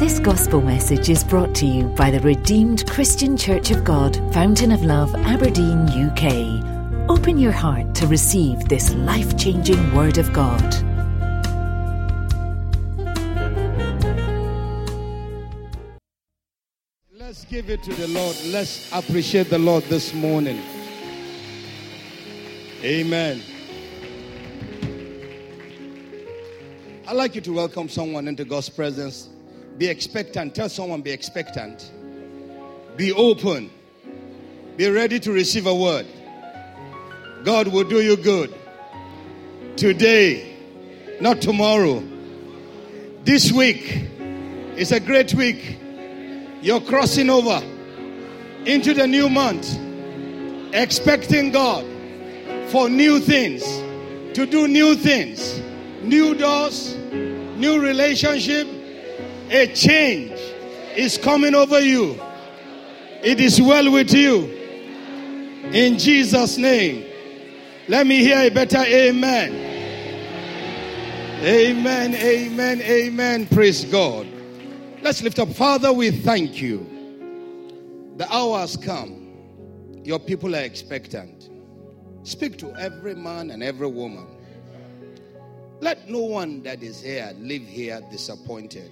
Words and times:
This 0.00 0.18
gospel 0.18 0.62
message 0.62 1.10
is 1.10 1.22
brought 1.22 1.54
to 1.56 1.66
you 1.66 1.84
by 1.88 2.10
the 2.10 2.20
Redeemed 2.20 2.88
Christian 2.88 3.36
Church 3.36 3.70
of 3.70 3.84
God, 3.84 4.16
Fountain 4.32 4.72
of 4.72 4.82
Love, 4.82 5.14
Aberdeen, 5.14 5.86
UK. 5.90 7.10
Open 7.10 7.36
your 7.36 7.52
heart 7.52 7.94
to 7.96 8.06
receive 8.06 8.66
this 8.66 8.94
life 8.94 9.36
changing 9.36 9.94
Word 9.94 10.16
of 10.16 10.32
God. 10.32 10.64
Let's 17.12 17.44
give 17.44 17.68
it 17.68 17.82
to 17.82 17.92
the 17.92 18.08
Lord. 18.08 18.36
Let's 18.46 18.90
appreciate 18.94 19.50
the 19.50 19.58
Lord 19.58 19.84
this 19.84 20.14
morning. 20.14 20.62
Amen. 22.82 23.42
I'd 27.06 27.16
like 27.16 27.34
you 27.34 27.42
to 27.42 27.52
welcome 27.52 27.90
someone 27.90 28.28
into 28.28 28.46
God's 28.46 28.70
presence. 28.70 29.28
Be 29.80 29.88
expectant. 29.88 30.54
Tell 30.54 30.68
someone, 30.68 31.00
be 31.00 31.10
expectant. 31.10 31.90
Be 32.98 33.12
open. 33.12 33.70
Be 34.76 34.90
ready 34.90 35.18
to 35.18 35.32
receive 35.32 35.66
a 35.66 35.74
word. 35.74 36.06
God 37.44 37.66
will 37.68 37.84
do 37.84 38.02
you 38.02 38.18
good. 38.18 38.54
Today, 39.78 40.54
not 41.18 41.40
tomorrow. 41.40 42.04
This 43.24 43.52
week 43.52 44.06
is 44.76 44.92
a 44.92 45.00
great 45.00 45.32
week. 45.32 45.78
You're 46.60 46.82
crossing 46.82 47.30
over 47.30 47.62
into 48.66 48.92
the 48.92 49.06
new 49.06 49.30
month, 49.30 49.78
expecting 50.74 51.52
God 51.52 51.86
for 52.68 52.90
new 52.90 53.18
things, 53.18 53.64
to 54.34 54.44
do 54.44 54.68
new 54.68 54.94
things, 54.94 55.58
new 56.02 56.34
doors, 56.34 56.94
new 57.56 57.80
relationship, 57.80 58.66
a 59.50 59.66
change 59.74 60.38
is 60.96 61.18
coming 61.18 61.54
over 61.54 61.80
you. 61.80 62.20
It 63.22 63.40
is 63.40 63.60
well 63.60 63.90
with 63.92 64.12
you. 64.12 64.44
In 65.72 65.98
Jesus' 65.98 66.56
name. 66.56 67.06
Let 67.88 68.06
me 68.06 68.20
hear 68.20 68.38
a 68.38 68.50
better 68.50 68.78
amen. 68.78 69.52
Amen, 71.42 72.14
amen, 72.14 72.80
amen. 72.82 73.46
Praise 73.48 73.84
God. 73.84 74.26
Let's 75.02 75.22
lift 75.22 75.38
up. 75.38 75.48
Father, 75.48 75.92
we 75.92 76.10
thank 76.10 76.60
you. 76.62 76.86
The 78.16 78.32
hour 78.32 78.58
has 78.60 78.76
come. 78.76 79.32
Your 80.04 80.18
people 80.18 80.54
are 80.54 80.62
expectant. 80.62 81.50
Speak 82.22 82.58
to 82.58 82.74
every 82.76 83.14
man 83.14 83.50
and 83.50 83.62
every 83.62 83.88
woman. 83.88 84.26
Let 85.80 86.08
no 86.08 86.20
one 86.20 86.62
that 86.62 86.82
is 86.82 87.02
here 87.02 87.32
live 87.38 87.62
here 87.62 88.00
disappointed. 88.10 88.90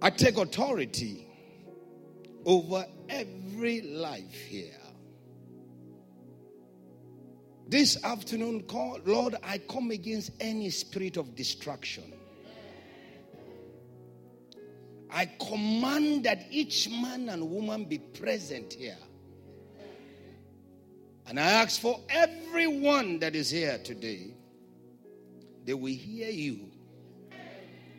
I 0.00 0.10
take 0.10 0.36
authority 0.36 1.26
over 2.44 2.86
every 3.08 3.80
life 3.80 4.34
here. 4.48 4.72
This 7.68 8.02
afternoon, 8.02 8.64
Lord, 9.04 9.36
I 9.42 9.58
come 9.58 9.90
against 9.90 10.30
any 10.40 10.70
spirit 10.70 11.16
of 11.16 11.34
distraction. 11.34 12.14
I 15.10 15.26
command 15.26 16.24
that 16.24 16.46
each 16.50 16.88
man 16.88 17.28
and 17.28 17.50
woman 17.50 17.84
be 17.84 17.98
present 17.98 18.72
here. 18.74 18.96
And 21.26 21.38
I 21.38 21.42
ask 21.42 21.80
for 21.80 22.00
everyone 22.08 23.18
that 23.18 23.34
is 23.34 23.50
here 23.50 23.78
today, 23.84 24.34
they 25.64 25.74
will 25.74 25.92
hear 25.92 26.30
you 26.30 26.70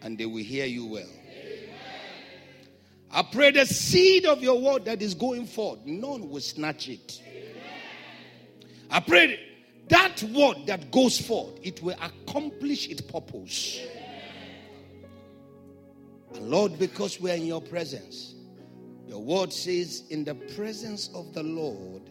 and 0.02 0.18
they 0.18 0.26
will 0.26 0.44
hear 0.44 0.66
you 0.66 0.88
well. 0.88 1.19
I 3.12 3.24
pray 3.24 3.52
the 3.52 3.66
seed 3.66 4.26
of 4.26 4.44
your 4.44 4.62
word 4.62 4.86
that 4.86 5.02
is 5.02 5.14
going 5.14 5.46
forth, 5.48 5.80
none 5.86 6.30
will 6.30 6.42
snatch 6.42 6.90
it. 6.90 7.22
I 8.92 9.00
pray 9.00 9.40
that 9.90 10.22
word 10.24 10.68
that 10.68 10.92
goes 10.92 11.20
forth, 11.20 11.60
it 11.64 11.82
will 11.82 11.96
accomplish 12.02 12.88
its 12.88 13.02
purpose. 13.02 13.82
And 16.36 16.50
Lord, 16.50 16.78
because 16.78 17.20
we 17.20 17.32
are 17.32 17.36
in 17.36 17.48
your 17.48 17.62
presence, 17.62 18.36
your 19.08 19.20
word 19.20 19.52
says, 19.52 20.04
in 20.12 20.24
the 20.24 20.36
presence 20.36 21.10
of 21.16 21.34
the 21.34 21.42
Lord, 21.42 22.04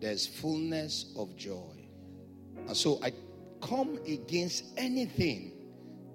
there's 0.00 0.26
fullness 0.26 1.12
of 1.16 1.36
joy. 1.36 1.88
And 2.66 2.76
so 2.76 2.98
I 3.02 3.12
come 3.62 3.98
against 4.06 4.64
anything 4.76 5.52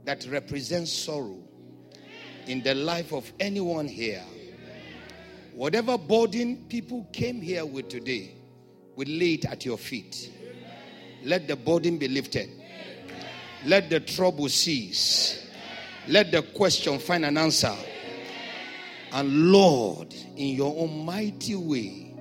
that 0.04 0.28
represents 0.28 0.92
sorrow 0.92 1.42
in 2.48 2.62
the 2.64 2.76
life 2.76 3.14
of 3.14 3.32
anyone 3.40 3.88
here. 3.88 4.24
Whatever 5.54 5.98
burden 5.98 6.66
people 6.70 7.08
came 7.12 7.42
here 7.42 7.66
with 7.66 7.90
today, 7.90 8.36
we 8.96 9.06
lay 9.06 9.34
it 9.34 9.46
at 9.46 9.66
your 9.66 9.78
feet. 9.78 10.32
Let 11.24 11.48
the 11.48 11.56
burden 11.56 11.98
be 11.98 12.08
lifted. 12.08 12.50
Let 13.66 13.90
the 13.90 14.00
trouble 14.00 14.50
cease. 14.50 15.48
Let 16.08 16.32
the 16.32 16.42
question 16.42 17.00
find 17.00 17.26
an 17.26 17.38
answer. 17.38 17.76
And 19.12 19.52
Lord, 19.52 20.14
in 20.36 20.56
your 20.56 20.74
almighty 20.74 21.56
way, 21.56 22.16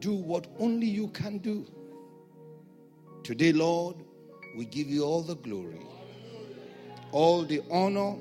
do 0.00 0.14
what 0.14 0.46
only 0.58 0.86
you 0.86 1.08
can 1.08 1.38
do. 1.38 1.66
Today, 3.22 3.52
Lord, 3.52 3.96
we 4.56 4.64
give 4.64 4.88
you 4.88 5.04
all 5.04 5.22
the 5.22 5.36
glory, 5.36 5.80
all 7.12 7.42
the 7.42 7.62
honor, 7.70 8.16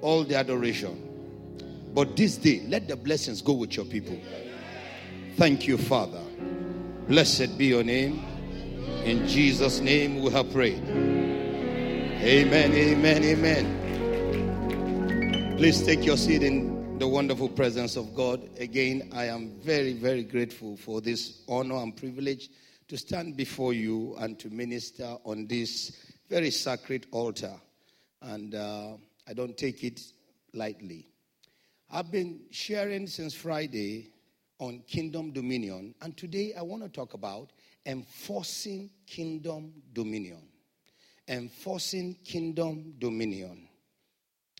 all 0.00 0.24
the 0.24 0.36
adoration. 0.36 1.02
But 1.94 2.16
this 2.16 2.36
day, 2.36 2.62
let 2.68 2.88
the 2.88 2.96
blessings 2.96 3.40
go 3.42 3.54
with 3.54 3.76
your 3.76 3.86
people. 3.86 4.18
Thank 5.36 5.66
you, 5.66 5.78
Father. 5.78 6.22
Blessed 7.08 7.56
be 7.56 7.66
your 7.66 7.84
name. 7.84 8.24
In 9.04 9.26
Jesus' 9.28 9.80
name 9.80 10.20
we 10.22 10.30
have 10.32 10.52
prayed. 10.52 10.82
Amen, 12.22 12.72
amen, 12.72 13.22
amen. 13.24 13.86
Please 15.56 15.80
take 15.82 16.04
your 16.04 16.16
seat 16.16 16.42
in 16.42 16.98
the 16.98 17.06
wonderful 17.06 17.48
presence 17.48 17.96
of 17.96 18.14
God. 18.14 18.48
Again, 18.58 19.10
I 19.14 19.26
am 19.26 19.52
very, 19.60 19.92
very 19.92 20.24
grateful 20.24 20.76
for 20.76 21.00
this 21.00 21.42
honor 21.48 21.76
and 21.76 21.96
privilege 21.96 22.50
to 22.88 22.96
stand 22.96 23.36
before 23.36 23.72
you 23.72 24.16
and 24.18 24.38
to 24.38 24.50
minister 24.50 25.16
on 25.24 25.46
this 25.46 25.96
very 26.28 26.50
sacred 26.50 27.06
altar. 27.10 27.54
And 28.22 28.54
uh, 28.54 28.94
I 29.28 29.32
don't 29.32 29.56
take 29.56 29.82
it 29.82 30.00
lightly. 30.52 31.08
I've 31.90 32.10
been 32.10 32.40
sharing 32.50 33.06
since 33.06 33.34
Friday 33.34 34.10
on 34.58 34.82
kingdom 34.88 35.32
dominion, 35.32 35.94
and 36.00 36.16
today 36.16 36.54
I 36.58 36.62
want 36.62 36.82
to 36.82 36.88
talk 36.88 37.14
about 37.14 37.52
enforcing 37.84 38.90
kingdom 39.06 39.72
dominion. 39.92 40.42
Enforcing 41.28 42.14
kingdom 42.24 42.94
dominion. 42.98 43.68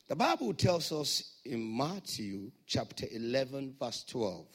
The 0.09 0.17
Bible 0.17 0.55
tells 0.55 0.93
us 0.93 1.41
in 1.45 1.77
Matthew 1.77 2.51
chapter 2.67 3.07
11, 3.11 3.75
verse 3.79 4.05
12. 4.05 4.47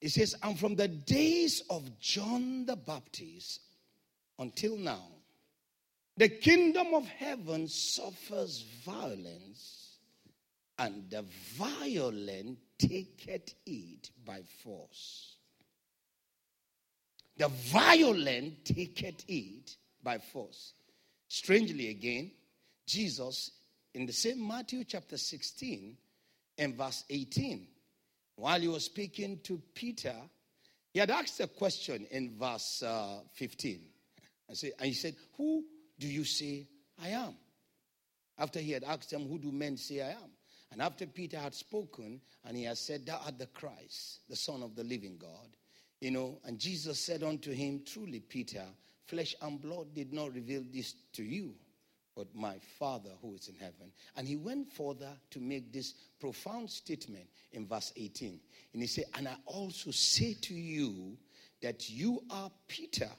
It 0.00 0.10
says, 0.10 0.34
And 0.42 0.58
from 0.58 0.74
the 0.74 0.88
days 0.88 1.62
of 1.70 1.98
John 2.00 2.66
the 2.66 2.76
Baptist 2.76 3.60
until 4.38 4.76
now, 4.76 5.06
the 6.16 6.28
kingdom 6.28 6.94
of 6.94 7.06
heaven 7.06 7.68
suffers 7.68 8.64
violence, 8.84 9.98
and 10.78 11.10
the 11.10 11.24
violent 11.56 12.58
taketh 12.78 13.54
it 13.66 14.10
by 14.24 14.42
force. 14.62 15.36
The 17.36 17.48
violent 17.48 18.64
taketh 18.64 19.24
it 19.28 19.76
by 20.02 20.18
force. 20.18 20.74
Strangely, 21.28 21.88
again, 21.88 22.32
Jesus, 22.86 23.50
in 23.94 24.06
the 24.06 24.12
same 24.12 24.46
Matthew 24.46 24.84
chapter 24.84 25.16
16 25.16 25.96
and 26.58 26.76
verse 26.76 27.04
18, 27.08 27.66
while 28.36 28.60
he 28.60 28.68
was 28.68 28.84
speaking 28.84 29.40
to 29.44 29.60
Peter, 29.74 30.16
he 30.92 31.00
had 31.00 31.10
asked 31.10 31.40
a 31.40 31.46
question 31.46 32.06
in 32.10 32.36
verse 32.38 32.82
uh, 32.82 33.20
15. 33.34 33.80
I 34.50 34.54
say, 34.54 34.72
and 34.78 34.88
he 34.88 34.92
said, 34.92 35.16
Who 35.36 35.64
do 35.98 36.08
you 36.08 36.24
say 36.24 36.66
I 37.02 37.08
am? 37.08 37.34
After 38.38 38.58
he 38.58 38.72
had 38.72 38.84
asked 38.84 39.10
them, 39.10 39.28
Who 39.28 39.38
do 39.38 39.52
men 39.52 39.76
say 39.76 40.00
I 40.00 40.10
am? 40.10 40.30
And 40.72 40.80
after 40.80 41.06
Peter 41.06 41.38
had 41.38 41.54
spoken 41.54 42.20
and 42.44 42.56
he 42.56 42.64
had 42.64 42.78
said, 42.78 43.06
Thou 43.06 43.20
art 43.24 43.38
the 43.38 43.46
Christ, 43.46 44.20
the 44.28 44.36
Son 44.36 44.62
of 44.62 44.74
the 44.74 44.84
living 44.84 45.18
God, 45.18 45.48
you 46.00 46.10
know, 46.10 46.40
and 46.44 46.58
Jesus 46.58 46.98
said 46.98 47.22
unto 47.22 47.52
him, 47.52 47.82
Truly, 47.86 48.20
Peter, 48.20 48.64
flesh 49.06 49.36
and 49.42 49.60
blood 49.60 49.94
did 49.94 50.12
not 50.12 50.34
reveal 50.34 50.64
this 50.72 50.94
to 51.12 51.22
you, 51.22 51.54
but 52.16 52.34
my 52.34 52.56
Father 52.78 53.10
who 53.20 53.34
is 53.34 53.48
in 53.48 53.54
heaven. 53.54 53.92
And 54.16 54.26
he 54.26 54.36
went 54.36 54.72
further 54.72 55.10
to 55.30 55.40
make 55.40 55.72
this 55.72 55.94
profound 56.18 56.70
statement 56.70 57.26
in 57.52 57.68
verse 57.68 57.92
18. 57.96 58.40
And 58.72 58.82
he 58.82 58.88
said, 58.88 59.04
And 59.14 59.28
I 59.28 59.36
also 59.46 59.90
say 59.90 60.34
to 60.40 60.54
you 60.54 61.16
that 61.60 61.88
you 61.90 62.24
are 62.30 62.50
Peter, 62.66 63.10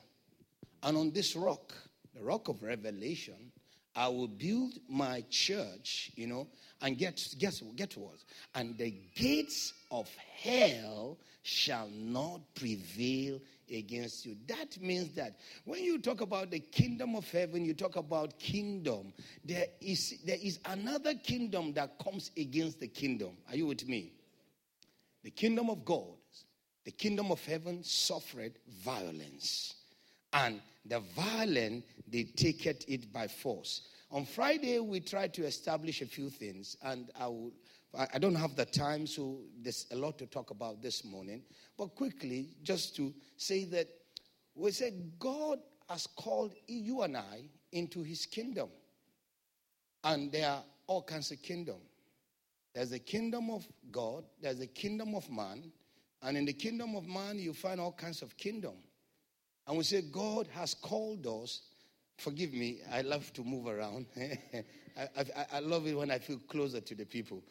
and 0.82 0.98
on 0.98 1.12
this 1.12 1.36
rock, 1.36 1.74
the 2.16 2.24
rock 2.24 2.48
of 2.48 2.62
revelation, 2.64 3.52
I 3.96 4.08
will 4.08 4.28
build 4.28 4.74
my 4.90 5.24
church, 5.30 6.12
you 6.16 6.28
know, 6.28 6.48
and 6.82 6.98
get 6.98 7.22
guess 7.38 7.62
get 7.76 7.96
what? 7.96 8.18
And 8.56 8.78
the 8.78 8.94
gates 9.16 9.74
of 9.92 10.10
hell 10.42 11.18
shall 11.44 11.90
not 11.90 12.42
prevail 12.56 13.40
against 13.72 14.26
you. 14.26 14.36
That 14.48 14.82
means 14.82 15.14
that 15.16 15.36
when 15.66 15.84
you 15.84 16.00
talk 16.00 16.22
about 16.22 16.50
the 16.50 16.60
kingdom 16.60 17.16
of 17.16 17.30
heaven, 17.30 17.66
you 17.66 17.74
talk 17.74 17.96
about 17.96 18.40
kingdom. 18.40 19.14
There 19.46 19.68
is 19.80 20.16
there 20.26 20.38
is 20.42 20.60
another 20.66 21.14
kingdom 21.14 21.74
that 21.74 22.00
comes 22.04 22.32
against 22.36 22.80
the 22.80 22.88
kingdom. 22.88 23.32
Are 23.50 23.56
you 23.56 23.68
with 23.68 23.88
me? 23.88 24.12
The 25.24 25.32
kingdom 25.32 25.70
of 25.70 25.86
God, 25.86 26.18
the 26.84 26.92
kingdom 26.92 27.32
of 27.32 27.44
heaven 27.46 27.84
suffered 27.84 28.54
violence. 28.84 29.76
And 30.34 30.62
the 30.86 31.00
violent, 31.16 31.86
they 32.08 32.24
take 32.24 32.66
it 32.66 33.12
by 33.12 33.28
force. 33.28 33.88
On 34.12 34.26
Friday, 34.26 34.80
we 34.80 35.00
tried 35.00 35.34
to 35.36 35.46
establish 35.46 36.02
a 36.02 36.06
few 36.06 36.30
things, 36.30 36.78
and 36.84 37.10
I 37.20 37.28
will 37.28 37.52
I 37.96 38.18
don't 38.18 38.36
have 38.36 38.56
the 38.56 38.66
time, 38.66 39.06
so 39.06 39.42
there's 39.62 39.86
a 39.92 39.96
lot 39.96 40.18
to 40.18 40.26
talk 40.26 40.50
about 40.50 40.82
this 40.82 41.06
morning. 41.06 41.44
But 41.78 41.94
quickly, 41.94 42.48
just 42.64 42.96
to 42.96 43.14
say 43.38 43.66
that 43.66 43.88
we 44.56 44.72
said 44.72 45.12
God 45.20 45.60
has 45.88 46.08
called 46.08 46.56
you 46.66 47.04
and 47.04 47.16
I 47.16 47.44
into 47.72 48.02
his 48.02 48.26
kingdom. 48.26 48.70
And 50.04 50.32
there 50.32 50.50
are 50.50 50.64
all 50.88 51.04
kinds 51.04 51.32
of 51.32 51.42
kingdom. 51.44 51.78
There's 52.74 52.92
a 52.94 53.00
kingdom 53.00 53.52
of 53.52 53.68
God, 53.92 54.24
there's 54.42 54.60
a 54.60 54.68
kingdom 54.68 55.14
of 55.14 55.30
man, 55.30 55.72
and 56.24 56.36
in 56.36 56.46
the 56.46 56.54
kingdom 56.54 56.96
of 56.96 57.06
man, 57.06 57.38
you 57.38 57.54
find 57.54 57.80
all 57.80 57.92
kinds 57.92 58.24
of 58.24 58.36
kingdom. 58.38 58.74
And 59.68 59.78
we 59.78 59.84
say 59.84 60.02
God 60.02 60.48
has 60.54 60.74
called 60.74 61.28
us. 61.28 61.62
Forgive 62.24 62.54
me, 62.54 62.80
I 62.90 63.02
love 63.02 63.34
to 63.34 63.44
move 63.44 63.68
around. 63.68 64.06
I, 64.18 65.10
I, 65.18 65.46
I 65.56 65.60
love 65.60 65.86
it 65.88 65.98
when 65.98 66.10
I 66.10 66.20
feel 66.20 66.40
closer 66.48 66.80
to 66.80 66.96
the 66.96 67.04
people. 67.06 67.44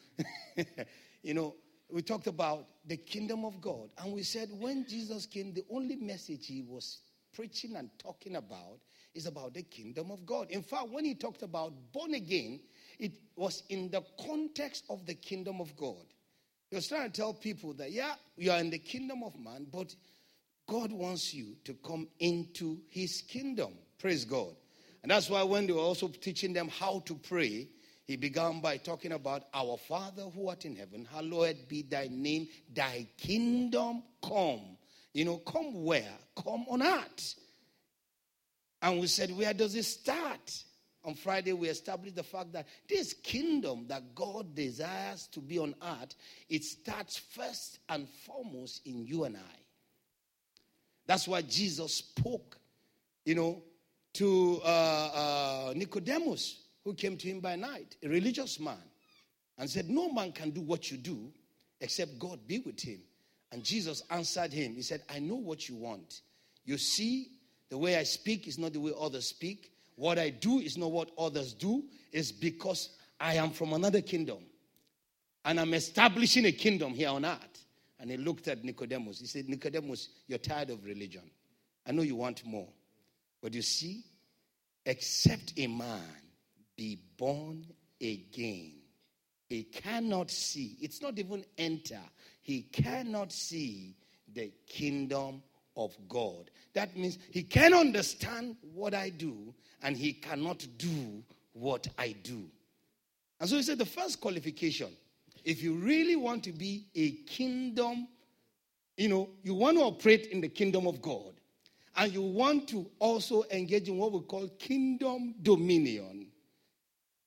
you 1.21 1.35
know, 1.35 1.53
we 1.91 2.01
talked 2.01 2.25
about 2.25 2.65
the 2.87 2.97
kingdom 2.97 3.45
of 3.45 3.61
God. 3.61 3.91
And 3.99 4.11
we 4.11 4.23
said 4.23 4.49
when 4.51 4.87
Jesus 4.89 5.27
came, 5.27 5.53
the 5.53 5.63
only 5.69 5.95
message 5.95 6.47
he 6.47 6.63
was 6.63 7.01
preaching 7.35 7.75
and 7.75 7.91
talking 7.99 8.35
about 8.35 8.79
is 9.13 9.27
about 9.27 9.53
the 9.53 9.61
kingdom 9.61 10.09
of 10.09 10.25
God. 10.25 10.49
In 10.49 10.63
fact, 10.63 10.89
when 10.89 11.05
he 11.05 11.13
talked 11.13 11.43
about 11.43 11.71
born 11.91 12.15
again, 12.15 12.59
it 12.97 13.11
was 13.35 13.61
in 13.69 13.91
the 13.91 14.03
context 14.25 14.85
of 14.89 15.05
the 15.05 15.13
kingdom 15.13 15.61
of 15.61 15.75
God. 15.75 16.05
He 16.71 16.75
was 16.77 16.87
trying 16.87 17.11
to 17.11 17.15
tell 17.15 17.35
people 17.35 17.73
that, 17.75 17.91
yeah, 17.91 18.15
you 18.37 18.49
are 18.49 18.57
in 18.57 18.71
the 18.71 18.79
kingdom 18.79 19.21
of 19.21 19.37
man, 19.37 19.67
but 19.71 19.93
God 20.67 20.91
wants 20.91 21.31
you 21.31 21.57
to 21.65 21.75
come 21.85 22.07
into 22.17 22.79
his 22.89 23.21
kingdom. 23.21 23.73
Praise 23.99 24.25
God. 24.25 24.55
And 25.03 25.11
that's 25.11 25.29
why 25.29 25.43
when 25.43 25.67
they 25.67 25.73
were 25.73 25.79
also 25.79 26.07
teaching 26.07 26.53
them 26.53 26.69
how 26.69 26.99
to 27.05 27.15
pray, 27.15 27.67
he 28.05 28.15
began 28.15 28.61
by 28.61 28.77
talking 28.77 29.11
about 29.11 29.43
our 29.53 29.77
Father 29.77 30.23
who 30.23 30.47
art 30.49 30.65
in 30.65 30.75
heaven, 30.75 31.07
hallowed 31.11 31.67
be 31.67 31.83
thy 31.83 32.07
name, 32.09 32.47
thy 32.73 33.07
kingdom 33.17 34.03
come. 34.25 34.77
You 35.13 35.25
know, 35.25 35.37
come 35.37 35.83
where? 35.83 36.17
Come 36.35 36.65
on 36.69 36.81
earth. 36.81 37.35
And 38.81 38.99
we 38.99 39.07
said, 39.07 39.31
where 39.31 39.53
does 39.53 39.75
it 39.75 39.83
start? 39.83 40.63
On 41.05 41.15
Friday, 41.15 41.51
we 41.51 41.67
established 41.67 42.15
the 42.15 42.23
fact 42.23 42.53
that 42.53 42.65
this 42.87 43.13
kingdom 43.13 43.85
that 43.87 44.15
God 44.15 44.55
desires 44.55 45.27
to 45.33 45.41
be 45.41 45.59
on 45.59 45.75
earth, 45.81 46.15
it 46.49 46.63
starts 46.63 47.17
first 47.17 47.79
and 47.89 48.07
foremost 48.25 48.85
in 48.85 49.05
you 49.05 49.25
and 49.25 49.35
I. 49.35 49.59
That's 51.05 51.27
why 51.27 51.41
Jesus 51.41 51.95
spoke, 51.95 52.57
you 53.25 53.35
know, 53.35 53.63
to 54.13 54.61
uh, 54.63 54.67
uh, 54.67 55.73
Nicodemus, 55.75 56.61
who 56.83 56.93
came 56.93 57.17
to 57.17 57.27
him 57.27 57.39
by 57.39 57.55
night, 57.55 57.95
a 58.03 58.09
religious 58.09 58.59
man, 58.59 58.77
and 59.57 59.69
said, 59.69 59.89
No 59.89 60.11
man 60.11 60.31
can 60.31 60.51
do 60.51 60.61
what 60.61 60.91
you 60.91 60.97
do 60.97 61.31
except 61.81 62.17
God 62.19 62.39
be 62.47 62.59
with 62.59 62.79
him. 62.79 62.99
And 63.51 63.63
Jesus 63.63 64.01
answered 64.09 64.51
him. 64.51 64.73
He 64.73 64.81
said, 64.81 65.03
I 65.13 65.19
know 65.19 65.35
what 65.35 65.69
you 65.69 65.75
want. 65.75 66.21
You 66.65 66.77
see, 66.77 67.27
the 67.69 67.77
way 67.77 67.97
I 67.97 68.03
speak 68.03 68.47
is 68.47 68.57
not 68.57 68.73
the 68.73 68.79
way 68.79 68.91
others 68.99 69.27
speak. 69.27 69.71
What 69.95 70.17
I 70.17 70.29
do 70.29 70.59
is 70.59 70.77
not 70.77 70.91
what 70.91 71.11
others 71.17 71.53
do. 71.53 71.83
It's 72.11 72.31
because 72.31 72.89
I 73.19 73.35
am 73.35 73.51
from 73.51 73.73
another 73.73 74.01
kingdom. 74.01 74.39
And 75.45 75.59
I'm 75.59 75.73
establishing 75.73 76.45
a 76.45 76.51
kingdom 76.51 76.93
here 76.93 77.09
on 77.09 77.25
earth. 77.25 77.65
And 77.99 78.09
he 78.09 78.17
looked 78.17 78.47
at 78.47 78.63
Nicodemus. 78.63 79.19
He 79.19 79.27
said, 79.27 79.47
Nicodemus, 79.47 80.09
you're 80.27 80.39
tired 80.39 80.69
of 80.69 80.83
religion. 80.83 81.29
I 81.85 81.91
know 81.91 82.01
you 82.01 82.15
want 82.15 82.45
more. 82.45 82.69
But 83.43 83.53
you 83.53 83.61
see, 83.61 84.05
except 84.85 85.53
a 85.57 85.67
man 85.67 85.99
be 86.77 86.97
born 87.17 87.65
again, 87.99 88.75
he 89.49 89.63
cannot 89.63 90.31
see. 90.31 90.77
It's 90.79 91.01
not 91.01 91.19
even 91.19 91.43
enter. 91.57 91.99
He 92.41 92.61
cannot 92.61 93.33
see 93.33 93.97
the 94.33 94.49
kingdom 94.65 95.43
of 95.75 95.93
God. 96.07 96.51
That 96.73 96.95
means 96.95 97.17
he 97.31 97.43
can 97.43 97.73
understand 97.73 98.55
what 98.73 98.93
I 98.93 99.09
do 99.09 99.53
and 99.81 99.97
he 99.97 100.13
cannot 100.13 100.65
do 100.77 101.21
what 101.51 101.85
I 101.97 102.15
do. 102.23 102.45
And 103.41 103.49
so 103.49 103.57
he 103.57 103.63
said 103.63 103.77
the 103.77 103.85
first 103.85 104.21
qualification, 104.21 104.95
if 105.43 105.61
you 105.61 105.73
really 105.73 106.15
want 106.15 106.45
to 106.45 106.53
be 106.53 106.85
a 106.95 107.11
kingdom, 107.27 108.07
you 108.95 109.09
know, 109.09 109.29
you 109.43 109.53
want 109.53 109.77
to 109.77 109.83
operate 109.83 110.27
in 110.27 110.39
the 110.39 110.47
kingdom 110.47 110.87
of 110.87 111.01
God, 111.01 111.33
and 111.95 112.11
you 112.11 112.21
want 112.21 112.67
to 112.69 112.89
also 112.99 113.43
engage 113.51 113.87
in 113.87 113.97
what 113.97 114.11
we 114.11 114.21
call 114.21 114.47
kingdom 114.59 115.35
dominion, 115.41 116.27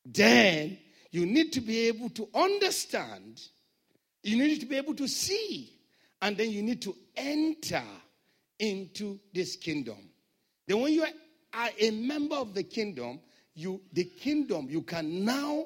then 0.05 0.79
you 1.11 1.27
need 1.27 1.53
to 1.53 1.61
be 1.61 1.87
able 1.89 2.11
to 2.11 2.29
understand, 2.35 3.41
you 4.23 4.37
need 4.37 4.61
to 4.61 4.67
be 4.67 4.77
able 4.77 4.95
to 4.95 5.07
see, 5.07 5.73
and 6.21 6.37
then 6.37 6.51
you 6.51 6.63
need 6.63 6.83
to 6.83 6.95
enter 7.17 7.83
into 8.59 9.19
this 9.33 9.57
kingdom. 9.57 9.99
Then, 10.67 10.81
when 10.81 10.93
you 10.93 11.05
are 11.55 11.71
a 11.79 11.91
member 11.91 12.37
of 12.37 12.55
the 12.55 12.63
kingdom, 12.63 13.21
you 13.55 13.81
the 13.93 14.05
kingdom 14.05 14.67
you 14.69 14.83
can 14.83 15.25
now 15.25 15.65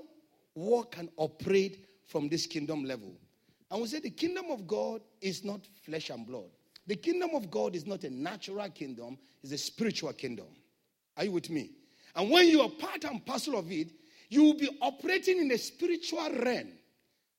walk 0.54 0.96
and 0.98 1.08
operate 1.16 1.86
from 2.06 2.28
this 2.28 2.46
kingdom 2.46 2.84
level. 2.84 3.12
And 3.70 3.80
we 3.80 3.88
say 3.88 4.00
the 4.00 4.10
kingdom 4.10 4.46
of 4.50 4.66
God 4.66 5.00
is 5.20 5.44
not 5.44 5.60
flesh 5.84 6.10
and 6.10 6.26
blood. 6.26 6.50
The 6.86 6.96
kingdom 6.96 7.30
of 7.34 7.50
God 7.50 7.76
is 7.76 7.86
not 7.86 8.04
a 8.04 8.10
natural 8.10 8.68
kingdom, 8.70 9.18
it's 9.42 9.52
a 9.52 9.58
spiritual 9.58 10.12
kingdom. 10.12 10.46
Are 11.16 11.24
you 11.24 11.32
with 11.32 11.50
me? 11.50 11.70
And 12.16 12.30
when 12.30 12.48
you 12.48 12.62
are 12.62 12.68
part 12.68 13.04
and 13.04 13.24
parcel 13.24 13.58
of 13.58 13.70
it, 13.70 13.88
you 14.28 14.44
will 14.44 14.54
be 14.54 14.70
operating 14.80 15.38
in 15.38 15.50
a 15.50 15.58
spiritual 15.58 16.30
realm 16.42 16.68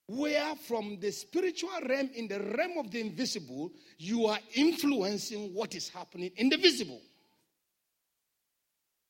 where 0.08 0.56
from 0.56 0.98
the 1.00 1.12
spiritual 1.12 1.70
realm 1.88 2.10
in 2.14 2.28
the 2.28 2.40
realm 2.58 2.78
of 2.78 2.92
the 2.92 3.00
invisible 3.00 3.72
you 3.98 4.26
are 4.26 4.40
influencing 4.56 5.54
what 5.54 5.74
is 5.74 5.88
happening 5.88 6.32
in 6.36 6.50
the 6.50 6.58
visible 6.58 7.02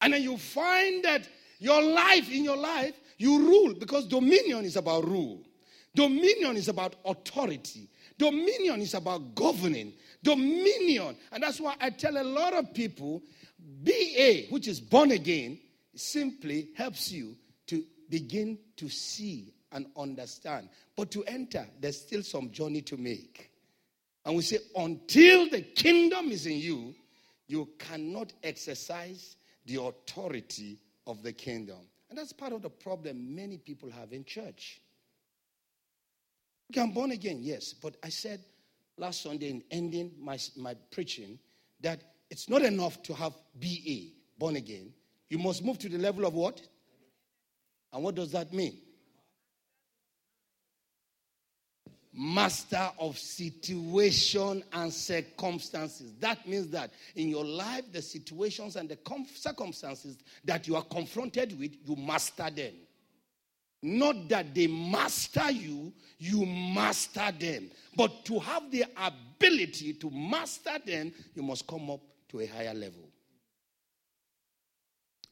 and 0.01 0.13
then 0.13 0.21
you 0.21 0.37
find 0.37 1.03
that 1.03 1.27
your 1.57 1.81
life 1.81 2.31
in 2.31 2.43
your 2.43 2.57
life 2.57 2.93
you 3.17 3.39
rule 3.39 3.73
because 3.73 4.05
dominion 4.05 4.63
is 4.63 4.75
about 4.75 5.03
rule 5.07 5.41
dominion 5.95 6.55
is 6.55 6.67
about 6.67 6.95
authority 7.03 7.89
dominion 8.21 8.81
is 8.81 8.93
about 8.93 9.33
governing 9.33 9.93
dominion. 10.21 11.17
And 11.31 11.41
that's 11.41 11.59
why 11.59 11.73
I 11.81 11.89
tell 11.89 12.21
a 12.21 12.23
lot 12.23 12.53
of 12.53 12.71
people 12.71 13.23
BA, 13.83 14.43
which 14.51 14.67
is 14.67 14.79
born 14.79 15.09
again, 15.09 15.59
simply 15.95 16.69
helps 16.75 17.11
you 17.11 17.35
to 17.65 17.83
begin 18.09 18.59
to 18.77 18.89
see 18.89 19.55
and 19.71 19.87
understand. 19.97 20.69
But 20.95 21.09
to 21.11 21.23
enter, 21.23 21.65
there's 21.79 21.99
still 21.99 22.21
some 22.21 22.51
journey 22.51 22.83
to 22.83 22.97
make. 22.97 23.49
And 24.23 24.35
we 24.35 24.43
say, 24.43 24.59
until 24.75 25.49
the 25.49 25.61
kingdom 25.61 26.29
is 26.29 26.45
in 26.45 26.59
you, 26.59 26.93
you 27.47 27.69
cannot 27.79 28.33
exercise 28.43 29.35
the 29.65 29.81
authority 29.81 30.79
of 31.07 31.23
the 31.23 31.33
kingdom. 31.33 31.79
And 32.09 32.19
that's 32.19 32.33
part 32.33 32.53
of 32.53 32.61
the 32.61 32.69
problem 32.69 33.33
many 33.33 33.57
people 33.57 33.89
have 33.89 34.13
in 34.13 34.25
church. 34.25 34.79
Okay, 36.71 36.79
I'm 36.79 36.91
born 36.91 37.11
again, 37.11 37.39
yes. 37.41 37.73
But 37.73 37.97
I 38.01 38.07
said, 38.07 38.39
last 38.97 39.23
Sunday 39.23 39.49
in 39.49 39.61
ending 39.71 40.13
my, 40.17 40.37
my 40.55 40.73
preaching 40.89 41.37
that 41.81 42.01
it's 42.29 42.47
not 42.47 42.61
enough 42.61 43.03
to 43.03 43.13
have 43.13 43.33
BA, 43.59 44.11
born 44.39 44.55
again. 44.55 44.93
You 45.29 45.37
must 45.37 45.65
move 45.65 45.79
to 45.79 45.89
the 45.89 45.97
level 45.97 46.25
of 46.25 46.33
what? 46.33 46.61
And 47.91 48.01
what 48.01 48.15
does 48.15 48.31
that 48.31 48.53
mean? 48.53 48.77
Master 52.13 52.89
of 52.97 53.17
situation 53.17 54.63
and 54.71 54.93
circumstances. 54.93 56.13
That 56.21 56.47
means 56.47 56.67
that 56.67 56.91
in 57.17 57.27
your 57.27 57.43
life, 57.43 57.91
the 57.91 58.01
situations 58.01 58.77
and 58.77 58.87
the 58.87 58.97
circumstances 59.35 60.19
that 60.45 60.69
you 60.69 60.77
are 60.77 60.83
confronted 60.83 61.59
with, 61.59 61.75
you 61.85 61.97
master 61.97 62.49
them. 62.49 62.75
Not 63.81 64.29
that 64.29 64.53
they 64.53 64.67
master 64.67 65.49
you, 65.51 65.91
you 66.19 66.45
master 66.45 67.31
them. 67.37 67.71
But 67.95 68.25
to 68.25 68.39
have 68.39 68.69
the 68.69 68.85
ability 68.95 69.93
to 69.93 70.09
master 70.11 70.77
them, 70.85 71.11
you 71.33 71.41
must 71.41 71.65
come 71.65 71.89
up 71.89 72.01
to 72.29 72.41
a 72.41 72.45
higher 72.45 72.73
level. 72.73 73.09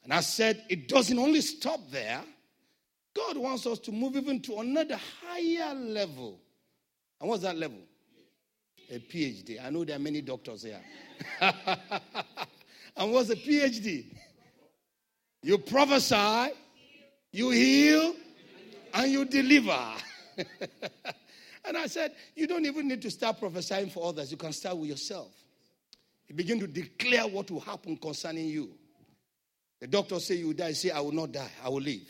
And 0.04 0.14
I 0.14 0.22
said, 0.22 0.64
it 0.70 0.88
doesn't 0.88 1.20
only 1.20 1.42
stop 1.42 1.80
there. 1.92 2.22
God 3.16 3.38
wants 3.38 3.68
us 3.68 3.80
to 3.80 3.92
move 3.92 4.16
even 4.16 4.40
to 4.42 4.58
another 4.58 5.00
higher 5.22 5.76
level. 5.76 6.40
And 7.20 7.30
what's 7.30 7.44
that 7.44 7.58
level? 7.58 7.80
A 8.90 8.98
PhD. 8.98 9.64
I 9.64 9.70
know 9.70 9.84
there 9.86 9.96
are 9.96 10.00
many 10.00 10.22
doctors 10.22 10.64
here. 10.64 10.82
and 11.42 13.12
what's 13.12 13.30
a 13.30 13.36
PhD? 13.36 14.06
You 15.44 15.58
prophesy, 15.60 16.54
you 17.32 17.52
heal, 17.52 18.16
and 18.94 19.12
you 19.12 19.26
deliver. 19.26 19.80
and 21.66 21.78
I 21.78 21.88
said, 21.88 22.14
You 22.36 22.48
don't 22.48 22.66
even 22.66 22.88
need 22.88 23.02
to 23.04 23.12
start 23.12 23.40
prophesying 23.40 23.90
for 23.90 24.08
others. 24.08 24.32
You 24.32 24.38
can 24.38 24.54
start 24.54 24.78
with 24.78 24.90
yourself. 24.90 25.32
You 26.28 26.36
begin 26.36 26.60
to 26.60 26.68
declare 26.68 27.28
what 27.28 27.50
will 27.50 27.60
happen 27.60 27.98
concerning 27.98 28.48
you. 28.48 28.72
The 29.80 29.88
doctor 29.88 30.20
say 30.20 30.36
you 30.36 30.54
die, 30.54 30.74
say, 30.74 30.92
I 30.92 31.00
will 31.00 31.12
not 31.12 31.32
die, 31.32 31.50
I 31.64 31.70
will 31.70 31.82
live. 31.82 32.08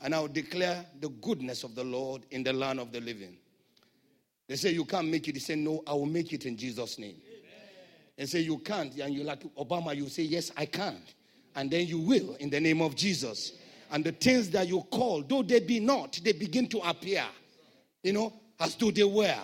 And 0.00 0.14
I 0.14 0.20
will 0.20 0.28
declare 0.28 0.84
the 1.00 1.08
goodness 1.08 1.62
of 1.64 1.74
the 1.74 1.84
Lord 1.84 2.22
in 2.30 2.42
the 2.42 2.52
land 2.52 2.80
of 2.80 2.92
the 2.92 3.00
living. 3.00 3.36
They 4.48 4.56
say 4.56 4.70
you 4.72 4.84
can't 4.84 5.08
make 5.08 5.28
it. 5.28 5.32
They 5.32 5.38
say, 5.38 5.54
No, 5.54 5.82
I 5.86 5.92
will 5.92 6.06
make 6.06 6.32
it 6.32 6.44
in 6.46 6.56
Jesus' 6.56 6.98
name. 6.98 7.16
And 8.18 8.28
say 8.28 8.40
you 8.40 8.58
can't, 8.58 8.94
and 8.96 9.14
you 9.14 9.24
like 9.24 9.42
Obama, 9.54 9.94
you 9.96 10.08
say, 10.08 10.24
Yes, 10.24 10.50
I 10.56 10.66
can. 10.66 10.98
And 11.54 11.70
then 11.70 11.86
you 11.86 11.98
will 11.98 12.34
in 12.36 12.50
the 12.50 12.60
name 12.60 12.80
of 12.80 12.96
Jesus. 12.96 13.52
And 13.92 14.02
the 14.02 14.12
things 14.12 14.48
that 14.50 14.66
you 14.66 14.80
call, 14.90 15.22
though 15.22 15.42
they 15.42 15.60
be 15.60 15.78
not, 15.78 16.18
they 16.24 16.32
begin 16.32 16.66
to 16.68 16.78
appear, 16.78 17.24
you 18.02 18.14
know, 18.14 18.32
as 18.58 18.74
though 18.74 18.90
they 18.90 19.04
were. 19.04 19.38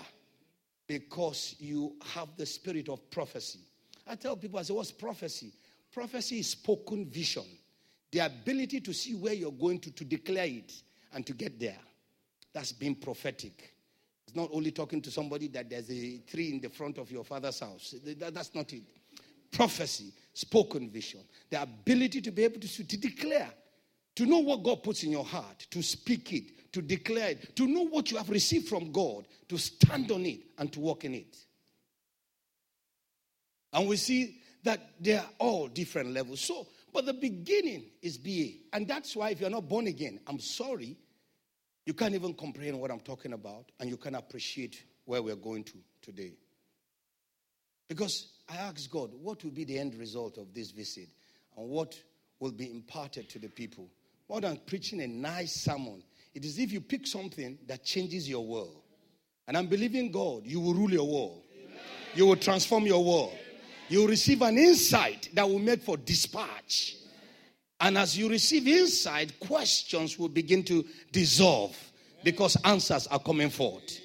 Because 0.87 1.55
you 1.59 1.93
have 2.15 2.29
the 2.39 2.47
spirit 2.47 2.89
of 2.89 3.11
prophecy. 3.11 3.61
I 4.07 4.15
tell 4.15 4.37
people, 4.37 4.59
I 4.59 4.63
say, 4.63 4.73
What's 4.73 4.91
prophecy? 4.91 5.53
Prophecy 5.93 6.41
is 6.41 6.51
spoken 6.51 7.05
vision, 7.05 7.45
the 8.11 8.21
ability 8.21 8.81
to 8.81 8.95
see 8.95 9.15
where 9.15 9.35
you're 9.35 9.53
going 9.53 9.81
to, 9.81 9.91
to 9.91 10.05
declare 10.05 10.47
it 10.47 10.73
and 11.13 11.27
to 11.27 11.35
get 11.35 11.61
there. 11.61 11.77
That's 12.55 12.73
being 12.73 12.95
prophetic. 12.95 13.75
It's 14.27 14.35
not 14.35 14.49
only 14.51 14.71
talking 14.71 15.03
to 15.03 15.11
somebody 15.11 15.49
that 15.49 15.69
there's 15.69 15.91
a 15.91 16.19
tree 16.21 16.51
in 16.51 16.61
the 16.61 16.71
front 16.71 16.97
of 16.97 17.11
your 17.11 17.25
father's 17.25 17.61
house. 17.61 17.95
That's 18.03 18.55
not 18.55 18.73
it. 18.73 18.83
Prophecy, 19.51 20.13
spoken 20.33 20.89
vision, 20.89 21.21
the 21.51 21.61
ability 21.61 22.23
to 22.23 22.31
be 22.31 22.45
able 22.45 22.61
to, 22.61 22.85
to 22.85 22.97
declare, 22.97 23.51
to 24.19 24.27
know 24.27 24.41
what 24.41 24.65
God 24.65 24.83
puts 24.83 25.05
in 25.05 25.13
your 25.13 25.25
heart, 25.25 25.69
to 25.71 25.81
speak 25.81 26.33
it, 26.33 26.73
to 26.73 26.83
declare 26.83 27.31
it, 27.31 27.55
to 27.55 27.69
know 27.69 27.83
what 27.83 28.11
you 28.11 28.17
have 28.17 28.29
received 28.29 28.67
from 28.67 28.91
God, 28.91 29.29
to 29.49 29.57
stand 29.57 30.11
on 30.11 30.27
it 30.27 30.41
and 30.59 30.73
to 30.73 30.81
walk 30.81 31.05
in 31.05 31.15
it. 31.15 31.37
And 33.73 33.89
we 33.89 33.97
see 33.97 34.41
that 34.65 34.81
they 34.99 35.15
are 35.15 35.27
all 35.39 35.69
different 35.69 36.11
levels. 36.11 36.41
So, 36.41 36.67
but 36.93 37.07
the 37.07 37.15
beginning 37.15 37.85
is 38.03 38.19
BA. 38.19 38.55
And 38.73 38.89
that's 38.89 39.15
why 39.15 39.31
if 39.31 39.41
you're 39.41 39.51
not 39.51 39.69
born 39.69 39.87
again, 39.87 40.19
I'm 40.27 40.41
sorry, 40.41 40.97
you 41.87 41.95
can't 41.95 42.17
even 42.17 42.35
comprehend 42.35 42.81
what 42.81 42.91
I'm 42.91 42.99
talking 42.99 43.35
about, 43.35 43.71
and 43.79 43.89
you 43.89 43.97
can 43.97 44.17
appreciate 44.17 44.83
where 45.05 45.23
we're 45.23 45.37
going 45.37 45.63
to 45.63 45.75
today. 46.03 46.33
Because 47.89 48.33
I 48.49 48.57
asked 48.57 48.91
God, 48.91 49.13
what 49.15 49.45
will 49.45 49.53
be 49.53 49.63
the 49.63 49.79
end 49.79 49.95
result 49.95 50.39
of 50.39 50.53
this 50.53 50.73
visit? 50.73 51.09
And 51.57 51.69
what 51.69 51.95
will 52.41 52.51
be 52.51 52.69
imparted 52.69 53.29
to 53.29 53.39
the 53.39 53.49
people? 53.49 53.89
More 54.29 54.41
than 54.41 54.59
preaching 54.67 55.01
a 55.01 55.07
nice 55.07 55.53
sermon, 55.53 56.03
it 56.35 56.45
is 56.45 56.59
if 56.59 56.73
you 56.73 56.81
pick 56.81 57.07
something 57.07 57.59
that 57.67 57.85
changes 57.85 58.29
your 58.29 58.45
world. 58.47 58.83
And 59.47 59.57
I'm 59.57 59.67
believing 59.67 60.13
God, 60.13 60.45
you 60.45 60.61
will 60.61 60.75
rule 60.75 60.91
your 60.91 61.09
world. 61.09 61.43
Amen. 61.53 61.81
You 62.15 62.27
will 62.27 62.37
transform 62.37 62.85
your 62.85 63.03
world. 63.03 63.31
Amen. 63.33 63.45
You 63.89 64.01
will 64.01 64.09
receive 64.09 64.43
an 64.43 64.59
insight 64.59 65.31
that 65.33 65.49
will 65.49 65.59
make 65.59 65.83
for 65.83 65.97
dispatch. 65.97 66.97
And 67.81 67.97
as 67.97 68.19
you 68.19 68.29
receive 68.29 68.69
insight, 68.69 69.41
questions 69.41 70.19
will 70.19 70.29
begin 70.29 70.63
to 70.65 70.85
dissolve 71.13 71.77
because 72.23 72.57
answers 72.65 73.07
are 73.07 73.21
coming 73.21 73.49
forth. 73.49 73.99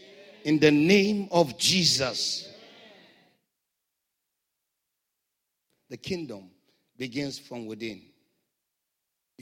In 0.46 0.60
the 0.60 0.72
name 0.72 1.28
of 1.32 1.58
Jesus. 1.58 2.50
The 5.90 5.98
kingdom 5.98 6.50
begins 6.98 7.38
from 7.38 7.66
within. 7.66 8.02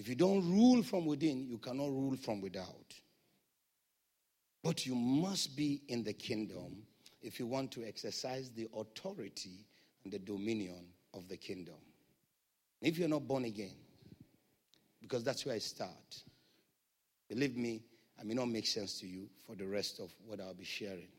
If 0.01 0.09
you 0.09 0.15
don't 0.15 0.51
rule 0.51 0.81
from 0.81 1.05
within, 1.05 1.47
you 1.47 1.59
cannot 1.59 1.91
rule 1.91 2.17
from 2.17 2.41
without. 2.41 2.91
But 4.63 4.83
you 4.83 4.95
must 4.95 5.55
be 5.55 5.83
in 5.89 6.03
the 6.03 6.13
kingdom 6.13 6.81
if 7.21 7.39
you 7.39 7.45
want 7.45 7.69
to 7.73 7.83
exercise 7.85 8.49
the 8.49 8.67
authority 8.75 9.63
and 10.03 10.11
the 10.11 10.17
dominion 10.17 10.87
of 11.13 11.27
the 11.27 11.37
kingdom. 11.37 11.75
If 12.81 12.97
you're 12.97 13.09
not 13.09 13.27
born 13.27 13.45
again, 13.45 13.75
because 15.03 15.23
that's 15.23 15.45
where 15.45 15.53
I 15.53 15.59
start. 15.59 16.23
Believe 17.29 17.55
me, 17.55 17.83
I 18.19 18.23
may 18.23 18.33
not 18.33 18.49
make 18.49 18.65
sense 18.65 18.99
to 19.01 19.07
you 19.07 19.29
for 19.45 19.55
the 19.55 19.67
rest 19.67 19.99
of 19.99 20.11
what 20.25 20.41
I'll 20.41 20.55
be 20.55 20.65
sharing. 20.65 21.09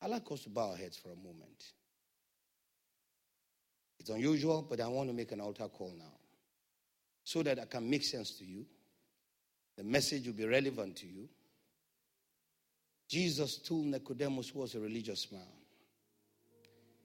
I'd 0.00 0.08
like 0.08 0.32
us 0.32 0.40
to 0.44 0.48
bow 0.48 0.70
our 0.70 0.76
heads 0.76 0.96
for 0.96 1.10
a 1.10 1.16
moment. 1.16 1.72
It's 4.00 4.08
unusual, 4.08 4.62
but 4.66 4.80
I 4.80 4.88
want 4.88 5.10
to 5.10 5.14
make 5.14 5.32
an 5.32 5.42
altar 5.42 5.68
call 5.68 5.92
now 5.98 6.17
so 7.28 7.42
that 7.42 7.58
I 7.58 7.66
can 7.66 7.90
make 7.90 8.04
sense 8.04 8.30
to 8.38 8.44
you. 8.46 8.64
The 9.76 9.84
message 9.84 10.26
will 10.26 10.32
be 10.32 10.46
relevant 10.46 10.96
to 10.96 11.06
you. 11.06 11.28
Jesus 13.06 13.58
told 13.58 13.84
Nicodemus, 13.84 14.48
who 14.48 14.60
was 14.60 14.74
a 14.74 14.80
religious 14.80 15.30
man, 15.30 15.42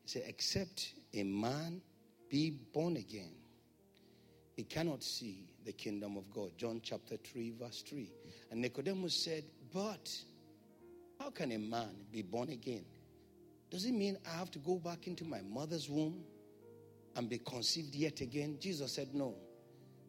He 0.01 0.07
said, 0.07 0.23
Except 0.25 0.93
a 1.13 1.23
man 1.23 1.81
be 2.29 2.51
born 2.51 2.95
again, 2.95 3.33
he 4.55 4.63
cannot 4.63 5.03
see 5.03 5.49
the 5.65 5.73
kingdom 5.73 6.15
of 6.15 6.31
God. 6.31 6.51
John 6.57 6.79
chapter 6.81 7.17
3, 7.17 7.55
verse 7.59 7.83
3. 7.85 8.09
And 8.49 8.61
Nicodemus 8.61 9.25
said, 9.25 9.43
But 9.73 10.09
how 11.19 11.31
can 11.31 11.51
a 11.51 11.59
man 11.59 11.89
be 12.13 12.21
born 12.21 12.47
again? 12.47 12.85
Does 13.69 13.83
it 13.83 13.91
mean 13.91 14.17
I 14.25 14.37
have 14.37 14.51
to 14.51 14.59
go 14.59 14.75
back 14.75 15.05
into 15.05 15.25
my 15.25 15.41
mother's 15.41 15.89
womb 15.89 16.23
and 17.17 17.29
be 17.29 17.39
conceived 17.39 17.93
yet 17.93 18.21
again? 18.21 18.55
Jesus 18.61 18.93
said, 18.93 19.13
No. 19.13 19.35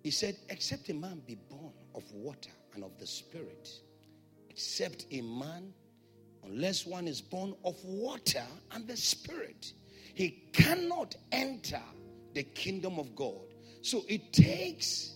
He 0.05 0.11
said, 0.11 0.37
Except 0.51 0.91
a 0.91 0.95
man 0.95 1.23
be 1.27 1.35
born 1.35 1.73
of 1.95 2.05
water 2.13 2.51
and 2.75 2.85
of 2.85 2.99
the 2.99 3.07
Spirit, 3.07 3.71
except 4.51 5.07
a 5.11 5.23
man, 5.23 5.73
unless 6.45 6.85
one 6.85 7.09
is 7.09 7.23
born 7.23 7.55
of 7.65 7.83
water 7.83 8.45
and 8.73 8.87
the 8.87 8.99
Spirit, 8.99 9.73
he 10.15 10.51
cannot 10.53 11.17
enter 11.33 11.81
the 12.35 12.43
kingdom 12.43 12.99
of 12.99 13.17
God. 13.17 13.47
So 13.81 14.03
it 14.07 14.35
takes 14.35 15.15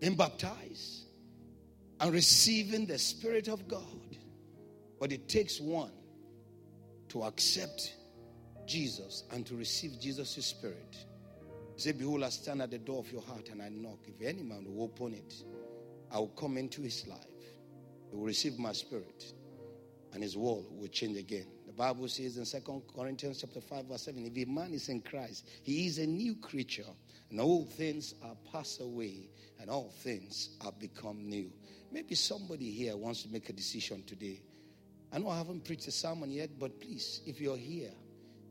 being 0.00 0.16
baptized 0.16 1.04
and 2.00 2.14
receiving 2.14 2.86
the 2.86 2.98
Spirit 2.98 3.48
of 3.48 3.68
God. 3.68 4.16
But 4.98 5.12
it 5.12 5.28
takes 5.28 5.60
one 5.60 5.92
to 7.10 7.24
accept 7.24 7.92
Jesus 8.64 9.24
and 9.30 9.44
to 9.44 9.54
receive 9.54 10.00
Jesus' 10.00 10.46
Spirit. 10.46 10.96
Say, 11.76 11.92
Behold, 11.92 12.22
I 12.22 12.28
stand 12.28 12.62
at 12.62 12.70
the 12.70 12.78
door 12.78 13.00
of 13.00 13.10
your 13.10 13.22
heart 13.22 13.48
and 13.50 13.60
I 13.60 13.68
knock. 13.68 13.98
If 14.06 14.24
any 14.26 14.42
man 14.42 14.64
will 14.66 14.84
open 14.84 15.14
it, 15.14 15.34
I 16.10 16.18
will 16.18 16.28
come 16.28 16.56
into 16.56 16.82
his 16.82 17.06
life. 17.08 17.18
He 18.10 18.16
will 18.16 18.24
receive 18.24 18.58
my 18.58 18.72
spirit, 18.72 19.32
and 20.12 20.22
his 20.22 20.36
world 20.36 20.66
will 20.70 20.88
change 20.88 21.16
again. 21.16 21.46
The 21.66 21.72
Bible 21.72 22.06
says 22.06 22.36
in 22.36 22.44
Second 22.44 22.82
Corinthians 22.94 23.40
chapter 23.40 23.60
5, 23.60 23.86
verse 23.86 24.02
7, 24.02 24.24
if 24.24 24.46
a 24.46 24.48
man 24.48 24.72
is 24.72 24.88
in 24.88 25.00
Christ, 25.00 25.48
he 25.64 25.86
is 25.86 25.98
a 25.98 26.06
new 26.06 26.36
creature, 26.36 26.86
and 27.30 27.40
all 27.40 27.64
things 27.64 28.14
are 28.22 28.36
passed 28.52 28.80
away, 28.80 29.28
and 29.60 29.68
all 29.68 29.90
things 29.90 30.50
are 30.60 30.70
become 30.70 31.28
new. 31.28 31.50
Maybe 31.90 32.14
somebody 32.14 32.70
here 32.70 32.96
wants 32.96 33.22
to 33.24 33.28
make 33.28 33.48
a 33.48 33.52
decision 33.52 34.04
today. 34.04 34.40
I 35.12 35.18
know 35.18 35.30
I 35.30 35.38
haven't 35.38 35.64
preached 35.64 35.88
a 35.88 35.92
sermon 35.92 36.30
yet, 36.30 36.50
but 36.58 36.80
please, 36.80 37.20
if 37.26 37.40
you're 37.40 37.56
here, 37.56 37.90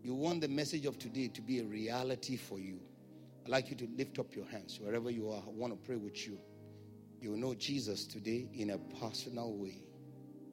you 0.02 0.14
want 0.14 0.42
the 0.42 0.50
message 0.50 0.86
of 0.86 1.00
today 1.00 1.30
to 1.30 1.42
be 1.42 1.60
a 1.60 1.64
reality 1.64 2.36
for 2.36 2.60
you. 2.60 2.80
I'd 3.44 3.50
like 3.50 3.70
you 3.70 3.76
to 3.76 3.88
lift 3.98 4.20
up 4.20 4.36
your 4.36 4.46
hands 4.46 4.80
wherever 4.82 5.10
you 5.10 5.30
are. 5.30 5.44
I 5.46 5.50
want 5.50 5.74
to 5.74 5.86
pray 5.86 5.98
with 5.98 6.26
you. 6.26 6.40
You 7.20 7.36
know 7.36 7.54
Jesus 7.54 8.06
today 8.06 8.48
in 8.54 8.70
a 8.70 8.78
personal 9.00 9.54
way. 9.54 9.84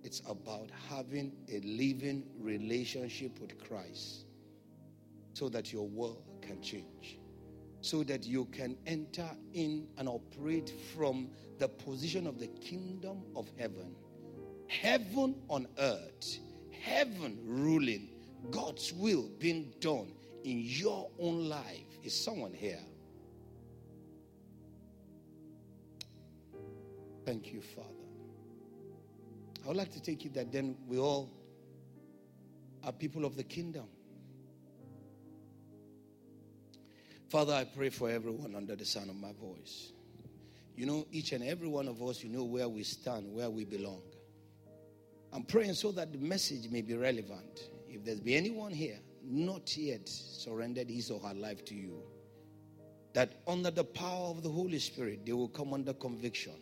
It's 0.03 0.23
about 0.29 0.71
having 0.89 1.33
a 1.49 1.61
living 1.61 2.25
relationship 2.39 3.39
with 3.41 3.63
Christ 3.69 4.25
so 5.35 5.49
that 5.51 5.73
your 5.73 5.87
world 5.87 6.25
can 6.43 6.61
change, 6.63 7.21
so 7.81 8.03
that 8.05 8.25
you 8.25 8.47
can 8.47 8.77
enter 8.87 9.29
in 9.53 9.87
and 9.97 10.09
operate 10.09 10.73
from 10.97 11.31
the 11.59 11.69
position 11.69 12.27
of 12.27 12.41
the 12.41 12.49
kingdom 12.49 13.23
of 13.37 13.49
heaven. 13.57 13.95
Heaven 14.67 15.37
on 15.49 15.69
earth, 15.79 16.39
heaven 16.73 17.39
ruling, 17.45 18.09
God's 18.51 18.93
will 18.93 19.31
being 19.39 19.73
done 19.81 20.13
in 20.45 20.61
your 20.61 21.09
own 21.21 21.49
life. 21.49 21.90
Is 22.02 22.14
someone 22.25 22.52
here? 22.52 22.80
Thank 27.25 27.52
you, 27.52 27.61
Father. 27.61 27.88
I 29.64 29.69
would 29.69 29.76
like 29.76 29.92
to 29.92 30.00
take 30.00 30.25
it 30.25 30.35
that 30.35 30.50
then 30.50 30.76
we 30.87 30.99
all 30.99 31.30
are 32.83 32.92
people 32.92 33.25
of 33.25 33.37
the 33.37 33.45
kingdom. 33.45 33.87
Father, 37.28 37.52
I 37.52 37.64
pray 37.64 37.90
for 37.90 38.11
everyone 38.11 38.57
under 38.57 38.75
the 38.75 38.85
sound 38.85 39.11
of 39.11 39.16
my 39.16 39.33
voice. 39.33 39.92
You 40.76 40.87
know, 40.87 41.07
each 41.12 41.33
and 41.33 41.45
every 41.45 41.69
one 41.69 41.87
of 41.87 42.02
us, 42.02 42.25
you 42.25 42.30
know 42.30 42.45
where 42.45 42.69
we 42.69 42.83
stand, 42.83 43.33
where 43.33 43.50
we 43.50 43.64
belong. 43.64 44.02
I'm 45.33 45.45
praying 45.45 45.75
so 45.75 45.92
that 45.92 46.11
the 46.12 46.19
message 46.19 46.69
may 46.71 46.80
be 46.80 46.95
relevant. 46.97 47.61
If 47.88 48.04
there's 48.04 48.21
be 48.21 48.35
anyone 48.35 48.73
here 48.73 48.99
not 49.31 49.77
yet 49.77 50.09
surrendered 50.09 50.91
his 50.91 51.11
or 51.11 51.21
her 51.21 51.35
life 51.35 51.65
to 51.67 51.75
you, 51.75 52.03
that 53.13 53.33
under 53.47 53.71
the 53.71 53.85
power 53.85 54.29
of 54.29 54.43
the 54.43 54.51
Holy 54.51 54.79
Spirit, 54.79 55.25
they 55.25 55.33
will 55.33 55.49
come 55.49 55.73
under 55.73 55.93
conviction. 55.93 56.55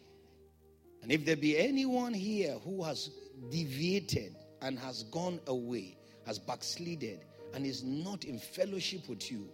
And 1.03 1.13
if 1.13 1.25
there 1.25 1.37
be 1.37 1.59
anyone 1.59 2.15
here 2.15 2.59
who 2.65 2.83
has 2.83 3.11
deviated 3.51 4.35
and 4.63 4.79
has 4.79 5.05
gone 5.05 5.41
away, 5.47 5.97
has 6.27 6.39
backslided, 6.39 7.25
and 7.55 7.65
is 7.65 7.83
not 7.83 8.25
in 8.25 8.39
fellowship 8.39 9.09
with 9.09 9.31
you, 9.31 9.49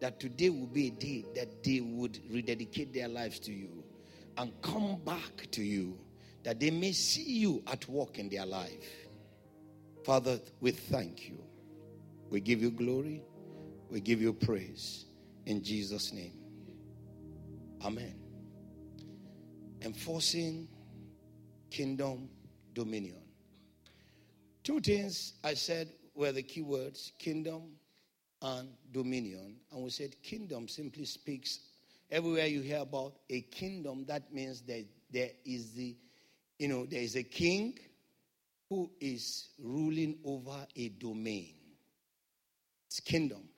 that 0.00 0.20
today 0.20 0.50
will 0.50 0.66
be 0.66 0.88
a 0.88 0.90
day 0.90 1.24
that 1.34 1.62
they 1.62 1.80
would 1.80 2.18
rededicate 2.30 2.92
their 2.92 3.08
lives 3.08 3.38
to 3.40 3.52
you 3.52 3.82
and 4.36 4.52
come 4.62 4.96
back 5.04 5.50
to 5.50 5.62
you, 5.62 5.98
that 6.42 6.60
they 6.60 6.70
may 6.70 6.92
see 6.92 7.38
you 7.38 7.62
at 7.66 7.88
work 7.88 8.18
in 8.18 8.28
their 8.28 8.46
life. 8.46 9.08
Father, 10.04 10.38
we 10.60 10.70
thank 10.70 11.28
you. 11.28 11.38
We 12.30 12.40
give 12.40 12.60
you 12.62 12.70
glory. 12.70 13.22
We 13.90 14.00
give 14.00 14.20
you 14.20 14.32
praise. 14.32 15.06
In 15.46 15.62
Jesus' 15.62 16.12
name. 16.12 16.38
Amen. 17.82 18.14
Enforcing 19.82 20.68
kingdom 21.70 22.28
dominion. 22.72 23.22
Two 24.62 24.80
things 24.80 25.34
I 25.44 25.54
said 25.54 25.90
were 26.14 26.32
the 26.32 26.42
key 26.42 26.62
words 26.62 27.12
kingdom 27.18 27.72
and 28.40 28.68
dominion. 28.92 29.56
And 29.70 29.82
we 29.82 29.90
said 29.90 30.22
kingdom 30.22 30.68
simply 30.68 31.04
speaks 31.04 31.60
everywhere 32.10 32.46
you 32.46 32.60
hear 32.60 32.78
about 32.78 33.14
a 33.28 33.40
kingdom, 33.42 34.04
that 34.06 34.32
means 34.32 34.60
that 34.62 34.84
there 35.10 35.30
is 35.44 35.72
the, 35.72 35.96
you 36.58 36.68
know, 36.68 36.86
there 36.86 37.00
is 37.00 37.16
a 37.16 37.22
king 37.22 37.78
who 38.68 38.90
is 39.00 39.48
ruling 39.58 40.18
over 40.24 40.66
a 40.76 40.88
domain. 40.90 41.54
Kingdom. 43.00 43.48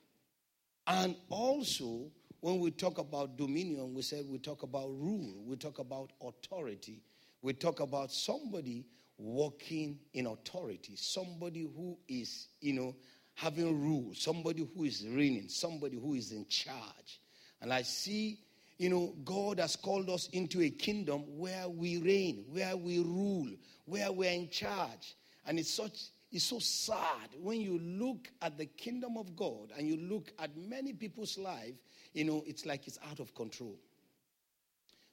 And 0.85 1.15
also, 1.29 2.11
when 2.39 2.59
we 2.59 2.71
talk 2.71 2.97
about 2.97 3.37
dominion, 3.37 3.93
we 3.93 4.01
said 4.01 4.25
we 4.29 4.37
talk 4.37 4.63
about 4.63 4.87
rule, 4.87 5.43
we 5.45 5.55
talk 5.55 5.79
about 5.79 6.11
authority, 6.21 7.01
we 7.41 7.53
talk 7.53 7.79
about 7.79 8.11
somebody 8.11 8.85
walking 9.17 9.99
in 10.13 10.27
authority, 10.27 10.93
somebody 10.95 11.61
who 11.75 11.97
is, 12.07 12.47
you 12.61 12.73
know, 12.73 12.95
having 13.33 13.81
rule, 13.81 14.11
somebody 14.13 14.67
who 14.75 14.83
is 14.83 15.05
reigning, 15.07 15.49
somebody 15.49 15.97
who 15.97 16.13
is 16.13 16.31
in 16.31 16.45
charge. 16.47 17.19
And 17.61 17.73
I 17.73 17.81
see, 17.81 18.39
you 18.77 18.89
know, 18.89 19.15
God 19.25 19.59
has 19.59 19.75
called 19.75 20.09
us 20.09 20.29
into 20.33 20.61
a 20.61 20.69
kingdom 20.69 21.23
where 21.37 21.67
we 21.67 21.97
reign, 21.97 22.45
where 22.49 22.77
we 22.77 22.99
rule, 22.99 23.49
where 23.85 24.11
we're 24.11 24.31
in 24.31 24.49
charge. 24.49 25.15
And 25.45 25.59
it's 25.59 25.73
such 25.73 26.09
it's 26.37 26.45
so 26.45 26.59
sad 26.59 27.29
when 27.41 27.59
you 27.59 27.79
look 27.79 28.29
at 28.43 28.59
the 28.59 28.67
kingdom 28.67 29.17
of 29.17 29.35
God 29.35 29.71
and 29.75 29.87
you 29.87 29.97
look 29.97 30.31
at 30.37 30.55
many 30.55 30.93
people's 30.93 31.35
life, 31.35 31.73
you 32.13 32.25
know, 32.25 32.43
it's 32.45 32.63
like 32.63 32.85
it's 32.85 32.99
out 33.09 33.19
of 33.19 33.33
control. 33.33 33.75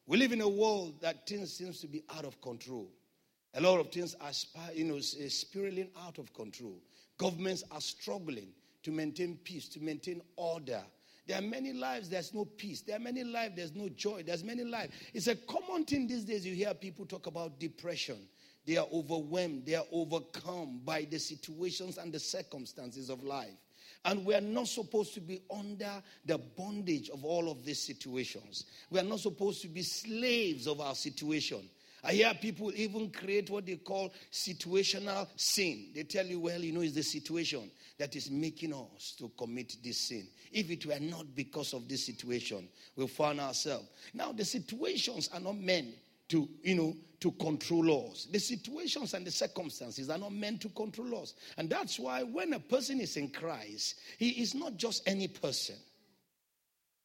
We 0.07 0.19
live 0.19 0.33
in 0.33 0.43
a 0.43 0.49
world 0.49 1.01
that 1.01 1.27
things 1.27 1.51
seems 1.51 1.81
to 1.81 1.87
be 1.87 2.05
out 2.15 2.27
of 2.27 2.39
control. 2.43 2.91
A 3.55 3.61
lot 3.63 3.81
of 3.81 3.91
things 3.91 4.15
are, 4.21 4.33
you 4.75 4.85
know, 4.85 4.97
eh, 4.97 5.29
spiraling 5.31 5.89
out 6.07 6.19
of 6.19 6.31
control. 6.35 6.77
Governments 7.17 7.65
are 7.71 7.81
struggling 7.81 8.49
to 8.83 8.91
maintain 8.91 9.39
peace, 9.45 9.67
to 9.71 9.81
maintain 9.81 10.21
order. 10.37 10.83
There 11.27 11.39
are 11.39 11.43
many 11.43 11.73
lives 11.73 12.11
there's 12.11 12.35
no 12.35 12.45
peace. 12.45 12.83
There 12.83 12.97
are 12.97 13.01
many 13.01 13.25
lives 13.25 13.57
there's 13.57 13.75
no 13.75 13.89
joy. 13.89 14.25
There's 14.25 14.45
many 14.45 14.63
lives. 14.63 14.93
It's 15.15 15.29
a 15.29 15.37
common 15.37 15.87
thing 15.87 16.07
these 16.07 16.25
days. 16.25 16.45
You 16.45 16.55
hear 16.55 16.75
people 16.75 17.07
talk 17.07 17.27
about 17.27 17.59
depression. 17.59 18.19
They 18.67 18.77
are 18.77 18.87
overwhelmed. 18.93 19.67
They 19.67 19.75
are 19.75 19.87
overcome 19.93 20.81
by 20.85 21.07
the 21.11 21.19
situations 21.19 21.99
and 21.99 22.13
the 22.13 22.21
circumstances 22.21 23.11
of 23.11 23.23
life. 23.23 23.55
And 24.07 24.27
we 24.27 24.35
are 24.35 24.41
not 24.41 24.69
supposed 24.69 25.15
to 25.15 25.21
be 25.21 25.43
under 25.51 26.03
the 26.27 26.39
bondage 26.39 27.09
of 27.09 27.25
all 27.25 27.51
of 27.51 27.65
these 27.65 27.81
situations. 27.81 28.67
We 28.91 29.01
are 29.01 29.05
not 29.05 29.21
supposed 29.21 29.63
to 29.63 29.69
be 29.69 29.83
slaves 29.83 30.67
of 30.67 30.81
our 30.81 30.95
situation. 30.95 31.69
I 32.07 32.13
hear 32.13 32.35
people 32.35 32.71
even 32.77 33.11
create 33.11 33.49
what 33.49 33.65
they 33.65 33.77
call 33.77 34.13
situational 34.31 35.27
sin. 35.37 35.87
They 35.95 36.03
tell 36.03 36.27
you, 36.27 36.39
well, 36.39 36.61
you 36.61 36.73
know, 36.73 36.83
it's 36.83 36.95
the 36.95 37.03
situation 37.03 37.71
that 37.97 38.15
is 38.15 38.31
making 38.31 38.75
us 38.75 39.15
to 39.19 39.31
commit 39.39 39.77
this 39.83 40.09
sin. 40.09 40.29
If 40.53 40.71
it 40.71 40.85
were 40.85 41.01
not 41.01 41.35
because 41.35 41.73
of 41.73 41.89
this 41.89 42.05
situation, 42.05 42.69
we 42.95 43.07
find 43.07 43.41
ourselves. 43.41 43.89
Now, 44.13 44.33
the 44.33 44.45
situations 44.45 45.31
are 45.33 45.41
not 45.41 45.57
meant 45.57 45.95
to, 46.35 46.49
you 46.65 46.75
know, 46.75 46.97
to 47.21 47.31
control 47.31 48.11
us. 48.11 48.27
The 48.31 48.41
situations 48.41 49.15
and 49.15 49.25
the 49.25 49.31
circumstances 49.31 50.11
are 50.11 50.19
not 50.19 50.33
meant 50.33 50.61
to 50.63 50.69
control 50.71 51.23
us. 51.23 51.35
And 51.57 51.71
that's 51.71 51.97
why 51.99 52.25
when 52.25 52.53
a 52.55 52.59
person 52.59 53.01
is 53.01 53.17
in 53.17 53.31
Christ, 53.31 54.01
he 54.19 54.31
is 54.31 54.53
not 54.53 54.77
just 54.77 55.09
any 55.09 55.29
person. 55.29 55.77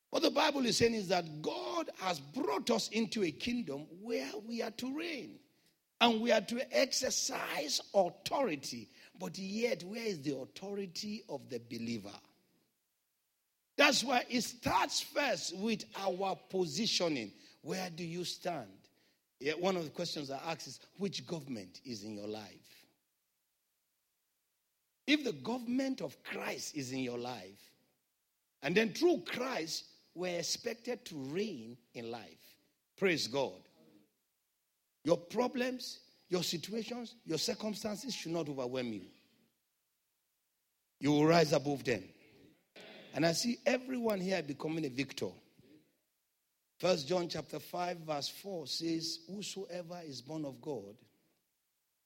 What 0.10 0.24
the 0.24 0.32
Bible 0.32 0.66
is 0.66 0.78
saying 0.78 0.96
is 0.96 1.10
that 1.10 1.44
God 1.44 1.92
has 2.00 2.20
brought 2.20 2.72
us 2.72 2.90
into 2.90 3.24
a 3.24 3.30
kingdom 3.30 3.86
where 4.02 4.32
we 4.48 4.64
are 4.64 4.72
to 4.72 4.98
reign 4.98 5.38
and 6.02 6.22
we 6.22 6.32
are 6.32 6.42
to 6.42 6.76
exercise 6.76 7.80
authority. 7.94 8.90
But 9.20 9.38
yet, 9.38 9.84
where 9.84 10.06
is 10.06 10.24
the 10.24 10.38
authority 10.38 11.24
of 11.30 11.48
the 11.50 11.62
believer? 11.70 12.10
That's 13.78 14.04
why 14.04 14.24
it 14.28 14.42
starts 14.42 15.02
first 15.02 15.56
with 15.56 15.86
our 15.96 16.36
positioning. 16.50 17.32
Where 17.62 17.92
do 17.96 18.04
you 18.04 18.26
stand? 18.26 18.79
One 19.60 19.78
of 19.78 19.86
the 19.86 19.90
questions 19.90 20.32
I 20.32 20.40
ask 20.46 20.68
is 20.68 20.80
which 20.98 21.26
government 21.26 21.82
is 21.86 22.04
in 22.04 22.16
your 22.16 22.28
life? 22.28 22.86
If 25.08 25.24
the 25.24 25.34
government 25.34 26.02
of 26.02 26.22
Christ 26.24 26.76
is 26.76 26.92
in 26.92 27.00
your 27.00 27.18
life, 27.18 27.72
and 28.62 28.76
then 28.76 28.94
through 28.94 29.24
Christ, 29.26 29.86
we're 30.14 30.38
expected 30.38 31.06
to 31.06 31.16
reign 31.16 31.78
in 31.94 32.12
life. 32.12 32.44
Praise 32.98 33.28
God. 33.28 33.54
Your 35.06 35.18
problems, 35.18 36.00
your 36.30 36.44
situations, 36.44 37.16
your 37.26 37.38
circumstances 37.38 38.14
should 38.14 38.34
not 38.34 38.50
overwhelm 38.50 38.92
you. 38.92 39.06
You 41.00 41.12
will 41.12 41.26
rise 41.26 41.54
above 41.54 41.86
them. 41.86 42.04
And 43.14 43.26
I 43.26 43.32
see 43.32 43.58
everyone 43.66 44.20
here 44.20 44.44
becoming 44.44 44.86
a 44.86 44.90
victor. 44.90 45.30
First 46.80 47.10
John 47.10 47.28
chapter 47.28 47.60
5, 47.60 47.98
verse 48.08 48.30
4 48.30 48.66
says, 48.66 49.20
Whosoever 49.28 50.00
is 50.08 50.22
born 50.22 50.46
of 50.46 50.62
God 50.62 50.96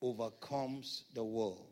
overcomes 0.02 1.04
the 1.14 1.24
world. 1.24 1.68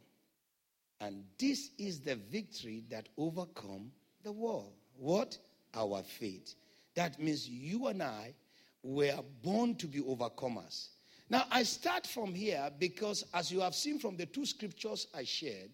And 0.99 1.23
this 1.39 1.71
is 1.79 2.01
the 2.01 2.15
victory 2.15 2.83
that 2.91 3.09
overcome 3.17 3.91
the 4.23 4.31
world. 4.31 4.73
What? 4.95 5.35
Our 5.73 6.03
faith. 6.03 6.53
That 6.93 7.19
means 7.19 7.49
you 7.49 7.87
and 7.87 8.03
I 8.03 8.35
were 8.83 9.17
born 9.41 9.73
to 9.75 9.87
be 9.87 9.99
overcomers. 10.01 10.89
Now, 11.27 11.45
I 11.49 11.63
start 11.63 12.05
from 12.05 12.35
here 12.35 12.69
because, 12.77 13.25
as 13.33 13.51
you 13.51 13.61
have 13.61 13.73
seen 13.73 13.97
from 13.97 14.15
the 14.15 14.27
two 14.27 14.45
scriptures 14.45 15.07
I 15.15 15.23
shared, 15.23 15.71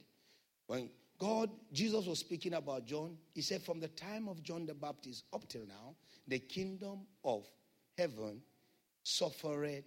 when 0.68 0.90
God, 1.20 1.50
Jesus 1.74 2.06
was 2.06 2.20
speaking 2.20 2.54
about 2.54 2.86
John, 2.86 3.18
he 3.34 3.42
said, 3.42 3.64
From 3.64 3.80
the 3.80 3.88
time 3.88 4.28
of 4.28 4.44
John 4.44 4.66
the 4.66 4.76
Baptist 4.76 5.26
up 5.34 5.48
till 5.50 5.66
now, 5.66 5.96
the 6.28 6.40
kingdom 6.40 7.00
of 7.24 7.46
heaven 7.98 8.42
suffered 9.04 9.84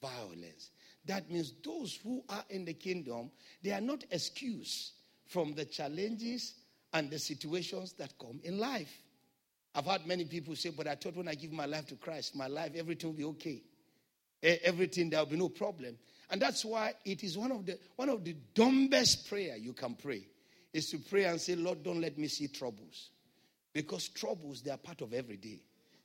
violence. 0.00 0.70
That 1.04 1.30
means 1.30 1.52
those 1.64 1.98
who 2.02 2.24
are 2.28 2.44
in 2.50 2.64
the 2.64 2.74
kingdom, 2.74 3.30
they 3.62 3.70
are 3.70 3.80
not 3.80 4.04
excused 4.10 4.92
from 5.26 5.54
the 5.54 5.64
challenges 5.64 6.54
and 6.92 7.10
the 7.10 7.18
situations 7.18 7.92
that 7.94 8.18
come 8.18 8.40
in 8.42 8.58
life. 8.58 8.92
I've 9.74 9.86
had 9.86 10.06
many 10.06 10.24
people 10.24 10.56
say, 10.56 10.70
but 10.70 10.86
I 10.86 10.96
thought 10.96 11.16
when 11.16 11.28
I 11.28 11.34
give 11.34 11.52
my 11.52 11.66
life 11.66 11.86
to 11.86 11.94
Christ, 11.94 12.36
my 12.36 12.46
life, 12.46 12.72
everything 12.74 13.10
will 13.10 13.16
be 13.16 13.24
okay. 13.24 13.62
Everything, 14.42 15.08
there 15.08 15.20
will 15.20 15.26
be 15.26 15.36
no 15.36 15.48
problem. 15.48 15.96
And 16.28 16.42
that's 16.42 16.64
why 16.64 16.94
it 17.04 17.22
is 17.22 17.38
one 17.38 17.52
of 17.52 17.64
the 17.64 17.78
one 17.96 18.08
of 18.08 18.24
the 18.24 18.34
dumbest 18.54 19.28
prayer 19.28 19.56
you 19.56 19.72
can 19.72 19.94
pray 19.94 20.26
is 20.72 20.90
to 20.90 20.98
pray 20.98 21.24
and 21.24 21.40
say, 21.40 21.54
Lord, 21.54 21.82
don't 21.82 22.00
let 22.00 22.18
me 22.18 22.28
see 22.28 22.48
troubles. 22.48 23.10
Because 23.72 24.08
troubles, 24.08 24.62
they 24.62 24.70
are 24.70 24.76
part 24.76 25.00
of 25.00 25.12
every 25.12 25.36
day. 25.36 25.60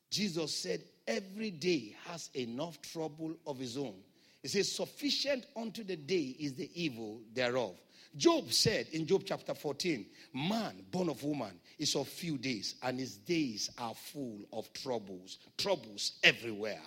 Jesus 0.09 0.55
said, 0.55 0.83
every 1.07 1.51
day 1.51 1.95
has 2.05 2.29
enough 2.33 2.81
trouble 2.81 3.35
of 3.45 3.57
his 3.59 3.77
own. 3.77 3.95
He 4.41 4.47
says, 4.47 4.71
sufficient 4.71 5.45
unto 5.55 5.83
the 5.83 5.95
day 5.95 6.35
is 6.39 6.53
the 6.53 6.69
evil 6.73 7.21
thereof. 7.33 7.75
Job 8.15 8.51
said 8.51 8.87
in 8.93 9.05
Job 9.05 9.23
chapter 9.25 9.53
14, 9.53 10.05
man 10.33 10.83
born 10.91 11.09
of 11.09 11.23
woman 11.23 11.59
is 11.77 11.95
of 11.95 12.07
few 12.07 12.37
days, 12.37 12.75
and 12.81 12.99
his 12.99 13.17
days 13.17 13.69
are 13.77 13.93
full 13.93 14.39
of 14.53 14.71
troubles, 14.73 15.39
troubles 15.57 16.13
everywhere. 16.23 16.81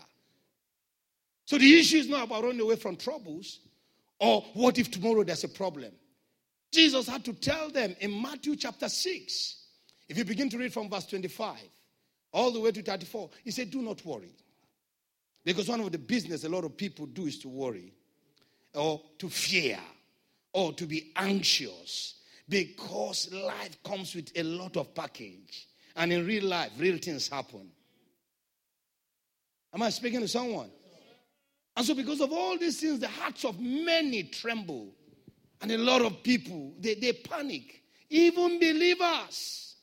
So 1.45 1.59
the 1.59 1.79
issue 1.79 1.99
is 1.99 2.09
not 2.09 2.25
about 2.25 2.45
running 2.45 2.61
away 2.61 2.77
from 2.77 2.97
troubles 2.97 3.61
or 4.19 4.43
what 4.55 4.79
if 4.79 4.91
tomorrow 4.91 5.25
there's 5.25 5.45
a 5.45 5.49
problem. 5.49 5.93
Jesus 6.73 7.09
had 7.09 7.25
to 7.25 7.33
tell 7.33 7.71
them 7.71 7.97
in 8.01 8.23
Matthew 8.23 8.57
chapter 8.57 8.89
6, 8.89 9.57
if 10.09 10.17
you 10.17 10.25
begin 10.25 10.49
to 10.51 10.59
read 10.59 10.73
from 10.73 10.89
verse 10.89 11.07
25, 11.07 11.57
all 12.33 12.51
the 12.51 12.61
way 12.61 12.71
to 12.71 12.83
34. 12.83 13.31
He 13.45 13.51
said, 13.51 13.71
Do 13.71 13.83
not 13.83 14.05
worry. 14.05 14.35
Because 15.45 15.69
one 15.69 15.81
of 15.81 15.91
the 15.91 15.99
business 15.99 16.45
a 16.45 16.49
lot 16.49 16.65
of 16.65 16.77
people 16.77 17.07
do 17.07 17.27
is 17.27 17.39
to 17.41 17.49
worry 17.49 17.93
or 18.75 19.01
to 19.19 19.29
fear 19.29 19.79
or 20.53 20.73
to 20.75 20.87
be 20.87 21.13
anxious 21.17 22.21
because 22.49 23.33
life 23.33 23.83
comes 23.83 24.15
with 24.15 24.31
a 24.37 24.43
lot 24.43 24.77
of 24.77 24.95
package. 24.95 25.69
And 25.97 26.13
in 26.13 26.27
real 26.27 26.45
life, 26.45 26.71
real 26.79 26.99
things 26.99 27.29
happen. 27.29 27.71
Am 29.73 29.83
I 29.83 29.91
speaking 29.91 30.21
to 30.21 30.29
someone? 30.29 30.71
And 31.77 31.87
so, 31.87 31.95
because 31.95 32.21
of 32.21 32.33
all 32.33 32.59
these 32.59 32.81
things, 32.81 32.99
the 32.99 33.09
hearts 33.09 33.45
of 33.45 33.61
many 33.61 34.25
tremble. 34.25 34.93
And 35.61 35.71
a 35.73 35.79
lot 35.79 36.03
of 36.03 36.23
people, 36.23 36.75
they, 36.79 36.95
they 36.95 37.13
panic. 37.13 37.83
Even 38.09 38.59
believers. 38.59 39.75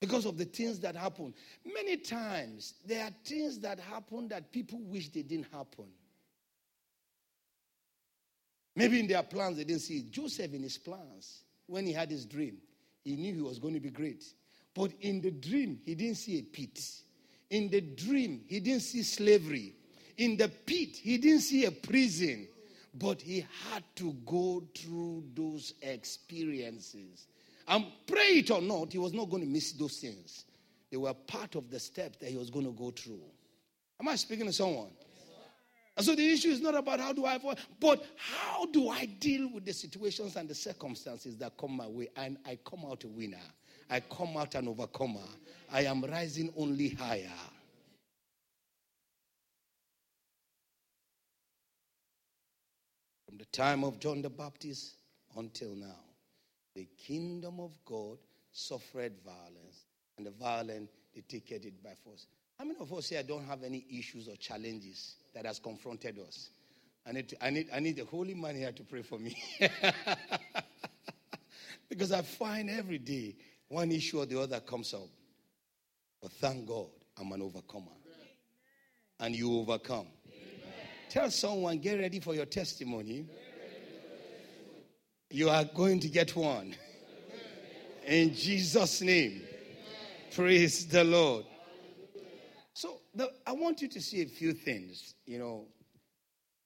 Because 0.00 0.26
of 0.26 0.38
the 0.38 0.44
things 0.44 0.78
that 0.80 0.96
happen. 0.96 1.34
Many 1.64 1.96
times, 1.96 2.74
there 2.86 3.04
are 3.04 3.10
things 3.24 3.58
that 3.60 3.80
happen 3.80 4.28
that 4.28 4.52
people 4.52 4.80
wish 4.80 5.08
they 5.10 5.22
didn't 5.22 5.52
happen. 5.52 5.86
Maybe 8.76 9.00
in 9.00 9.08
their 9.08 9.24
plans, 9.24 9.56
they 9.56 9.64
didn't 9.64 9.82
see 9.82 9.98
it. 9.98 10.10
Joseph, 10.10 10.54
in 10.54 10.62
his 10.62 10.78
plans, 10.78 11.42
when 11.66 11.84
he 11.84 11.92
had 11.92 12.10
his 12.10 12.24
dream, 12.24 12.58
he 13.04 13.16
knew 13.16 13.34
he 13.34 13.40
was 13.40 13.58
going 13.58 13.74
to 13.74 13.80
be 13.80 13.90
great. 13.90 14.24
But 14.72 14.92
in 15.00 15.20
the 15.20 15.32
dream, 15.32 15.80
he 15.84 15.96
didn't 15.96 16.16
see 16.16 16.38
a 16.38 16.42
pit. 16.42 16.80
In 17.50 17.68
the 17.68 17.80
dream, 17.80 18.42
he 18.46 18.60
didn't 18.60 18.82
see 18.82 19.02
slavery. 19.02 19.74
In 20.16 20.36
the 20.36 20.48
pit, 20.48 20.96
he 20.96 21.18
didn't 21.18 21.40
see 21.40 21.64
a 21.64 21.72
prison. 21.72 22.46
But 22.94 23.20
he 23.20 23.46
had 23.70 23.84
to 23.96 24.12
go 24.26 24.62
through 24.74 25.24
those 25.34 25.74
experiences. 25.82 27.26
And 27.66 27.84
pray 28.06 28.38
it 28.38 28.50
or 28.50 28.62
not, 28.62 28.92
he 28.92 28.98
was 28.98 29.12
not 29.12 29.28
going 29.28 29.42
to 29.42 29.48
miss 29.48 29.72
those 29.72 29.98
things. 29.98 30.44
They 30.90 30.96
were 30.96 31.12
part 31.12 31.54
of 31.54 31.70
the 31.70 31.78
steps 31.78 32.16
that 32.18 32.30
he 32.30 32.36
was 32.36 32.50
going 32.50 32.64
to 32.64 32.72
go 32.72 32.90
through. 32.90 33.20
Am 34.00 34.08
I 34.08 34.16
speaking 34.16 34.46
to 34.46 34.52
someone? 34.52 34.90
And 35.96 36.06
so 36.06 36.14
the 36.14 36.32
issue 36.32 36.50
is 36.50 36.60
not 36.60 36.76
about 36.76 37.00
how 37.00 37.12
do 37.12 37.24
I 37.24 37.34
avoid, 37.34 37.58
but 37.80 38.06
how 38.16 38.66
do 38.66 38.88
I 38.88 39.06
deal 39.06 39.50
with 39.52 39.64
the 39.64 39.72
situations 39.72 40.36
and 40.36 40.48
the 40.48 40.54
circumstances 40.54 41.36
that 41.38 41.56
come 41.58 41.76
my 41.76 41.88
way 41.88 42.08
and 42.16 42.38
I 42.46 42.56
come 42.64 42.84
out 42.88 43.02
a 43.02 43.08
winner. 43.08 43.36
I 43.90 44.00
come 44.00 44.36
out 44.36 44.54
an 44.54 44.68
overcomer. 44.68 45.26
I 45.72 45.82
am 45.82 46.04
rising 46.04 46.52
only 46.56 46.90
higher. 46.90 47.32
The 53.38 53.44
time 53.46 53.84
of 53.84 54.00
John 54.00 54.22
the 54.22 54.30
Baptist 54.30 54.96
until 55.36 55.74
now, 55.74 56.00
the 56.74 56.88
kingdom 57.06 57.60
of 57.60 57.72
God 57.84 58.18
suffered 58.52 59.12
violence, 59.24 59.84
and 60.16 60.26
the 60.26 60.32
violent 60.32 60.90
they 61.14 61.22
take 61.22 61.50
it 61.52 61.82
by 61.82 61.94
force. 62.04 62.26
How 62.58 62.64
many 62.64 62.78
of 62.80 62.92
us 62.92 63.08
here 63.08 63.22
don't 63.22 63.46
have 63.46 63.62
any 63.62 63.84
issues 63.90 64.28
or 64.28 64.36
challenges? 64.36 65.14
that 65.38 65.46
has 65.46 65.60
confronted 65.60 66.18
us. 66.18 66.50
I 67.06 67.12
need, 67.12 67.28
to, 67.28 67.44
I 67.44 67.50
need, 67.50 67.68
I 67.72 67.78
need 67.78 67.96
the 67.96 68.04
holy 68.04 68.34
man 68.34 68.56
here 68.56 68.72
to 68.72 68.82
pray 68.82 69.02
for 69.02 69.20
me. 69.20 69.36
because 71.88 72.10
I 72.10 72.22
find 72.22 72.68
every 72.68 72.98
day 72.98 73.36
one 73.68 73.92
issue 73.92 74.18
or 74.18 74.26
the 74.26 74.40
other 74.40 74.58
comes 74.58 74.92
up. 74.92 75.08
But 76.20 76.32
thank 76.32 76.66
God, 76.66 76.88
I'm 77.18 77.30
an 77.30 77.40
overcomer. 77.40 77.92
And 79.20 79.34
you 79.36 79.60
overcome. 79.60 80.08
Tell 81.08 81.30
someone, 81.30 81.78
get 81.78 81.98
ready 81.98 82.20
for 82.20 82.34
your 82.34 82.44
testimony. 82.44 83.26
You 85.30 85.48
are 85.48 85.64
going 85.64 86.00
to 86.00 86.08
get 86.08 86.36
one. 86.36 86.74
In 88.06 88.34
Jesus' 88.34 89.00
name. 89.00 89.42
Praise 90.34 90.86
the 90.86 91.04
Lord. 91.04 91.46
So 92.74 93.00
the, 93.14 93.30
I 93.46 93.52
want 93.52 93.80
you 93.80 93.88
to 93.88 94.00
see 94.00 94.22
a 94.22 94.26
few 94.26 94.52
things. 94.52 95.14
You 95.26 95.38
know, 95.38 95.66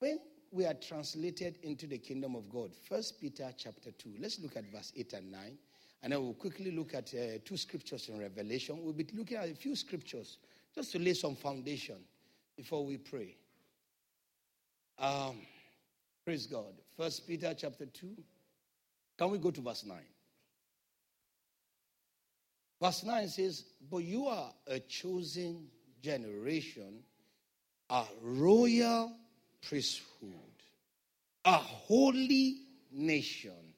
when 0.01 0.19
we 0.51 0.67
are 0.67 0.75
translated 0.75 1.59
into 1.63 1.87
the 1.87 1.99
kingdom 1.99 2.35
of 2.35 2.49
God, 2.51 2.73
First 2.89 3.21
Peter 3.21 3.49
chapter 3.57 3.93
2, 3.93 4.17
let's 4.21 4.41
look 4.41 4.57
at 4.57 4.65
verse 4.73 4.93
8 4.97 5.13
and 5.15 5.33
9. 5.33 5.59
And 6.03 6.13
then 6.13 6.21
we'll 6.21 6.35
quickly 6.35 6.73
look 6.73 6.95
at 6.95 7.15
uh, 7.15 7.39
two 7.45 7.57
scriptures 7.57 8.09
in 8.09 8.19
Revelation. 8.19 8.83
We'll 8.83 8.93
be 8.93 9.07
looking 9.15 9.37
at 9.37 9.49
a 9.49 9.55
few 9.55 9.77
scriptures 9.77 10.39
just 10.75 10.91
to 10.93 10.99
lay 10.99 11.15
some 11.15 11.37
foundation 11.37 11.97
before 12.57 12.85
we 12.85 12.99
pray. 12.99 13.37
Um, 14.99 15.37
praise 16.25 16.47
God. 16.47 16.73
First 16.97 17.27
Peter 17.27 17.55
chapter 17.57 17.87
2. 17.87 18.09
Can 19.19 19.31
we 19.31 19.39
go 19.39 19.51
to 19.51 19.61
verse 19.61 19.85
9? 19.85 19.97
Verse 22.81 23.05
9 23.05 23.29
says, 23.29 23.65
But 23.91 23.99
you 23.99 24.27
are 24.27 24.53
a 24.67 24.81
chosen 24.81 25.69
generation 26.03 27.05
a 27.93 28.05
royal 28.23 29.13
priesthood, 29.69 30.31
a 31.45 31.53
holy 31.53 32.57
nation, 32.91 33.75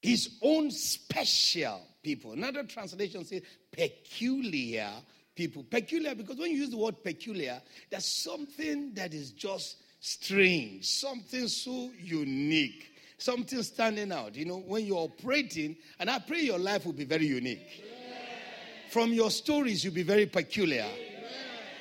his 0.00 0.38
own 0.40 0.70
special 0.70 1.80
people. 2.00 2.32
Another 2.32 2.62
translation 2.62 3.24
says 3.24 3.42
peculiar 3.72 4.90
people. 5.34 5.64
Peculiar 5.64 6.14
because 6.14 6.38
when 6.38 6.52
you 6.52 6.58
use 6.58 6.70
the 6.70 6.76
word 6.76 7.02
peculiar, 7.02 7.60
there's 7.90 8.06
something 8.06 8.94
that 8.94 9.12
is 9.12 9.32
just 9.32 9.78
strange, 10.00 10.86
something 10.86 11.46
so 11.46 11.90
unique, 11.98 12.90
something 13.18 13.62
standing 13.62 14.10
out. 14.10 14.34
You 14.34 14.46
know, 14.46 14.58
when 14.58 14.84
you're 14.84 14.98
operating, 14.98 15.76
and 15.98 16.10
I 16.10 16.18
pray 16.18 16.40
your 16.40 16.58
life 16.58 16.86
will 16.86 16.92
be 16.92 17.04
very 17.04 17.26
unique. 17.26 17.84
From 18.90 19.12
your 19.12 19.30
stories, 19.30 19.84
you'll 19.84 19.94
be 19.94 20.02
very 20.02 20.26
peculiar 20.26 20.86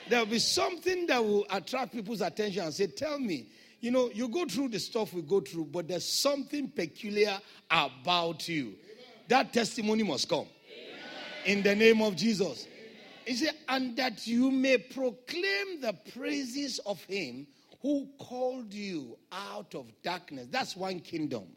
there 0.10 0.20
will 0.20 0.26
be 0.26 0.40
something 0.40 1.06
that 1.08 1.24
will 1.24 1.46
attract 1.52 1.94
people's 1.94 2.22
attention 2.22 2.64
and 2.64 2.74
say, 2.74 2.88
Tell 2.88 3.20
me, 3.20 3.48
you 3.80 3.92
know, 3.92 4.10
you 4.14 4.28
go 4.28 4.46
through 4.46 4.70
the 4.70 4.80
stuff 4.80 5.14
we 5.14 5.22
go 5.22 5.40
through, 5.40 5.66
but 5.66 5.88
there's 5.88 6.08
something 6.08 6.68
peculiar 6.70 7.40
about 7.70 8.48
you. 8.50 8.66
Amen. 8.66 8.76
That 9.28 9.54
testimony 9.54 10.04
must 10.04 10.28
come. 10.28 10.48
In 11.46 11.64
the 11.64 11.76
name 11.76 12.02
of 12.02 12.16
Jesus. 12.16 12.68
He 13.26 13.36
said, 13.36 13.54
and 13.70 13.96
that 13.98 14.26
you 14.26 14.50
may 14.50 14.80
proclaim 14.80 15.82
the 15.82 15.96
praises 16.14 16.80
of 16.80 17.02
him 17.04 17.46
who 17.82 18.10
called 18.20 18.74
you 18.74 19.18
out 19.32 19.74
of 19.76 19.86
darkness. 20.04 20.48
That's 20.50 20.76
one 20.76 21.00
kingdom, 21.00 21.48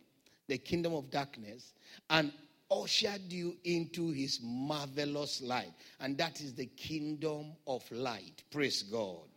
the 0.49 0.59
kingdom 0.59 0.95
of 0.95 1.11
darkness, 1.11 1.73
and 2.11 2.33
ushered 2.71 3.31
you 3.31 3.57
into 3.65 4.11
his 4.11 4.41
marvelous 4.43 5.43
light. 5.43 5.73
And 6.01 6.17
that 6.19 6.41
is 6.41 6.55
the 6.55 6.67
kingdom 6.67 7.53
of 7.67 7.83
light. 7.91 8.43
Praise 8.51 8.83
God. 8.83 9.29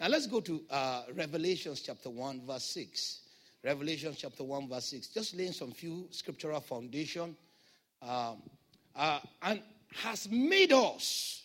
Now 0.00 0.08
let's 0.08 0.26
go 0.26 0.40
to 0.40 0.62
uh, 0.70 1.02
Revelations 1.14 1.80
chapter 1.80 2.10
1, 2.10 2.42
verse 2.46 2.64
6. 2.64 3.20
Revelation 3.62 4.14
chapter 4.16 4.44
1, 4.44 4.68
verse 4.68 4.86
6. 4.86 5.06
Just 5.08 5.34
laying 5.34 5.52
some 5.52 5.72
few 5.72 6.06
scriptural 6.10 6.60
foundation. 6.60 7.36
Um, 8.02 8.42
uh, 8.94 9.20
and 9.42 9.62
has 9.94 10.28
made 10.30 10.72
us 10.72 11.42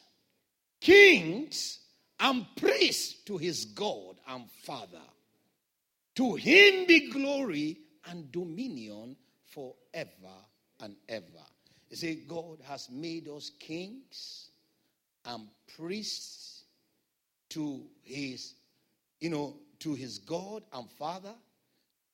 kings 0.82 1.80
and 2.19 2.45
priests 2.56 3.22
to 3.24 3.38
his 3.38 3.65
God 3.65 4.18
and 4.30 4.50
Father. 4.63 5.02
To 6.15 6.36
him 6.36 6.86
be 6.86 7.10
glory 7.10 7.78
and 8.10 8.32
dominion 8.32 9.15
forever 9.46 10.36
and 10.82 10.96
ever. 11.08 11.26
You 11.89 11.98
see, 11.98 12.24
God 12.28 12.60
has 12.68 12.89
made 12.89 13.28
us 13.28 13.52
kings 13.60 14.50
and 15.26 15.48
priests 15.76 16.63
to 17.50 17.82
his, 18.04 18.54
you 19.20 19.30
know, 19.30 19.56
to 19.80 19.96
his 19.96 20.20
God 20.20 20.63
and 20.74 20.89
Father. 20.92 21.34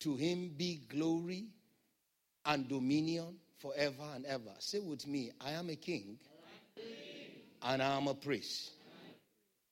To 0.01 0.15
him 0.15 0.53
be 0.55 0.81
glory 0.89 1.45
and 2.45 2.67
dominion 2.67 3.37
forever 3.57 4.03
and 4.13 4.25
ever. 4.25 4.51
Say 4.59 4.79
with 4.79 5.07
me, 5.07 5.31
I 5.41 5.51
am 5.51 5.69
a 5.69 5.75
king 5.75 6.17
and 7.63 7.81
I 7.81 7.97
am 7.97 8.07
a 8.07 8.13
priest. 8.13 8.71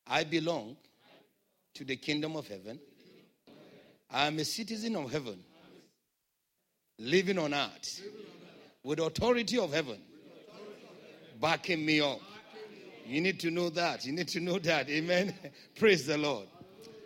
I 0.08 0.24
belong 0.24 0.76
to 1.76 1.84
the 1.84 1.96
kingdom 1.96 2.36
of 2.36 2.48
heaven. 2.48 2.80
I 4.10 4.28
am 4.28 4.38
a 4.38 4.46
citizen 4.46 4.96
of 4.96 5.12
heaven, 5.12 5.44
living 7.00 7.40
on 7.40 7.54
earth 7.54 8.02
with 8.84 9.00
authority 9.00 9.58
of 9.58 9.74
heaven 9.74 10.00
backing 11.44 11.86
me 11.86 12.00
up. 12.00 12.20
You 13.06 13.20
need 13.20 13.40
to 13.42 13.52
know 13.52 13.70
that. 13.72 14.06
You 14.06 14.14
need 14.14 14.30
to 14.30 14.40
know 14.40 14.60
that. 14.60 14.90
Amen. 14.90 15.34
Praise 15.78 16.08
the 16.08 16.18
Lord. 16.18 16.48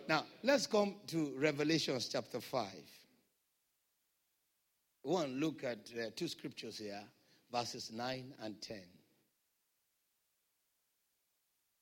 Now, 0.08 0.24
let's 0.44 0.66
come 0.66 0.94
to 1.08 1.34
Revelations 1.36 2.08
chapter 2.08 2.40
5. 2.40 2.66
One, 5.02 5.40
look 5.40 5.64
at 5.64 5.78
uh, 5.98 6.10
two 6.14 6.28
scriptures 6.28 6.78
here, 6.78 7.02
verses 7.50 7.90
9 7.92 8.34
and 8.42 8.60
10. 8.62 8.78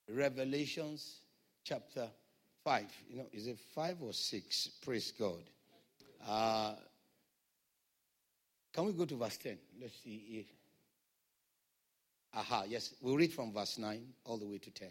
Revelations 0.09 1.21
chapter 1.63 2.09
5. 2.67 2.85
You 3.11 3.19
know, 3.19 3.27
is 3.33 3.47
it 3.47 3.61
5 3.77 4.03
or 4.03 4.13
6? 4.13 4.69
Praise 4.85 5.13
God. 5.17 5.39
Uh, 6.29 6.75
can 8.75 8.87
we 8.87 8.93
go 8.93 9.05
to 9.05 9.15
verse 9.15 9.37
10? 9.37 9.57
Let's 9.81 9.95
see 10.03 10.41
if. 10.41 10.47
Aha, 12.35 12.65
yes. 12.67 12.93
We'll 13.01 13.17
read 13.17 13.33
from 13.33 13.53
verse 13.53 13.79
9 13.79 14.05
all 14.25 14.37
the 14.37 14.47
way 14.47 14.59
to 14.59 14.71
10. 14.73 14.89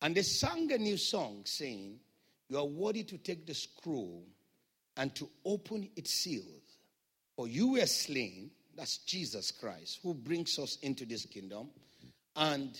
And 0.00 0.14
they 0.14 0.22
sang 0.22 0.72
a 0.72 0.78
new 0.78 0.96
song, 0.96 1.42
saying, 1.44 2.00
You 2.48 2.56
are 2.56 2.64
worthy 2.64 3.02
to 3.02 3.18
take 3.18 3.46
the 3.46 3.52
scroll 3.52 4.24
and 4.96 5.14
to 5.16 5.28
open 5.44 5.90
its 5.96 6.22
seals. 6.22 6.78
For 7.36 7.46
you 7.46 7.72
were 7.72 7.84
slain, 7.84 8.50
that's 8.74 8.96
Jesus 9.04 9.50
Christ, 9.50 10.00
who 10.02 10.14
brings 10.14 10.58
us 10.58 10.78
into 10.80 11.04
this 11.04 11.26
kingdom. 11.26 11.68
And 12.34 12.70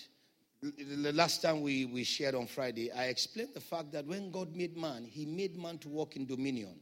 the 0.62 1.12
last 1.12 1.42
time 1.42 1.60
we, 1.60 1.84
we 1.84 2.04
shared 2.04 2.34
on 2.34 2.46
Friday, 2.46 2.90
I 2.90 3.04
explained 3.04 3.50
the 3.54 3.60
fact 3.60 3.92
that 3.92 4.06
when 4.06 4.30
God 4.30 4.54
made 4.56 4.76
man, 4.76 5.04
he 5.04 5.26
made 5.26 5.56
man 5.56 5.78
to 5.78 5.88
walk 5.88 6.16
in 6.16 6.26
dominion. 6.26 6.80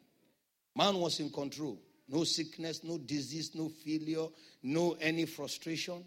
Man 0.77 0.97
was 0.97 1.21
in 1.21 1.31
control. 1.31 1.81
No 2.09 2.25
sickness, 2.25 2.85
no 2.85 2.99
disease, 2.99 3.55
no 3.55 3.69
failure, 3.69 4.27
no 4.63 4.97
any 5.01 5.25
frustration 5.27 6.05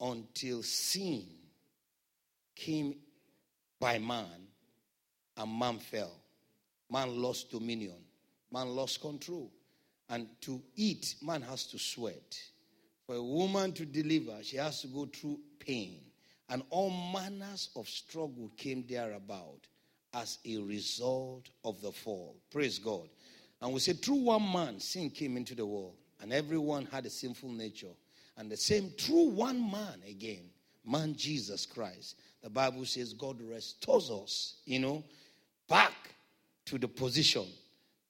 until 0.00 0.62
sin 0.62 1.24
came 2.54 2.94
by 3.80 3.98
man 3.98 4.48
and 5.36 5.58
man 5.58 5.78
fell. 5.78 6.12
Man 6.90 7.20
lost 7.20 7.50
dominion. 7.50 7.96
Man 8.52 8.68
lost 8.68 9.00
control. 9.00 9.50
And 10.08 10.28
to 10.42 10.62
eat, 10.76 11.16
man 11.22 11.42
has 11.42 11.66
to 11.68 11.78
sweat. 11.78 12.38
For 13.06 13.16
a 13.16 13.22
woman 13.22 13.72
to 13.72 13.86
deliver, 13.86 14.42
she 14.42 14.58
has 14.58 14.82
to 14.82 14.86
go 14.88 15.06
through 15.06 15.40
pain. 15.58 16.00
And 16.54 16.62
all 16.70 16.90
manners 17.12 17.70
of 17.74 17.88
struggle 17.88 18.48
came 18.56 18.84
thereabout 18.88 19.66
as 20.12 20.38
a 20.46 20.58
result 20.58 21.48
of 21.64 21.82
the 21.82 21.90
fall. 21.90 22.36
Praise 22.52 22.78
God. 22.78 23.08
And 23.60 23.72
we 23.72 23.80
say, 23.80 23.94
through 23.94 24.22
one 24.26 24.52
man, 24.52 24.78
sin 24.78 25.10
came 25.10 25.36
into 25.36 25.56
the 25.56 25.66
world, 25.66 25.96
and 26.22 26.32
everyone 26.32 26.86
had 26.92 27.06
a 27.06 27.10
sinful 27.10 27.48
nature. 27.48 27.90
And 28.36 28.48
the 28.48 28.56
same 28.56 28.90
through 28.90 29.30
one 29.30 29.68
man 29.68 30.00
again, 30.08 30.44
man 30.86 31.16
Jesus 31.16 31.66
Christ. 31.66 32.20
The 32.40 32.50
Bible 32.50 32.84
says 32.84 33.14
God 33.14 33.40
restores 33.40 34.08
us, 34.12 34.54
you 34.64 34.78
know, 34.78 35.02
back 35.68 36.14
to 36.66 36.78
the 36.78 36.86
position 36.86 37.46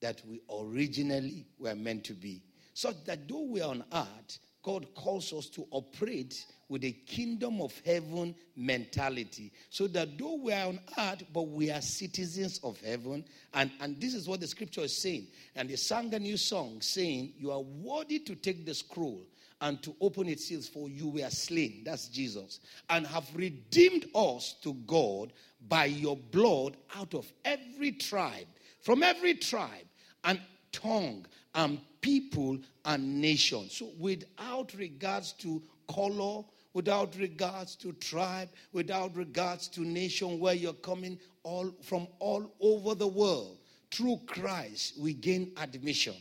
that 0.02 0.20
we 0.28 0.42
originally 0.54 1.46
were 1.58 1.74
meant 1.74 2.04
to 2.04 2.12
be. 2.12 2.42
Such 2.74 3.04
that 3.06 3.26
though 3.26 3.44
we 3.44 3.62
are 3.62 3.70
on 3.70 3.84
earth, 3.90 4.38
God 4.64 4.86
calls 4.94 5.32
us 5.34 5.46
to 5.50 5.66
operate 5.70 6.46
with 6.68 6.84
a 6.84 6.92
kingdom 6.92 7.60
of 7.60 7.78
heaven 7.84 8.34
mentality. 8.56 9.52
So 9.68 9.86
that 9.88 10.18
though 10.18 10.36
we 10.36 10.52
are 10.52 10.68
on 10.68 10.80
earth, 10.98 11.22
but 11.32 11.42
we 11.42 11.70
are 11.70 11.82
citizens 11.82 12.58
of 12.64 12.80
heaven. 12.80 13.24
And, 13.52 13.70
and 13.80 14.00
this 14.00 14.14
is 14.14 14.26
what 14.26 14.40
the 14.40 14.46
scripture 14.46 14.80
is 14.80 15.00
saying. 15.00 15.26
And 15.54 15.68
they 15.68 15.76
sang 15.76 16.12
a 16.14 16.18
new 16.18 16.38
song 16.38 16.80
saying, 16.80 17.34
You 17.36 17.52
are 17.52 17.60
worthy 17.60 18.18
to 18.20 18.34
take 18.34 18.64
the 18.64 18.74
scroll 18.74 19.26
and 19.60 19.82
to 19.82 19.94
open 20.00 20.28
its 20.28 20.46
seals, 20.46 20.66
for 20.66 20.88
you 20.88 21.08
were 21.08 21.30
slain. 21.30 21.82
That's 21.84 22.08
Jesus. 22.08 22.60
And 22.88 23.06
have 23.06 23.28
redeemed 23.34 24.06
us 24.14 24.54
to 24.62 24.72
God 24.86 25.32
by 25.68 25.84
your 25.84 26.16
blood 26.16 26.78
out 26.96 27.12
of 27.12 27.30
every 27.44 27.92
tribe, 27.92 28.46
from 28.80 29.02
every 29.02 29.34
tribe 29.34 29.86
and 30.24 30.40
tongue 30.72 31.26
and 31.54 31.80
people 32.04 32.58
and 32.84 33.18
nations. 33.18 33.78
So, 33.78 33.88
without 33.98 34.74
regards 34.74 35.32
to 35.38 35.62
color, 35.88 36.44
without 36.74 37.16
regards 37.16 37.76
to 37.76 37.92
tribe, 37.94 38.50
without 38.74 39.16
regards 39.16 39.68
to 39.68 39.80
nation, 39.80 40.38
where 40.38 40.52
you're 40.52 40.74
coming 40.74 41.18
all 41.44 41.74
from 41.82 42.06
all 42.18 42.52
over 42.60 42.94
the 42.94 43.06
world, 43.06 43.56
through 43.90 44.20
Christ, 44.26 44.98
we 45.00 45.14
gain 45.14 45.52
admission. 45.56 46.14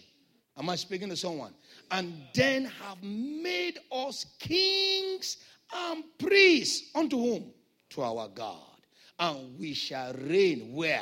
Am 0.57 0.69
I 0.69 0.77
speaking 0.77 1.09
to 1.09 1.17
someone? 1.17 1.53
And 1.91 2.13
then 2.33 2.63
have 2.63 3.03
made 3.03 3.79
us 3.91 4.25
kings 4.39 5.37
and 5.75 6.05
priests 6.17 6.91
unto 6.95 7.17
whom? 7.17 7.51
To 7.89 8.03
our 8.03 8.29
God. 8.29 8.77
And 9.19 9.59
we 9.59 9.73
shall 9.73 10.13
reign 10.13 10.71
where? 10.73 11.01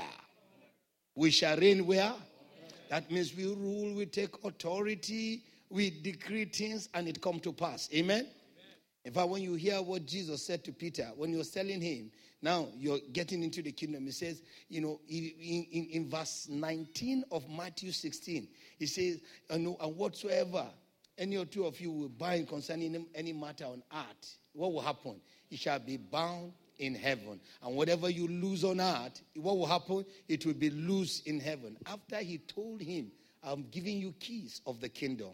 We 1.14 1.30
shall 1.30 1.58
reign 1.58 1.86
where? 1.86 2.16
That 2.92 3.10
means 3.10 3.34
we 3.34 3.46
rule, 3.46 3.96
we 3.96 4.06
take 4.06 4.44
authority, 4.44 5.44
we 5.70 5.90
decree 5.90 6.44
things, 6.44 6.90
and 6.94 7.08
it 7.08 7.22
come 7.22 7.40
to 7.40 7.54
pass. 7.54 7.88
Amen? 7.94 8.20
Amen? 8.20 8.28
In 9.06 9.14
fact, 9.14 9.30
when 9.30 9.42
you 9.42 9.54
hear 9.56 9.82
what 9.82 10.06
Jesus 10.06 10.46
said 10.46 10.66
to 10.66 10.74
Peter, 10.74 11.10
when 11.16 11.32
you're 11.32 11.46
telling 11.46 11.80
him, 11.80 12.12
now 12.42 12.68
you're 12.78 13.00
getting 13.14 13.44
into 13.44 13.62
the 13.62 13.72
kingdom, 13.72 14.04
he 14.04 14.12
says, 14.12 14.42
you 14.68 14.82
know, 14.82 15.00
in, 15.08 15.32
in, 15.72 15.88
in 15.90 16.10
verse 16.10 16.50
19 16.52 17.24
of 17.32 17.48
Matthew 17.50 17.94
16, 17.94 18.46
he 18.78 18.86
says, 18.86 19.22
and 19.50 19.74
whatsoever 19.96 20.68
any 21.18 21.38
or 21.38 21.46
two 21.46 21.64
of 21.64 21.80
you 21.80 21.92
will 21.92 22.10
bind 22.10 22.50
concerning 22.50 23.06
any 23.16 23.32
matter 23.32 23.64
on 23.64 23.82
earth, 23.94 24.36
what 24.52 24.74
will 24.74 24.82
happen? 24.82 25.16
It 25.50 25.60
shall 25.60 25.80
be 25.80 25.96
bound 25.96 26.52
in 26.80 26.96
heaven. 26.96 27.40
And 27.64 27.76
whatever 27.76 28.10
you 28.10 28.28
lose 28.28 28.64
on 28.64 28.80
earth, 28.82 29.22
what 29.36 29.58
will 29.58 29.66
happen? 29.66 30.06
It 30.28 30.46
will 30.46 30.54
be 30.54 30.70
loose 30.70 31.22
in 31.22 31.40
heaven. 31.40 31.78
After 31.86 32.18
he 32.18 32.40
told 32.40 32.82
him, 32.82 33.12
I'm 33.44 33.66
giving 33.72 33.98
you 33.98 34.14
keys 34.20 34.62
of 34.66 34.80
the 34.80 34.90
kingdom. 34.90 35.32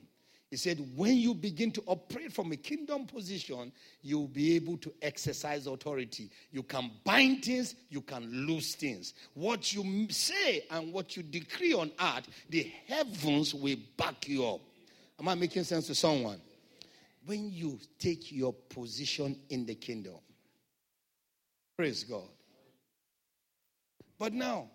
He 0.49 0.55
said, 0.55 0.79
when 0.95 1.17
you 1.17 1.33
begin 1.33 1.71
to 1.71 1.83
operate 1.87 2.31
from 2.31 2.53
a 2.53 2.55
kingdom 2.55 3.05
position, 3.05 3.73
you'll 4.01 4.29
be 4.29 4.55
able 4.55 4.77
to 4.77 4.93
exercise 5.01 5.67
authority. 5.67 6.29
You 6.51 6.63
can 6.63 6.89
bind 7.03 7.43
things, 7.43 7.75
you 7.89 7.99
can 7.99 8.47
loose 8.47 8.75
things. 8.75 9.13
What 9.33 9.73
you 9.73 10.07
say 10.09 10.63
and 10.71 10.93
what 10.93 11.17
you 11.17 11.23
decree 11.23 11.73
on 11.73 11.91
earth, 11.99 12.27
the 12.49 12.71
heavens 12.87 13.53
will 13.53 13.75
back 13.97 14.29
you 14.29 14.45
up. 14.45 14.61
Am 15.19 15.27
I 15.27 15.35
making 15.35 15.65
sense 15.65 15.87
to 15.87 15.95
someone? 15.95 16.39
When 17.25 17.51
you 17.51 17.77
take 17.99 18.31
your 18.31 18.53
position 18.53 19.37
in 19.49 19.65
the 19.65 19.75
kingdom, 19.75 20.15
Praise 21.77 22.03
God. 22.03 22.27
But 24.17 24.33
now, 24.33 24.67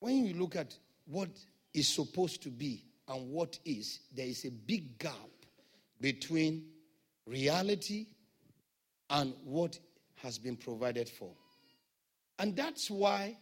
when 0.00 0.24
you 0.24 0.32
look 0.32 0.56
at 0.56 0.74
what 1.04 1.28
is 1.74 1.86
supposed 1.86 2.42
to 2.44 2.48
be 2.48 2.84
and 3.06 3.30
what 3.30 3.58
is, 3.66 4.00
there 4.14 4.26
is 4.26 4.46
a 4.46 4.50
big 4.50 4.98
gap 4.98 5.12
between 6.00 6.64
reality 7.26 8.06
and 9.10 9.34
what 9.44 9.78
has 10.16 10.38
been 10.38 10.56
provided 10.56 11.06
for. 11.06 11.30
And 12.38 12.56
that's 12.56 12.90
why 12.90 13.36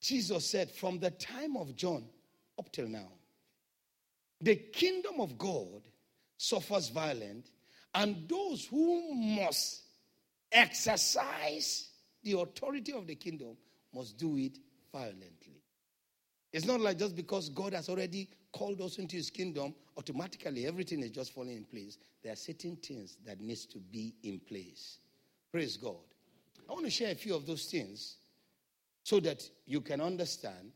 Jesus 0.00 0.46
said, 0.46 0.70
from 0.70 0.98
the 0.98 1.10
time 1.10 1.54
of 1.56 1.76
John 1.76 2.04
up 2.58 2.72
till 2.72 2.88
now, 2.88 3.12
the 4.40 4.56
kingdom 4.56 5.20
of 5.20 5.36
God 5.36 5.82
suffers 6.38 6.88
violence, 6.88 7.50
and 7.94 8.26
those 8.26 8.66
who 8.66 9.14
must 9.14 9.82
exercise 10.52 11.88
the 12.26 12.40
authority 12.40 12.92
of 12.92 13.06
the 13.06 13.14
kingdom 13.14 13.56
must 13.94 14.18
do 14.18 14.36
it 14.36 14.58
violently. 14.92 15.62
It's 16.52 16.66
not 16.66 16.80
like 16.80 16.98
just 16.98 17.14
because 17.14 17.48
God 17.50 17.72
has 17.72 17.88
already 17.88 18.28
called 18.52 18.80
us 18.80 18.98
into 18.98 19.14
his 19.14 19.30
kingdom, 19.30 19.74
automatically 19.96 20.66
everything 20.66 21.04
is 21.04 21.12
just 21.12 21.32
falling 21.32 21.56
in 21.56 21.64
place. 21.64 21.98
There 22.24 22.32
are 22.32 22.36
certain 22.36 22.76
things 22.76 23.16
that 23.24 23.40
needs 23.40 23.64
to 23.66 23.78
be 23.78 24.16
in 24.24 24.40
place. 24.40 24.98
Praise 25.52 25.76
God. 25.76 26.02
I 26.68 26.72
want 26.72 26.84
to 26.86 26.90
share 26.90 27.12
a 27.12 27.14
few 27.14 27.36
of 27.36 27.46
those 27.46 27.66
things 27.66 28.16
so 29.04 29.20
that 29.20 29.48
you 29.64 29.80
can 29.80 30.00
understand 30.00 30.72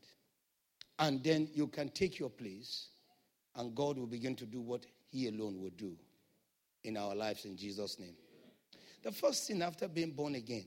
and 0.99 1.21
then 1.21 1.49
you 1.53 1.67
can 1.67 1.89
take 1.89 2.17
your 2.17 2.29
place 2.29 2.91
and 3.57 3.75
God 3.75 3.97
will 3.97 4.07
begin 4.07 4.35
to 4.37 4.45
do 4.45 4.61
what 4.61 4.85
he 5.09 5.27
alone 5.27 5.59
will 5.59 5.71
do 5.75 5.97
in 6.85 6.95
our 6.95 7.13
lives 7.13 7.43
in 7.43 7.57
Jesus 7.57 7.99
name. 7.99 8.15
The 9.03 9.11
first 9.11 9.49
thing 9.49 9.61
after 9.61 9.89
being 9.89 10.11
born 10.11 10.35
again 10.35 10.65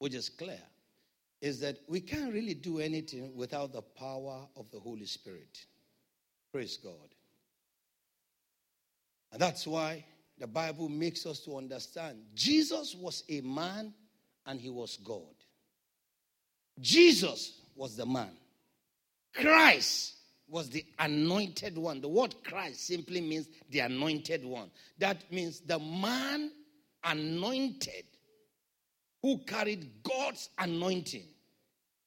which 0.00 0.14
is 0.14 0.28
clear, 0.28 0.60
is 1.40 1.60
that 1.60 1.78
we 1.86 2.00
can't 2.00 2.32
really 2.32 2.54
do 2.54 2.80
anything 2.80 3.34
without 3.36 3.72
the 3.72 3.82
power 3.82 4.48
of 4.56 4.70
the 4.70 4.80
Holy 4.80 5.06
Spirit. 5.06 5.66
Praise 6.52 6.76
God. 6.76 7.14
And 9.30 9.40
that's 9.40 9.66
why 9.66 10.04
the 10.38 10.46
Bible 10.46 10.88
makes 10.88 11.26
us 11.26 11.40
to 11.40 11.56
understand 11.56 12.18
Jesus 12.34 12.96
was 12.96 13.24
a 13.28 13.42
man 13.42 13.94
and 14.46 14.60
he 14.60 14.70
was 14.70 14.96
God. 15.04 15.34
Jesus 16.80 17.60
was 17.76 17.94
the 17.94 18.06
man. 18.06 18.32
Christ 19.34 20.14
was 20.48 20.70
the 20.70 20.84
anointed 20.98 21.76
one. 21.76 22.00
The 22.00 22.08
word 22.08 22.34
Christ 22.42 22.86
simply 22.86 23.20
means 23.20 23.48
the 23.70 23.80
anointed 23.80 24.44
one. 24.44 24.70
That 24.98 25.30
means 25.30 25.60
the 25.60 25.78
man 25.78 26.52
anointed 27.04 28.04
who 29.22 29.38
carried 29.38 29.88
God's 30.02 30.48
anointing. 30.58 31.24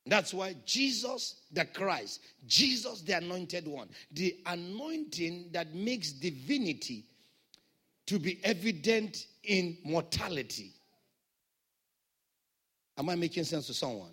That's 0.05 0.33
why 0.33 0.55
Jesus 0.65 1.41
the 1.51 1.65
Christ, 1.65 2.19
Jesus 2.45 3.01
the 3.01 3.13
anointed 3.13 3.67
one, 3.67 3.89
the 4.11 4.37
anointing 4.45 5.49
that 5.53 5.73
makes 5.73 6.11
divinity 6.11 7.05
to 8.07 8.19
be 8.19 8.39
evident 8.43 9.27
in 9.43 9.77
mortality. 9.85 10.73
Am 12.97 13.09
I 13.09 13.15
making 13.15 13.45
sense 13.45 13.67
to 13.67 13.73
someone? 13.73 14.11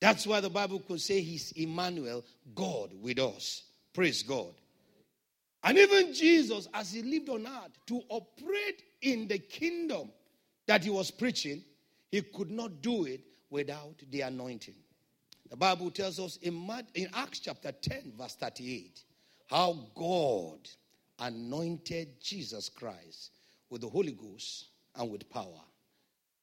That's 0.00 0.26
why 0.26 0.40
the 0.40 0.50
Bible 0.50 0.80
could 0.80 1.00
say 1.00 1.20
he's 1.20 1.52
Emmanuel, 1.52 2.24
God 2.54 2.90
with 3.00 3.18
us. 3.18 3.64
Praise 3.92 4.22
God. 4.22 4.54
And 5.62 5.78
even 5.78 6.12
Jesus, 6.12 6.68
as 6.72 6.92
he 6.92 7.02
lived 7.02 7.28
on 7.28 7.46
earth, 7.46 7.72
to 7.86 8.02
operate 8.08 8.82
in 9.02 9.26
the 9.26 9.38
kingdom 9.38 10.10
that 10.66 10.84
he 10.84 10.90
was 10.90 11.10
preaching, 11.10 11.62
he 12.10 12.22
could 12.22 12.50
not 12.50 12.82
do 12.82 13.04
it 13.04 13.20
without 13.50 14.02
the 14.10 14.22
anointing. 14.22 14.74
The 15.50 15.56
Bible 15.56 15.90
tells 15.90 16.18
us 16.18 16.38
in, 16.42 16.68
in 16.94 17.08
Acts 17.14 17.40
chapter 17.40 17.72
10, 17.72 18.14
verse 18.18 18.34
38, 18.34 19.04
how 19.48 19.78
God 19.94 20.68
anointed 21.20 22.20
Jesus 22.20 22.68
Christ 22.68 23.30
with 23.70 23.80
the 23.80 23.88
Holy 23.88 24.12
Ghost 24.12 24.66
and 24.96 25.10
with 25.10 25.28
power, 25.30 25.62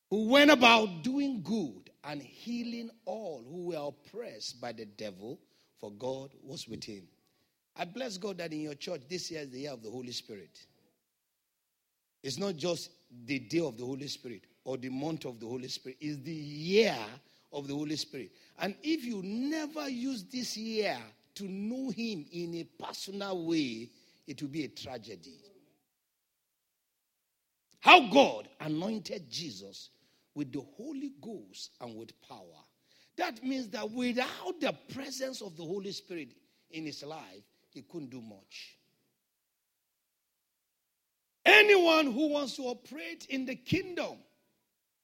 who 0.10 0.30
went 0.30 0.52
about 0.52 1.04
doing 1.04 1.42
good 1.44 1.90
and 2.04 2.22
healing 2.22 2.90
all 3.06 3.44
who 3.50 3.66
were 3.66 3.90
oppressed 3.90 4.62
by 4.62 4.72
the 4.72 4.86
devil, 4.86 5.40
for 5.80 5.92
God 5.92 6.32
was 6.42 6.68
with 6.68 6.84
him. 6.84 7.04
I 7.76 7.86
bless 7.86 8.18
God 8.18 8.38
that 8.38 8.54
in 8.54 8.62
your 8.62 8.76
church, 8.76 9.02
this 9.10 9.32
year 9.32 9.42
is 9.42 9.50
the 9.50 9.62
year 9.62 9.72
of 9.72 9.82
the 9.82 9.90
Holy 9.90 10.12
Spirit. 10.12 10.66
It's 12.22 12.38
not 12.38 12.56
just 12.56 12.92
the 13.26 13.40
day 13.40 13.60
of 13.60 13.78
the 13.78 13.86
Holy 13.86 14.08
Spirit 14.08 14.44
or 14.64 14.78
the 14.78 14.90
month 14.90 15.26
of 15.26 15.40
the 15.40 15.46
Holy 15.46 15.68
Spirit, 15.68 15.98
it's 16.00 16.22
the 16.24 16.32
year 16.32 16.98
of 17.52 17.68
the 17.68 17.74
Holy 17.74 17.96
Spirit. 17.96 18.32
And 18.60 18.76
if 18.84 19.04
you 19.06 19.22
never 19.24 19.90
use 19.90 20.24
this 20.24 20.58
year 20.58 20.98
to 21.36 21.44
know 21.46 21.90
Him 21.90 22.26
in 22.32 22.56
a 22.56 22.64
personal 22.84 23.46
way, 23.46 23.90
it 24.28 24.42
will 24.42 24.50
be 24.50 24.66
a 24.66 24.70
tragedy. 24.70 25.38
How 27.80 28.10
God 28.10 28.48
anointed 28.62 29.30
Jesus 29.30 29.90
with 30.36 30.52
the 30.54 30.62
Holy 30.78 31.12
Ghost 31.22 31.72
and 31.82 31.98
with 31.98 32.20
power. 32.28 32.40
That 33.18 33.44
means 33.44 33.68
that 33.70 33.92
without 33.92 34.60
the 34.60 34.74
presence 34.94 35.42
of 35.42 35.56
the 35.58 35.64
Holy 35.64 35.92
Spirit 35.92 36.30
in 36.72 36.86
his 36.86 37.04
life, 37.04 37.44
he 37.72 37.82
couldn't 37.82 38.10
do 38.10 38.22
much. 38.22 38.78
Anyone 41.46 42.12
who 42.12 42.30
wants 42.30 42.56
to 42.56 42.64
operate 42.64 43.26
in 43.30 43.46
the 43.46 43.56
kingdom 43.56 44.18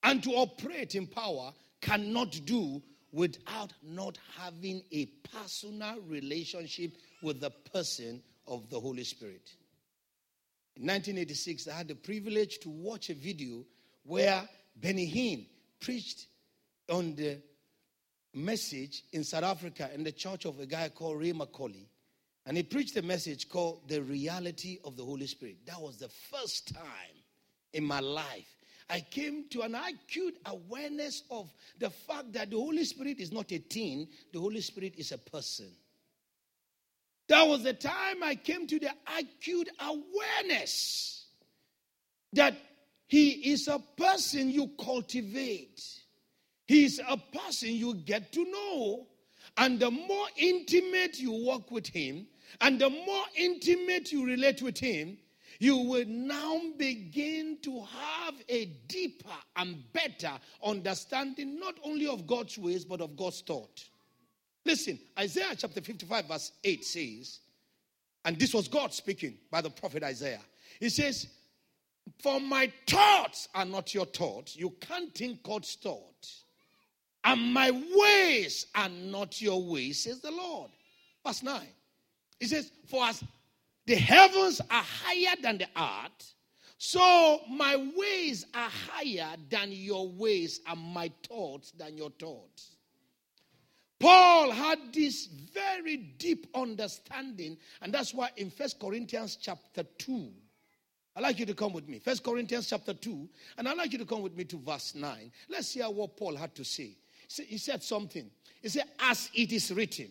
and 0.02 0.22
to 0.22 0.30
operate 0.30 0.94
in 0.94 1.06
power 1.06 1.52
cannot 1.80 2.40
do 2.44 2.82
without 3.12 3.72
not 3.82 4.18
having 4.38 4.82
a 4.92 5.06
personal 5.34 6.00
relationship 6.06 6.92
with 7.22 7.40
the 7.40 7.50
person 7.50 8.22
of 8.46 8.68
the 8.70 8.80
Holy 8.80 9.04
Spirit. 9.04 9.52
In 10.76 10.86
1986, 10.86 11.68
I 11.68 11.72
had 11.72 11.88
the 11.88 11.94
privilege 11.94 12.58
to 12.60 12.70
watch 12.70 13.10
a 13.10 13.14
video 13.14 13.64
where 14.04 14.48
Benny 14.76 15.06
Hinn 15.06 15.46
preached 15.80 16.26
on 16.88 17.14
the 17.16 17.38
message 18.32 19.02
in 19.12 19.24
South 19.24 19.44
Africa 19.44 19.90
in 19.92 20.04
the 20.04 20.12
church 20.12 20.44
of 20.44 20.58
a 20.60 20.66
guy 20.66 20.88
called 20.88 21.18
Ray 21.18 21.32
McCauley. 21.32 21.86
And 22.46 22.56
he 22.56 22.62
preached 22.62 22.96
a 22.96 23.02
message 23.02 23.48
called 23.48 23.88
The 23.88 24.02
Reality 24.02 24.78
of 24.84 24.96
the 24.96 25.04
Holy 25.04 25.26
Spirit. 25.26 25.58
That 25.66 25.80
was 25.80 25.98
the 25.98 26.08
first 26.08 26.74
time 26.74 26.84
in 27.72 27.84
my 27.84 28.00
life 28.00 28.46
I 28.90 29.00
came 29.00 29.44
to 29.50 29.62
an 29.62 29.76
acute 29.76 30.36
awareness 30.44 31.22
of 31.30 31.48
the 31.78 31.90
fact 31.90 32.32
that 32.32 32.50
the 32.50 32.56
Holy 32.56 32.84
Spirit 32.84 33.20
is 33.20 33.30
not 33.30 33.52
a 33.52 33.58
thing, 33.58 34.08
the 34.32 34.40
Holy 34.40 34.60
Spirit 34.60 34.94
is 34.96 35.12
a 35.12 35.18
person. 35.18 35.70
That 37.28 37.46
was 37.46 37.62
the 37.62 37.72
time 37.72 38.24
I 38.24 38.34
came 38.34 38.66
to 38.66 38.80
the 38.80 38.90
acute 39.16 39.68
awareness 39.78 41.28
that 42.32 42.54
He 43.06 43.52
is 43.52 43.68
a 43.68 43.78
person 43.96 44.50
you 44.50 44.72
cultivate. 44.82 45.80
He 46.66 46.84
is 46.84 47.00
a 47.08 47.16
person 47.16 47.70
you 47.70 47.94
get 47.94 48.32
to 48.32 48.44
know. 48.44 49.06
And 49.56 49.78
the 49.80 49.90
more 49.90 50.26
intimate 50.36 51.18
you 51.18 51.32
walk 51.32 51.70
with 51.70 51.86
Him, 51.86 52.26
and 52.60 52.80
the 52.80 52.90
more 52.90 53.24
intimate 53.36 54.12
you 54.12 54.26
relate 54.26 54.62
with 54.62 54.78
Him, 54.78 55.18
you 55.58 55.76
will 55.76 56.06
now 56.06 56.60
begin 56.78 57.58
to 57.62 57.80
have 57.82 58.34
a 58.48 58.66
deeper 58.88 59.28
and 59.56 59.82
better 59.92 60.32
understanding 60.64 61.60
not 61.60 61.74
only 61.84 62.06
of 62.06 62.26
God's 62.26 62.56
ways, 62.56 62.84
but 62.84 63.00
of 63.00 63.16
God's 63.16 63.42
thought. 63.42 63.84
Listen, 64.64 64.98
Isaiah 65.18 65.54
chapter 65.56 65.80
55, 65.80 66.26
verse 66.26 66.52
8 66.64 66.84
says, 66.84 67.40
and 68.24 68.38
this 68.38 68.54
was 68.54 68.68
God 68.68 68.92
speaking 68.92 69.36
by 69.50 69.60
the 69.60 69.70
prophet 69.70 70.02
Isaiah. 70.02 70.40
He 70.78 70.88
says, 70.88 71.26
For 72.22 72.40
my 72.40 72.72
thoughts 72.86 73.48
are 73.54 73.64
not 73.64 73.94
your 73.94 74.06
thoughts. 74.06 74.56
You 74.56 74.70
can't 74.80 75.14
think 75.14 75.42
God's 75.42 75.74
thought. 75.74 76.28
And 77.24 77.52
my 77.52 77.70
ways 77.70 78.66
are 78.74 78.88
not 78.88 79.42
your 79.42 79.62
ways, 79.62 80.00
says 80.00 80.20
the 80.20 80.30
Lord. 80.30 80.70
Verse 81.24 81.42
9. 81.42 81.60
He 82.38 82.46
says, 82.46 82.72
For 82.86 83.04
as 83.04 83.22
the 83.86 83.96
heavens 83.96 84.60
are 84.60 84.82
higher 84.82 85.36
than 85.42 85.58
the 85.58 85.68
earth. 85.76 86.34
So 86.78 87.40
my 87.50 87.76
ways 87.94 88.46
are 88.54 88.70
higher 88.70 89.36
than 89.50 89.70
your 89.70 90.08
ways, 90.08 90.60
and 90.66 90.80
my 90.80 91.12
thoughts 91.28 91.72
than 91.72 91.98
your 91.98 92.10
thoughts. 92.10 92.76
Paul 93.98 94.50
had 94.50 94.78
this 94.94 95.26
very 95.26 95.98
deep 95.98 96.46
understanding, 96.54 97.58
and 97.82 97.92
that's 97.92 98.14
why 98.14 98.30
in 98.38 98.48
First 98.50 98.80
Corinthians 98.80 99.36
chapter 99.36 99.82
2, 99.82 100.30
I'd 101.16 101.22
like 101.22 101.38
you 101.38 101.44
to 101.46 101.54
come 101.54 101.74
with 101.74 101.86
me. 101.86 101.98
First 101.98 102.24
Corinthians 102.24 102.70
chapter 102.70 102.94
2, 102.94 103.28
and 103.58 103.68
I'd 103.68 103.76
like 103.76 103.92
you 103.92 103.98
to 103.98 104.06
come 104.06 104.22
with 104.22 104.34
me 104.34 104.44
to 104.44 104.56
verse 104.56 104.94
9. 104.94 105.30
Let's 105.50 105.74
hear 105.74 105.90
what 105.90 106.16
Paul 106.16 106.34
had 106.34 106.54
to 106.54 106.64
say. 106.64 106.96
He 107.38 107.58
said 107.58 107.82
something. 107.82 108.30
He 108.60 108.68
said, 108.68 108.84
As 108.98 109.30
it 109.34 109.52
is 109.52 109.72
written, 109.72 110.10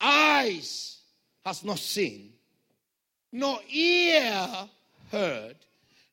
eyes 0.00 0.98
has 1.44 1.64
not 1.64 1.78
seen, 1.78 2.32
nor 3.32 3.58
ear 3.70 4.68
heard, 5.10 5.56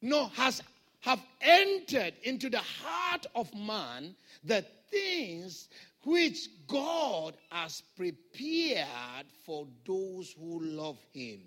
nor 0.01 0.29
has 0.29 0.61
have 1.01 1.21
entered 1.41 2.13
into 2.23 2.49
the 2.49 2.59
heart 2.59 3.25
of 3.35 3.53
man 3.53 4.15
the 4.43 4.65
things 4.89 5.67
which 6.05 6.47
God 6.67 7.35
has 7.49 7.83
prepared 7.97 9.25
for 9.45 9.67
those 9.85 10.33
who 10.39 10.61
love 10.63 10.97
him. 11.13 11.41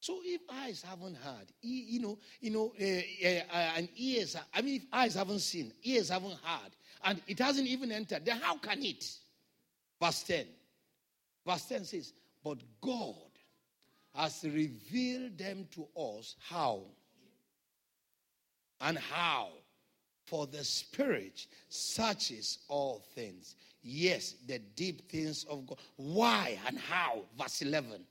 So 0.00 0.20
if 0.22 0.42
eyes 0.50 0.82
haven't 0.86 1.16
heard, 1.16 1.46
you 1.62 2.00
know, 2.00 2.18
you 2.40 2.50
know, 2.50 2.72
uh, 2.78 3.56
uh, 3.56 3.72
and 3.76 3.88
ears, 3.96 4.36
I 4.52 4.60
mean, 4.60 4.76
if 4.76 4.82
eyes 4.92 5.14
haven't 5.14 5.40
seen, 5.40 5.72
ears 5.82 6.10
haven't 6.10 6.38
heard, 6.42 6.72
and 7.04 7.20
it 7.26 7.38
hasn't 7.38 7.68
even 7.68 7.92
entered, 7.92 8.24
then 8.24 8.40
how 8.40 8.56
can 8.56 8.82
it? 8.82 9.04
Verse 10.00 10.22
10. 10.22 10.46
Verse 11.46 11.64
10 11.66 11.84
says, 11.84 12.12
but 12.42 12.58
God 12.80 13.14
has 14.14 14.44
revealed 14.44 15.38
them 15.38 15.66
to 15.72 15.86
us 16.00 16.36
how? 16.40 16.82
And 18.80 18.98
how? 18.98 19.48
For 20.24 20.46
the 20.46 20.64
Spirit 20.64 21.46
searches 21.68 22.58
all 22.68 23.04
things. 23.14 23.56
Yes, 23.82 24.34
the 24.46 24.58
deep 24.58 25.10
things 25.10 25.44
of 25.44 25.66
God. 25.66 25.78
Why 25.96 26.58
and 26.66 26.78
how? 26.78 27.22
Verse 27.38 27.60
11. 27.60 28.04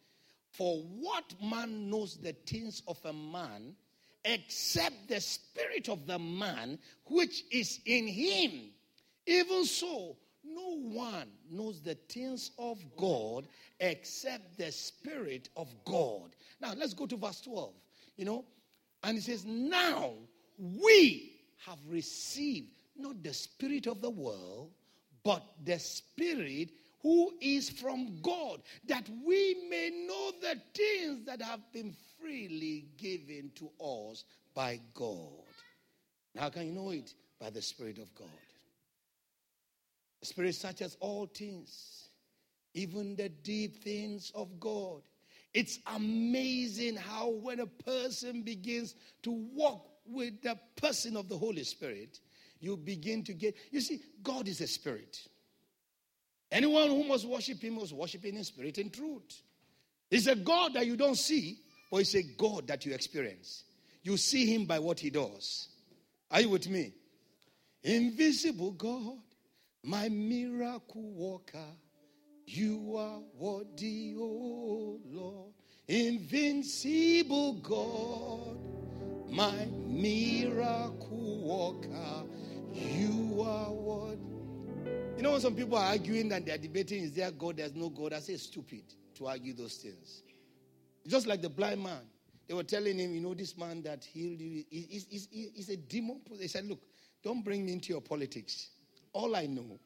For 0.52 0.78
what 1.00 1.34
man 1.44 1.90
knows 1.90 2.18
the 2.18 2.34
things 2.46 2.84
of 2.88 3.00
a 3.06 3.14
man 3.14 3.76
except 4.24 5.10
the 5.10 5.20
spirit 5.20 5.90
of 5.90 6.06
the 6.06 6.20
man 6.20 6.78
which 7.06 7.44
is 7.52 7.80
in 7.86 8.08
him? 8.08 8.70
Even 9.26 9.66
so, 9.66 10.18
no 10.44 10.78
one 10.78 11.28
knows 11.50 11.82
the 11.82 11.96
things 11.96 12.52
of 12.60 12.78
God 12.98 13.48
except 13.80 14.58
the 14.58 14.72
Spirit 14.72 15.50
of 15.56 15.74
God. 15.86 16.36
Now, 16.60 16.74
let's 16.76 16.94
go 16.94 17.06
to 17.06 17.16
verse 17.16 17.42
12. 17.42 17.74
You 18.18 18.26
know, 18.26 18.46
and 19.04 19.18
it 19.18 19.24
says, 19.24 19.46
Now 19.46 20.12
we 20.58 21.42
have 21.66 21.80
received 21.88 22.68
not 22.96 23.24
the 23.24 23.34
Spirit 23.34 23.88
of 23.88 24.02
the 24.02 24.10
world, 24.10 24.72
but 25.24 25.44
the 25.64 25.80
Spirit 25.80 26.70
who 27.02 27.34
is 27.42 27.70
from 27.70 28.18
God, 28.22 28.62
that 28.88 29.08
we 29.26 29.68
may 29.70 30.06
know 30.08 30.32
the 30.42 30.60
things 30.74 31.26
that 31.26 31.42
have 31.42 31.60
been 31.74 31.94
freely 32.20 32.86
given 32.98 33.52
to 33.56 33.70
us 33.84 34.24
by 34.56 34.80
God. 34.94 35.44
How 36.38 36.50
can 36.50 36.68
you 36.68 36.72
know 36.72 36.92
it? 36.92 37.14
By 37.40 37.50
the 37.50 37.62
Spirit 37.62 37.98
of 37.98 38.14
God. 38.16 38.30
Spirit 40.24 40.56
searches 40.56 40.98
all 41.00 41.28
things, 41.28 42.10
even 42.74 43.16
the 43.16 43.30
deep 43.30 43.84
things 43.84 44.32
of 44.36 44.60
God. 44.60 45.02
It's 45.54 45.80
amazing 45.88 46.96
how 46.96 47.30
when 47.30 47.60
a 47.60 47.68
person 47.68 48.42
begins 48.42 48.96
to 49.24 49.32
walk 49.32 49.88
with 50.06 50.42
the 50.42 50.58
person 50.76 51.16
of 51.16 51.30
the 51.30 51.38
Holy 51.38 51.64
Spirit, 51.64 52.20
you 52.60 52.76
begin 52.78 53.24
to 53.26 53.34
get. 53.34 53.56
You 53.72 53.82
see, 53.82 54.02
God 54.24 54.48
is 54.48 54.62
a 54.62 54.68
spirit. 54.68 55.28
Anyone 56.52 56.88
who 56.88 57.04
must 57.04 57.26
worship 57.28 57.62
Him 57.62 57.76
must 57.76 57.94
worship 57.94 58.26
in 58.26 58.44
spirit 58.44 58.78
and 58.78 58.92
truth. 58.94 59.42
It's 60.10 60.28
a 60.28 60.36
God 60.36 60.76
that 60.76 60.86
you 60.86 60.96
don't 60.96 61.18
see, 61.18 61.60
but 61.92 61.98
it's 61.98 62.16
a 62.16 62.24
God 62.24 62.68
that 62.68 62.86
you 62.86 62.94
experience. 62.94 63.64
You 64.04 64.18
see 64.18 64.46
Him 64.46 64.66
by 64.66 64.80
what 64.80 65.00
He 65.00 65.10
does. 65.10 65.70
Are 66.30 66.42
you 66.42 66.50
with 66.50 66.70
me? 66.70 66.94
Invisible 67.84 68.72
God, 68.72 69.18
my 69.84 70.10
miracle 70.10 71.12
worker, 71.12 71.68
you 72.46 72.96
are 72.98 73.20
worthy, 73.38 74.16
oh 74.18 75.00
Lord. 75.06 75.54
Invincible 75.88 77.54
God, 77.56 78.58
my 79.30 79.68
miracle 79.88 81.42
worker. 81.44 82.24
You 82.72 83.42
are 83.46 83.72
what? 83.72 84.18
You 85.18 85.24
know, 85.24 85.32
when 85.34 85.42
some 85.42 85.56
people 85.56 85.78
are 85.78 85.86
arguing 85.92 86.32
and 86.32 86.46
they're 86.46 86.58
debating, 86.58 87.04
is 87.04 87.12
there 87.14 87.32
God? 87.32 87.58
There's 87.58 87.76
no 87.76 87.90
God. 87.90 88.14
I 88.14 88.20
say, 88.20 88.38
stupid 88.38 88.84
to 89.16 89.28
argue 89.28 89.54
those 89.54 89.76
things. 89.76 90.24
Just 91.06 91.28
like 91.28 91.42
the 91.42 91.50
blind 91.50 91.84
man. 91.84 92.02
They 92.48 92.54
were 92.54 92.64
telling 92.64 92.98
him, 92.98 93.14
you 93.14 93.22
know, 93.22 93.34
this 93.34 93.58
man 93.58 93.84
that 93.84 94.04
healed 94.04 94.40
you, 94.40 94.64
he's, 94.70 95.28
he's 95.32 95.70
a 95.70 95.78
demon. 95.78 96.22
They 96.38 96.48
said, 96.48 96.66
look, 96.66 96.82
don't 97.24 97.44
bring 97.44 97.66
me 97.66 97.74
into 97.74 97.94
your 97.94 98.02
politics. 98.02 98.70
All 99.14 99.36
I 99.36 99.46
know, 99.46 99.80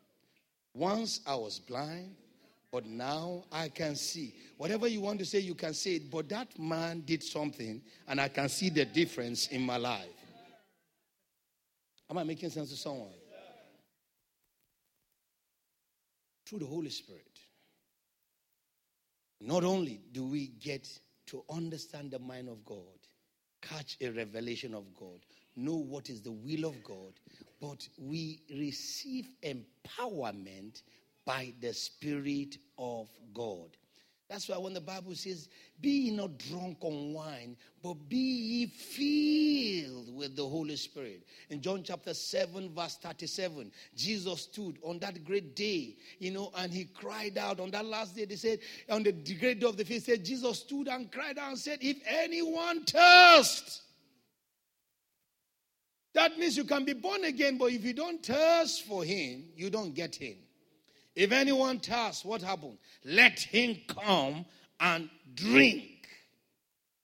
once 0.73 1.19
I 1.27 1.35
was 1.35 1.59
blind, 1.59 2.15
but 2.71 2.85
now 2.85 3.43
I 3.51 3.69
can 3.69 3.95
see. 3.95 4.33
Whatever 4.57 4.87
you 4.87 5.01
want 5.01 5.19
to 5.19 5.25
say, 5.25 5.39
you 5.39 5.55
can 5.55 5.73
say 5.73 5.95
it. 5.95 6.11
But 6.11 6.29
that 6.29 6.57
man 6.57 7.01
did 7.05 7.23
something, 7.23 7.81
and 8.07 8.19
I 8.19 8.27
can 8.27 8.49
see 8.49 8.69
the 8.69 8.85
difference 8.85 9.47
in 9.47 9.61
my 9.61 9.77
life. 9.77 10.07
Am 12.09 12.17
I 12.17 12.23
making 12.23 12.49
sense 12.49 12.69
to 12.69 12.77
someone? 12.77 13.09
Through 16.45 16.59
the 16.59 16.65
Holy 16.65 16.89
Spirit. 16.89 17.23
Not 19.41 19.63
only 19.63 20.01
do 20.13 20.25
we 20.25 20.47
get 20.47 20.87
to 21.27 21.43
understand 21.49 22.11
the 22.11 22.19
mind 22.19 22.49
of 22.49 22.65
God, 22.65 22.77
catch 23.61 23.97
a 24.01 24.09
revelation 24.09 24.73
of 24.73 24.85
God, 24.97 25.19
know 25.55 25.75
what 25.75 26.09
is 26.09 26.21
the 26.21 26.31
will 26.31 26.65
of 26.65 26.83
God, 26.83 27.13
but 27.61 27.87
we 27.97 28.41
receive 28.49 29.29
empowerment 29.43 30.81
by 31.25 31.53
the 31.59 31.73
Spirit 31.73 32.57
of 32.77 33.07
God. 33.33 33.75
That's 34.29 34.49
why 34.49 34.57
when 34.57 34.73
the 34.73 34.81
Bible 34.81 35.15
says, 35.15 35.47
Be 35.79 35.89
ye 35.89 36.11
not 36.11 36.37
drunk 36.37 36.79
on 36.81 37.13
wine, 37.13 37.55
but 37.81 37.93
be 38.09 38.17
ye 38.17 38.65
filled 38.65 40.13
with 40.13 40.35
the 40.35 40.45
Holy 40.45 40.75
Spirit. 40.75 41.23
In 41.49 41.61
John 41.61 41.81
chapter 41.81 42.13
7, 42.13 42.69
verse 42.75 42.97
37, 43.01 43.71
Jesus 43.95 44.41
stood 44.41 44.79
on 44.83 44.99
that 44.99 45.23
great 45.23 45.55
day, 45.55 45.95
you 46.19 46.31
know, 46.31 46.51
and 46.57 46.73
he 46.73 46.85
cried 46.85 47.37
out. 47.37 47.61
On 47.61 47.71
that 47.71 47.85
last 47.85 48.17
day, 48.17 48.25
they 48.25 48.35
said, 48.35 48.59
on 48.89 49.03
the 49.03 49.13
great 49.13 49.61
day 49.61 49.67
of 49.67 49.77
the 49.77 49.85
feast, 49.85 50.07
said, 50.07 50.25
Jesus 50.25 50.59
stood 50.59 50.89
and 50.89 51.09
cried 51.09 51.37
out 51.37 51.49
and 51.49 51.57
said, 51.57 51.79
If 51.81 51.97
anyone 52.05 52.83
thirst, 52.83 53.83
that 56.17 56.39
means 56.39 56.57
you 56.57 56.63
can 56.63 56.83
be 56.83 56.93
born 56.93 57.23
again, 57.25 57.59
but 57.59 57.71
if 57.71 57.85
you 57.85 57.93
don't 57.93 58.25
thirst 58.25 58.87
for 58.87 59.03
him, 59.03 59.45
you 59.55 59.69
don't 59.69 59.93
get 59.93 60.15
him. 60.15 60.35
If 61.15 61.31
anyone 61.31 61.79
thirsts, 61.79 62.25
what 62.25 62.41
happened? 62.41 62.79
Let 63.05 63.39
him 63.39 63.77
come 63.87 64.43
and 64.79 65.09
drink. 65.35 66.07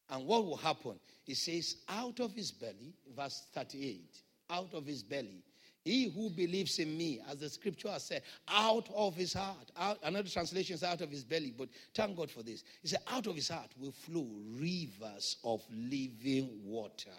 And 0.10 0.26
what 0.26 0.46
will 0.46 0.58
happen? 0.58 1.00
He 1.26 1.36
says, 1.36 1.78
out 1.90 2.20
of 2.22 2.34
his 2.34 2.52
belly, 2.52 2.96
verse 3.16 3.46
38, 3.54 4.18
out 4.50 4.74
of 4.74 4.86
his 4.88 5.04
belly, 5.04 5.44
he 5.84 6.10
who 6.10 6.32
believes 6.32 6.80
in 6.80 6.98
me, 6.98 7.22
as 7.30 7.38
the 7.38 7.50
scripture 7.50 7.90
has 7.90 8.06
said, 8.06 8.24
out 8.48 8.90
of 8.96 9.14
his 9.16 9.34
heart. 9.34 9.72
Out, 9.78 10.00
another 10.04 10.30
translation 10.30 10.74
is 10.74 10.84
out 10.84 11.02
of 11.02 11.12
his 11.12 11.24
belly, 11.24 11.54
but 11.56 11.70
thank 11.94 12.18
God 12.18 12.32
for 12.32 12.42
this. 12.42 12.64
He 12.82 12.88
said, 12.88 13.02
out 13.12 13.28
of 13.28 13.36
his 13.36 13.50
heart 13.50 13.70
will 13.80 13.92
flow 13.92 14.28
rivers 14.60 15.38
of 15.44 15.62
living 15.72 16.50
water. 16.64 17.12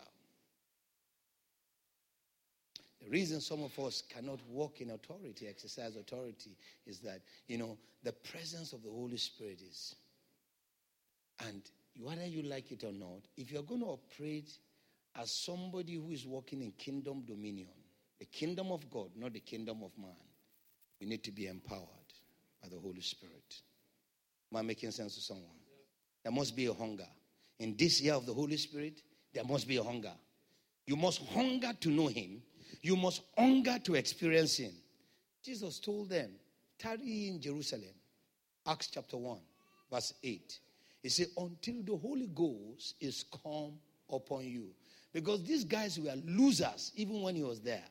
The 3.04 3.10
reason 3.10 3.40
some 3.40 3.62
of 3.62 3.78
us 3.78 4.02
cannot 4.08 4.40
walk 4.48 4.80
in 4.80 4.90
authority, 4.90 5.46
exercise 5.46 5.94
authority, 5.96 6.56
is 6.86 7.00
that, 7.00 7.20
you 7.48 7.58
know, 7.58 7.76
the 8.02 8.12
presence 8.12 8.72
of 8.72 8.82
the 8.82 8.90
Holy 8.90 9.18
Spirit 9.18 9.60
is. 9.60 9.94
And 11.46 11.62
whether 12.00 12.24
you 12.26 12.42
like 12.42 12.72
it 12.72 12.82
or 12.82 12.92
not, 12.92 13.20
if 13.36 13.52
you're 13.52 13.62
going 13.62 13.80
to 13.80 13.86
operate 13.88 14.50
as 15.20 15.30
somebody 15.30 15.94
who 15.94 16.10
is 16.10 16.26
walking 16.26 16.62
in 16.62 16.72
kingdom 16.72 17.24
dominion, 17.26 17.68
the 18.18 18.24
kingdom 18.24 18.72
of 18.72 18.88
God, 18.90 19.10
not 19.16 19.34
the 19.34 19.40
kingdom 19.40 19.82
of 19.82 19.90
man, 19.98 20.16
you 20.98 21.06
need 21.06 21.22
to 21.24 21.30
be 21.30 21.46
empowered 21.46 21.84
by 22.62 22.68
the 22.68 22.78
Holy 22.78 23.02
Spirit. 23.02 23.60
Am 24.50 24.58
I 24.58 24.62
making 24.62 24.92
sense 24.92 25.14
to 25.16 25.20
someone? 25.20 25.44
There 26.22 26.32
must 26.32 26.56
be 26.56 26.66
a 26.66 26.72
hunger. 26.72 27.08
In 27.58 27.76
this 27.76 28.00
year 28.00 28.14
of 28.14 28.24
the 28.24 28.32
Holy 28.32 28.56
Spirit, 28.56 29.02
there 29.34 29.44
must 29.44 29.68
be 29.68 29.76
a 29.76 29.82
hunger. 29.82 30.12
You 30.86 30.96
must 30.96 31.22
hunger 31.26 31.72
to 31.80 31.90
know 31.90 32.06
Him 32.06 32.42
you 32.82 32.96
must 32.96 33.22
hunger 33.36 33.78
to 33.84 33.94
experience 33.94 34.56
Him. 34.56 34.72
Jesus 35.42 35.78
told 35.78 36.10
them, 36.10 36.30
tarry 36.78 37.28
in 37.28 37.40
Jerusalem. 37.40 37.94
Acts 38.66 38.88
chapter 38.88 39.16
1, 39.16 39.38
verse 39.90 40.14
8. 40.22 40.58
He 41.02 41.08
said, 41.10 41.26
until 41.36 41.82
the 41.82 41.96
Holy 41.96 42.28
Ghost 42.34 42.94
is 43.00 43.24
come 43.42 43.74
upon 44.10 44.44
you. 44.44 44.68
Because 45.12 45.44
these 45.44 45.64
guys 45.64 45.98
were 46.00 46.14
losers 46.24 46.92
even 46.96 47.20
when 47.20 47.36
he 47.36 47.42
was 47.42 47.60
there. 47.60 47.84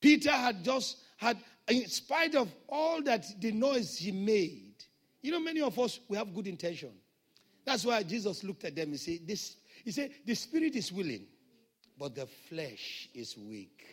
Peter 0.00 0.32
had 0.32 0.64
just 0.64 0.98
had, 1.16 1.36
in 1.68 1.86
spite 1.86 2.34
of 2.34 2.48
all 2.68 3.02
that 3.02 3.24
the 3.40 3.52
noise 3.52 3.96
he 3.96 4.10
made, 4.10 4.74
you 5.22 5.30
know, 5.30 5.40
many 5.40 5.60
of 5.60 5.78
us 5.78 6.00
we 6.08 6.16
have 6.16 6.34
good 6.34 6.46
intention. 6.46 6.90
That's 7.64 7.84
why 7.84 8.02
Jesus 8.02 8.42
looked 8.42 8.64
at 8.64 8.74
them 8.74 8.90
and 8.90 8.98
said, 9.00 9.20
This 9.26 9.56
he 9.84 9.92
said, 9.92 10.10
the 10.26 10.34
spirit 10.34 10.74
is 10.76 10.92
willing, 10.92 11.26
but 12.00 12.14
the 12.14 12.26
flesh 12.48 13.10
is 13.14 13.36
weak. 13.36 13.84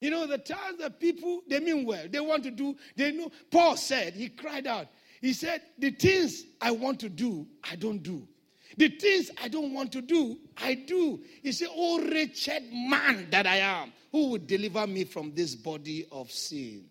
You 0.00 0.10
know, 0.10 0.24
the 0.26 0.38
times 0.38 0.78
that 0.78 1.00
people, 1.00 1.40
they 1.48 1.58
mean 1.58 1.84
well, 1.84 2.04
they 2.08 2.20
want 2.20 2.44
to 2.44 2.50
do, 2.52 2.76
they 2.96 3.10
know. 3.10 3.30
Paul 3.50 3.76
said, 3.76 4.14
he 4.14 4.28
cried 4.28 4.68
out, 4.68 4.86
he 5.20 5.32
said, 5.32 5.62
The 5.78 5.90
things 5.90 6.44
I 6.60 6.70
want 6.70 7.00
to 7.00 7.08
do, 7.08 7.46
I 7.68 7.74
don't 7.74 8.02
do. 8.02 8.28
The 8.76 8.88
things 8.88 9.30
I 9.42 9.48
don't 9.48 9.74
want 9.74 9.90
to 9.92 10.00
do, 10.00 10.38
I 10.56 10.74
do. 10.74 11.20
He 11.42 11.50
said, 11.50 11.68
Oh, 11.74 12.00
wretched 12.08 12.62
man 12.72 13.26
that 13.30 13.46
I 13.46 13.56
am, 13.56 13.92
who 14.12 14.30
would 14.30 14.46
deliver 14.46 14.86
me 14.86 15.02
from 15.04 15.34
this 15.34 15.56
body 15.56 16.06
of 16.12 16.30
sin? 16.30 16.84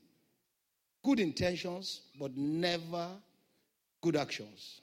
Good 1.06 1.22
intentions, 1.22 2.02
but 2.20 2.36
never 2.36 3.10
good 4.02 4.18
actions. 4.18 4.82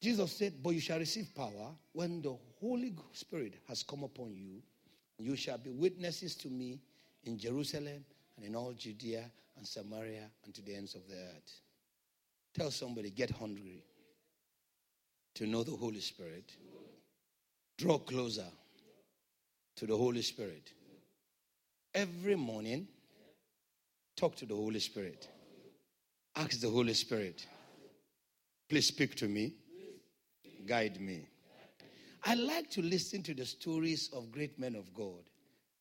Jesus 0.00 0.32
said, 0.32 0.54
But 0.62 0.70
you 0.70 0.80
shall 0.80 0.98
receive 0.98 1.32
power 1.34 1.70
when 1.92 2.22
the 2.22 2.36
Holy 2.60 2.94
Spirit 3.12 3.54
has 3.68 3.82
come 3.82 4.04
upon 4.04 4.34
you. 4.34 4.62
You 5.18 5.36
shall 5.36 5.58
be 5.58 5.70
witnesses 5.70 6.34
to 6.36 6.48
me 6.48 6.80
in 7.24 7.38
Jerusalem 7.38 8.04
and 8.36 8.46
in 8.46 8.54
all 8.54 8.72
Judea 8.72 9.24
and 9.56 9.66
Samaria 9.66 10.24
and 10.44 10.54
to 10.54 10.62
the 10.62 10.74
ends 10.74 10.94
of 10.94 11.06
the 11.08 11.14
earth. 11.14 11.60
Tell 12.54 12.70
somebody, 12.70 13.10
get 13.10 13.30
hungry 13.30 13.84
to 15.34 15.46
know 15.46 15.62
the 15.62 15.76
Holy 15.76 16.00
Spirit. 16.00 16.52
Draw 17.78 17.98
closer 17.98 18.46
to 19.76 19.86
the 19.86 19.96
Holy 19.96 20.22
Spirit. 20.22 20.72
Every 21.94 22.36
morning, 22.36 22.88
talk 24.16 24.36
to 24.36 24.46
the 24.46 24.54
Holy 24.54 24.80
Spirit. 24.80 25.28
Ask 26.34 26.60
the 26.60 26.68
Holy 26.68 26.94
Spirit, 26.94 27.46
please 28.68 28.86
speak 28.86 29.14
to 29.16 29.28
me 29.28 29.54
guide 30.66 31.00
me. 31.00 31.26
I 32.28 32.34
like 32.34 32.70
to 32.70 32.82
listen 32.82 33.22
to 33.22 33.34
the 33.34 33.46
stories 33.46 34.10
of 34.12 34.32
great 34.32 34.58
men 34.58 34.74
of 34.74 34.92
God 34.92 35.22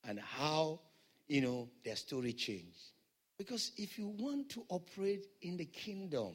and 0.07 0.19
how, 0.19 0.79
you 1.27 1.41
know, 1.41 1.67
their 1.83 1.95
story 1.95 2.33
changed. 2.33 2.91
Because 3.39 3.71
if 3.77 3.97
you 3.97 4.09
want 4.19 4.49
to 4.49 4.63
operate 4.69 5.25
in 5.41 5.57
the 5.57 5.65
kingdom 5.65 6.33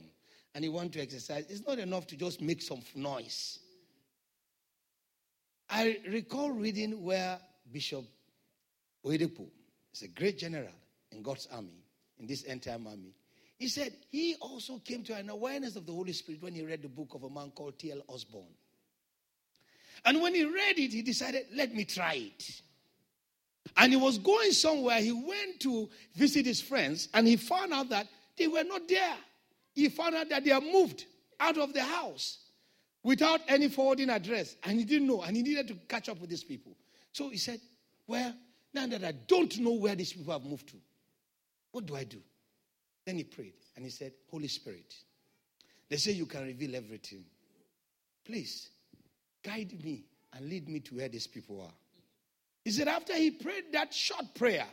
and 0.53 0.65
you 0.65 0.73
want 0.73 0.93
to 0.95 1.01
exercise, 1.01 1.47
it's 1.49 1.65
not 1.65 1.79
enough 1.79 2.09
to 2.09 2.17
just 2.17 2.41
make 2.41 2.61
some 2.61 2.83
noise. 2.97 3.61
I 5.71 5.99
recall 6.09 6.51
reading 6.51 7.05
where 7.05 7.39
Bishop 7.71 8.05
Oyedepo 9.07 9.47
is 9.95 10.03
a 10.03 10.09
great 10.09 10.39
general 10.39 10.75
in 11.13 11.23
God's 11.23 11.47
army, 11.53 11.85
in 12.19 12.27
this 12.27 12.45
end 12.49 12.65
time 12.65 12.89
army. 12.89 13.15
He 13.59 13.69
said 13.69 13.93
he 14.11 14.35
also 14.41 14.79
came 14.79 15.05
to 15.05 15.15
an 15.15 15.31
awareness 15.31 15.77
of 15.77 15.87
the 15.87 15.93
Holy 15.93 16.13
Spirit 16.13 16.43
when 16.43 16.55
he 16.55 16.65
read 16.65 16.83
the 16.83 16.89
book 16.89 17.15
of 17.15 17.23
a 17.23 17.31
man 17.31 17.53
called 17.53 17.79
T.L. 17.79 18.03
Osborn. 18.09 18.49
And 20.05 20.21
when 20.21 20.35
he 20.35 20.45
read 20.45 20.79
it, 20.79 20.93
he 20.93 21.03
decided, 21.03 21.47
let 21.55 21.75
me 21.75 21.85
try 21.85 22.15
it. 22.15 22.63
And 23.77 23.93
he 23.93 23.99
was 23.99 24.19
going 24.19 24.53
somewhere. 24.53 25.01
He 25.01 25.13
went 25.13 25.61
to 25.61 25.89
visit 26.15 26.47
his 26.47 26.61
friends 26.61 27.09
and 27.15 27.27
he 27.27 27.37
found 27.37 27.73
out 27.73 27.89
that 27.91 28.07
they 28.37 28.49
were 28.49 28.65
not 28.65 28.89
there. 28.89 29.17
He 29.75 29.89
found 29.89 30.15
out 30.15 30.29
that 30.31 30.45
they 30.45 30.51
are 30.51 30.61
moved 30.61 31.05
out 31.39 31.59
of 31.59 31.73
the 31.73 31.83
house 31.83 32.39
without 33.03 33.41
any 33.49 33.69
forwarding 33.69 34.11
address. 34.11 34.57
And 34.65 34.79
he 34.79 34.85
didn't 34.85 35.07
know. 35.07 35.23
And 35.23 35.37
he 35.37 35.43
needed 35.43 35.69
to 35.69 35.75
catch 35.89 36.09
up 36.09 36.21
with 36.21 36.31
these 36.31 36.45
people. 36.45 36.73
So 37.13 37.29
he 37.29 37.37
said, 37.37 37.61
Well, 38.07 38.35
now 38.73 38.87
that 38.87 39.05
I 39.05 39.13
don't 39.13 39.59
know 39.59 39.73
where 39.73 39.95
these 39.95 40.13
people 40.13 40.33
have 40.33 40.45
moved 40.45 40.69
to, 40.69 40.77
what 41.73 41.87
do 41.87 41.97
I 41.97 42.05
do? 42.05 42.19
Then 43.05 43.17
he 43.17 43.25
prayed 43.25 43.55
and 43.77 43.85
he 43.85 43.91
said, 43.91 44.13
Holy 44.31 44.49
Spirit, 44.49 44.95
they 45.89 45.97
say 45.97 46.13
you 46.13 46.27
can 46.27 46.45
reveal 46.45 46.77
everything. 46.77 47.25
Please 48.25 48.71
guide 49.43 49.73
me 49.83 50.05
and 50.33 50.49
lead 50.49 50.69
me 50.69 50.81
to 50.81 50.97
where 50.97 51.09
these 51.09 51.27
people 51.27 51.61
are. 51.61 51.73
He 52.65 52.71
said, 52.71 52.89
after 52.89 53.15
he 53.15 53.31
prayed 53.31 53.73
that 53.73 53.93
short 53.93 54.35
prayer, 54.35 54.67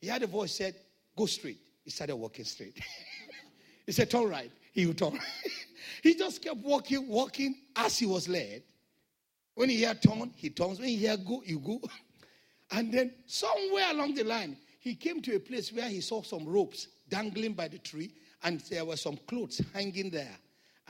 he 0.00 0.08
had 0.08 0.22
a 0.22 0.26
voice 0.26 0.54
said, 0.54 0.74
Go 1.16 1.26
straight. 1.26 1.60
He 1.84 1.90
started 1.90 2.16
walking 2.16 2.44
straight. 2.44 2.78
he 3.86 3.92
said, 3.92 4.10
Turn 4.10 4.28
right. 4.28 4.50
He 4.72 4.86
would 4.86 4.98
turn. 4.98 5.18
he 6.02 6.14
just 6.14 6.42
kept 6.42 6.58
walking, 6.58 7.08
walking 7.08 7.54
as 7.76 7.98
he 7.98 8.06
was 8.06 8.28
led. 8.28 8.62
When 9.54 9.68
he 9.68 9.76
hear 9.76 9.94
turn, 9.94 10.32
he 10.36 10.50
turns. 10.50 10.78
When 10.78 10.88
he 10.88 10.96
hear 10.96 11.16
go, 11.16 11.42
you 11.44 11.58
go. 11.58 11.80
And 12.72 12.92
then 12.92 13.12
somewhere 13.26 13.90
along 13.90 14.14
the 14.14 14.22
line, 14.22 14.56
he 14.78 14.94
came 14.94 15.20
to 15.22 15.34
a 15.34 15.40
place 15.40 15.72
where 15.72 15.88
he 15.88 16.00
saw 16.00 16.22
some 16.22 16.48
ropes 16.48 16.86
dangling 17.08 17.54
by 17.54 17.66
the 17.66 17.78
tree, 17.78 18.12
and 18.44 18.60
there 18.70 18.84
were 18.84 18.96
some 18.96 19.18
clothes 19.26 19.60
hanging 19.74 20.08
there. 20.08 20.38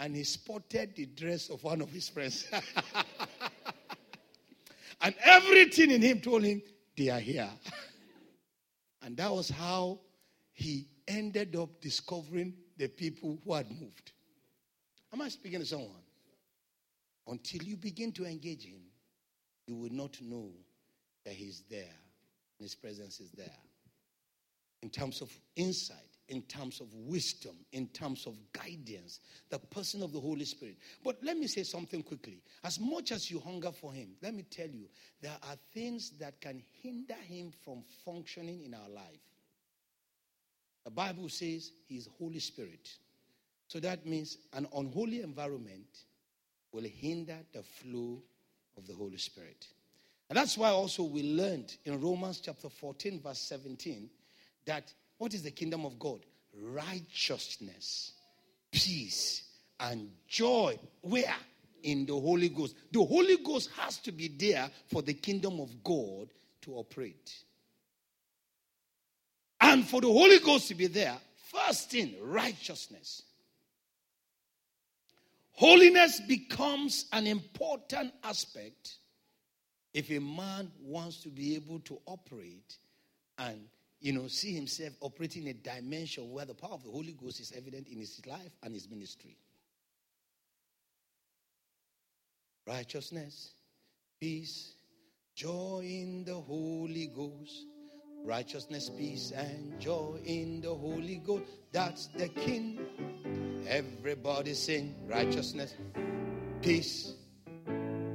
And 0.00 0.16
he 0.16 0.24
spotted 0.24 0.96
the 0.96 1.04
dress 1.04 1.50
of 1.50 1.62
one 1.62 1.82
of 1.82 1.92
his 1.92 2.08
friends. 2.08 2.46
and 5.02 5.14
everything 5.22 5.90
in 5.90 6.00
him 6.00 6.20
told 6.20 6.42
him, 6.42 6.62
They 6.96 7.10
are 7.10 7.20
here. 7.20 7.50
and 9.02 9.14
that 9.18 9.30
was 9.30 9.50
how 9.50 10.00
he 10.54 10.86
ended 11.06 11.54
up 11.54 11.82
discovering 11.82 12.54
the 12.78 12.88
people 12.88 13.38
who 13.44 13.52
had 13.52 13.70
moved. 13.70 14.12
Am 15.12 15.20
I 15.20 15.28
speaking 15.28 15.60
to 15.60 15.66
someone? 15.66 15.90
Until 17.26 17.62
you 17.62 17.76
begin 17.76 18.10
to 18.12 18.24
engage 18.24 18.64
him, 18.64 18.80
you 19.66 19.76
will 19.76 19.92
not 19.92 20.16
know 20.22 20.48
that 21.26 21.34
he's 21.34 21.62
there. 21.68 21.94
and 22.58 22.64
His 22.64 22.74
presence 22.74 23.20
is 23.20 23.32
there. 23.32 23.52
In 24.82 24.88
terms 24.88 25.20
of 25.20 25.30
insight, 25.56 26.09
in 26.30 26.42
terms 26.42 26.80
of 26.80 26.86
wisdom, 26.94 27.56
in 27.72 27.88
terms 27.88 28.24
of 28.26 28.36
guidance, 28.52 29.18
the 29.50 29.58
person 29.58 30.00
of 30.00 30.12
the 30.12 30.20
Holy 30.20 30.44
Spirit. 30.44 30.76
But 31.04 31.18
let 31.22 31.36
me 31.36 31.48
say 31.48 31.64
something 31.64 32.04
quickly. 32.04 32.40
As 32.62 32.78
much 32.78 33.10
as 33.10 33.30
you 33.30 33.40
hunger 33.40 33.72
for 33.72 33.92
Him, 33.92 34.10
let 34.22 34.32
me 34.32 34.44
tell 34.44 34.68
you, 34.68 34.86
there 35.20 35.36
are 35.42 35.56
things 35.74 36.12
that 36.20 36.40
can 36.40 36.62
hinder 36.82 37.16
Him 37.26 37.52
from 37.64 37.82
functioning 38.04 38.62
in 38.64 38.74
our 38.74 38.88
life. 38.88 39.20
The 40.84 40.92
Bible 40.92 41.28
says 41.28 41.72
He 41.88 41.96
is 41.96 42.08
Holy 42.18 42.38
Spirit. 42.38 42.88
So 43.66 43.80
that 43.80 44.06
means 44.06 44.38
an 44.52 44.68
unholy 44.74 45.22
environment 45.22 46.04
will 46.72 46.84
hinder 46.84 47.38
the 47.52 47.62
flow 47.62 48.22
of 48.78 48.86
the 48.86 48.94
Holy 48.94 49.18
Spirit. 49.18 49.66
And 50.28 50.36
that's 50.36 50.56
why 50.56 50.70
also 50.70 51.02
we 51.02 51.24
learned 51.24 51.76
in 51.84 52.00
Romans 52.00 52.40
chapter 52.40 52.68
14, 52.68 53.20
verse 53.20 53.40
17, 53.40 54.08
that 54.66 54.92
what 55.20 55.34
is 55.34 55.42
the 55.42 55.50
kingdom 55.50 55.84
of 55.84 55.98
God? 55.98 56.20
Righteousness, 56.58 58.12
peace, 58.72 59.42
and 59.78 60.08
joy. 60.26 60.78
Where? 61.02 61.34
In 61.82 62.06
the 62.06 62.14
Holy 62.14 62.48
Ghost. 62.48 62.74
The 62.90 63.04
Holy 63.04 63.36
Ghost 63.36 63.68
has 63.76 63.98
to 63.98 64.12
be 64.12 64.28
there 64.28 64.70
for 64.90 65.02
the 65.02 65.12
kingdom 65.12 65.60
of 65.60 65.84
God 65.84 66.30
to 66.62 66.72
operate. 66.72 67.34
And 69.60 69.86
for 69.86 70.00
the 70.00 70.06
Holy 70.06 70.38
Ghost 70.38 70.68
to 70.68 70.74
be 70.74 70.86
there, 70.86 71.18
first 71.52 71.90
thing, 71.90 72.14
righteousness. 72.22 73.22
Holiness 75.52 76.18
becomes 76.26 77.04
an 77.12 77.26
important 77.26 78.14
aspect 78.24 78.96
if 79.92 80.10
a 80.10 80.18
man 80.18 80.70
wants 80.82 81.18
to 81.24 81.28
be 81.28 81.56
able 81.56 81.80
to 81.80 82.00
operate 82.06 82.78
and 83.36 83.60
you 84.00 84.12
know 84.12 84.26
see 84.28 84.54
himself 84.54 84.92
operating 85.00 85.42
in 85.42 85.48
a 85.48 85.54
dimension 85.54 86.30
where 86.30 86.44
the 86.44 86.54
power 86.54 86.72
of 86.72 86.82
the 86.82 86.90
Holy 86.90 87.12
Ghost 87.12 87.40
is 87.40 87.52
evident 87.56 87.88
in 87.88 87.98
his 87.98 88.20
life 88.26 88.56
and 88.62 88.74
his 88.74 88.88
ministry. 88.88 89.36
Righteousness, 92.66 93.50
peace, 94.20 94.74
joy 95.34 95.80
in 95.84 96.24
the 96.24 96.34
Holy 96.34 97.08
Ghost. 97.08 97.66
Righteousness, 98.22 98.90
peace, 98.90 99.32
and 99.34 99.80
joy 99.80 100.20
in 100.24 100.60
the 100.60 100.74
Holy 100.74 101.22
Ghost. 101.24 101.44
That's 101.72 102.08
the 102.08 102.28
King. 102.28 102.78
Everybody 103.66 104.52
sing 104.52 104.94
righteousness, 105.06 105.74
peace, 106.60 107.14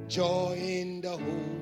joy 0.08 0.56
in 0.60 1.02
the 1.02 1.18
whole, 1.18 1.62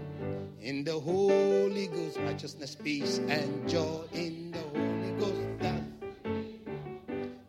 in 0.64 0.84
the 0.86 0.98
Holy 0.98 1.88
Ghost, 1.88 2.18
righteousness, 2.20 2.74
peace, 2.74 3.20
and 3.28 3.68
joy 3.68 4.04
in 4.14 4.52
the 4.52 4.60
Holy 4.60 5.12
Ghost. 5.20 5.60
That, 5.60 5.82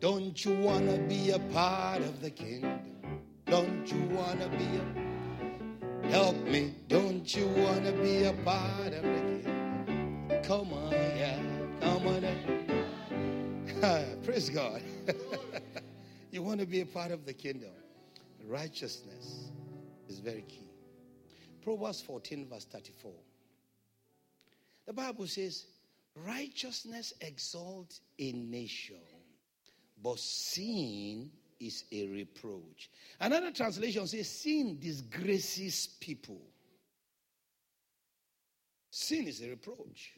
don't 0.01 0.45
you 0.45 0.55
wanna 0.59 0.99
be 0.99 1.31
a 1.31 1.39
part 1.39 2.03
of 2.03 2.21
the 2.21 2.31
kingdom? 2.31 2.81
Don't 3.47 3.91
you 3.91 4.03
wanna 4.09 4.49
be 4.49 4.67
a 4.79 6.09
help 6.09 6.37
me? 6.45 6.75
Don't 6.89 7.35
you 7.35 7.47
wanna 7.47 7.93
be 7.93 8.25
a 8.25 8.33
part 8.45 8.93
of 8.93 9.03
the 9.03 9.21
kingdom? 9.21 10.43
Come 10.43 10.73
on, 10.73 10.93
yeah, 10.93 11.39
come 11.81 12.09
on. 12.09 12.25
Praise 14.25 14.51
God. 14.51 14.83
you 16.33 16.43
want 16.43 16.59
to 16.59 16.67
be 16.67 16.81
a 16.81 16.87
part 16.87 17.13
of 17.13 17.25
the 17.27 17.33
kingdom. 17.33 17.71
Righteousness 18.49 19.51
is 20.09 20.19
very 20.19 20.43
key. 20.49 20.64
Proverbs 21.65 22.03
14, 22.03 22.47
verse 22.49 22.67
34. 22.67 23.11
The 24.87 24.93
Bible 24.93 25.27
says, 25.27 25.65
Righteousness 26.15 27.15
exalts 27.23 28.03
a 28.19 28.33
nation, 28.33 28.97
but 30.01 30.19
sin 30.19 31.31
is 31.59 31.85
a 31.91 32.07
reproach. 32.09 32.91
Another 33.19 33.51
translation 33.51 34.07
says, 34.07 34.29
Sin 34.29 34.79
disgraces 34.79 35.89
people. 35.99 36.41
Sin 38.91 39.27
is 39.27 39.41
a 39.41 39.49
reproach. 39.49 40.13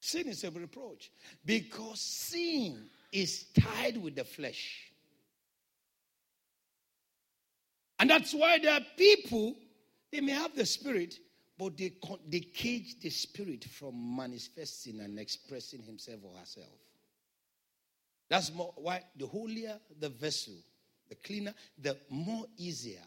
Sin 0.00 0.28
is 0.28 0.44
a 0.44 0.50
reproach 0.50 1.10
because 1.46 1.98
sin 1.98 2.90
is 3.10 3.46
tied 3.58 3.96
with 3.96 4.14
the 4.14 4.24
flesh. 4.24 4.92
And 7.98 8.10
that's 8.10 8.34
why 8.34 8.58
there 8.58 8.74
are 8.74 8.86
people 8.98 9.56
they 10.14 10.20
may 10.20 10.30
have 10.30 10.54
the 10.54 10.64
spirit, 10.64 11.18
but 11.58 11.76
they, 11.76 11.92
they 12.28 12.38
cage 12.38 13.00
the 13.00 13.10
spirit 13.10 13.64
from 13.64 14.16
manifesting 14.16 15.00
and 15.00 15.18
expressing 15.18 15.82
himself 15.82 16.20
or 16.22 16.38
herself. 16.38 16.68
That's 18.30 18.54
more, 18.54 18.72
why 18.76 19.02
the 19.18 19.26
holier 19.26 19.76
the 19.98 20.08
vessel, 20.08 20.54
the 21.08 21.16
cleaner, 21.16 21.52
the 21.82 21.96
more 22.10 22.44
easier. 22.56 23.02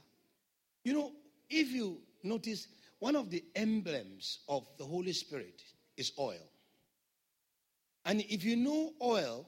You 0.84 0.96
know, 0.96 1.12
if 1.50 1.72
you 1.72 2.00
notice, 2.24 2.68
one 3.00 3.16
of 3.16 3.30
the 3.30 3.42
emblems 3.56 4.40
of 4.50 4.68
the 4.78 4.84
Holy 4.84 5.14
Spirit 5.14 5.64
is 5.96 6.12
oil. 6.20 6.46
And 8.04 8.20
if 8.28 8.44
you 8.44 8.58
know 8.58 8.92
oil, 9.02 9.48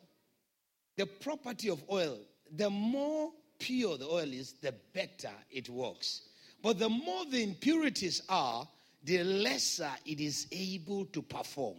the 0.95 1.05
property 1.05 1.69
of 1.69 1.83
oil, 1.91 2.19
the 2.55 2.69
more 2.69 3.31
pure 3.59 3.97
the 3.97 4.07
oil 4.07 4.31
is, 4.31 4.53
the 4.61 4.73
better 4.93 5.33
it 5.51 5.67
works. 5.67 6.21
But 6.61 6.79
the 6.79 6.89
more 6.89 7.25
the 7.25 7.41
impurities 7.41 8.21
are, 8.29 8.67
the 9.03 9.23
lesser 9.23 9.91
it 10.05 10.19
is 10.19 10.47
able 10.51 11.05
to 11.05 11.21
perform. 11.21 11.77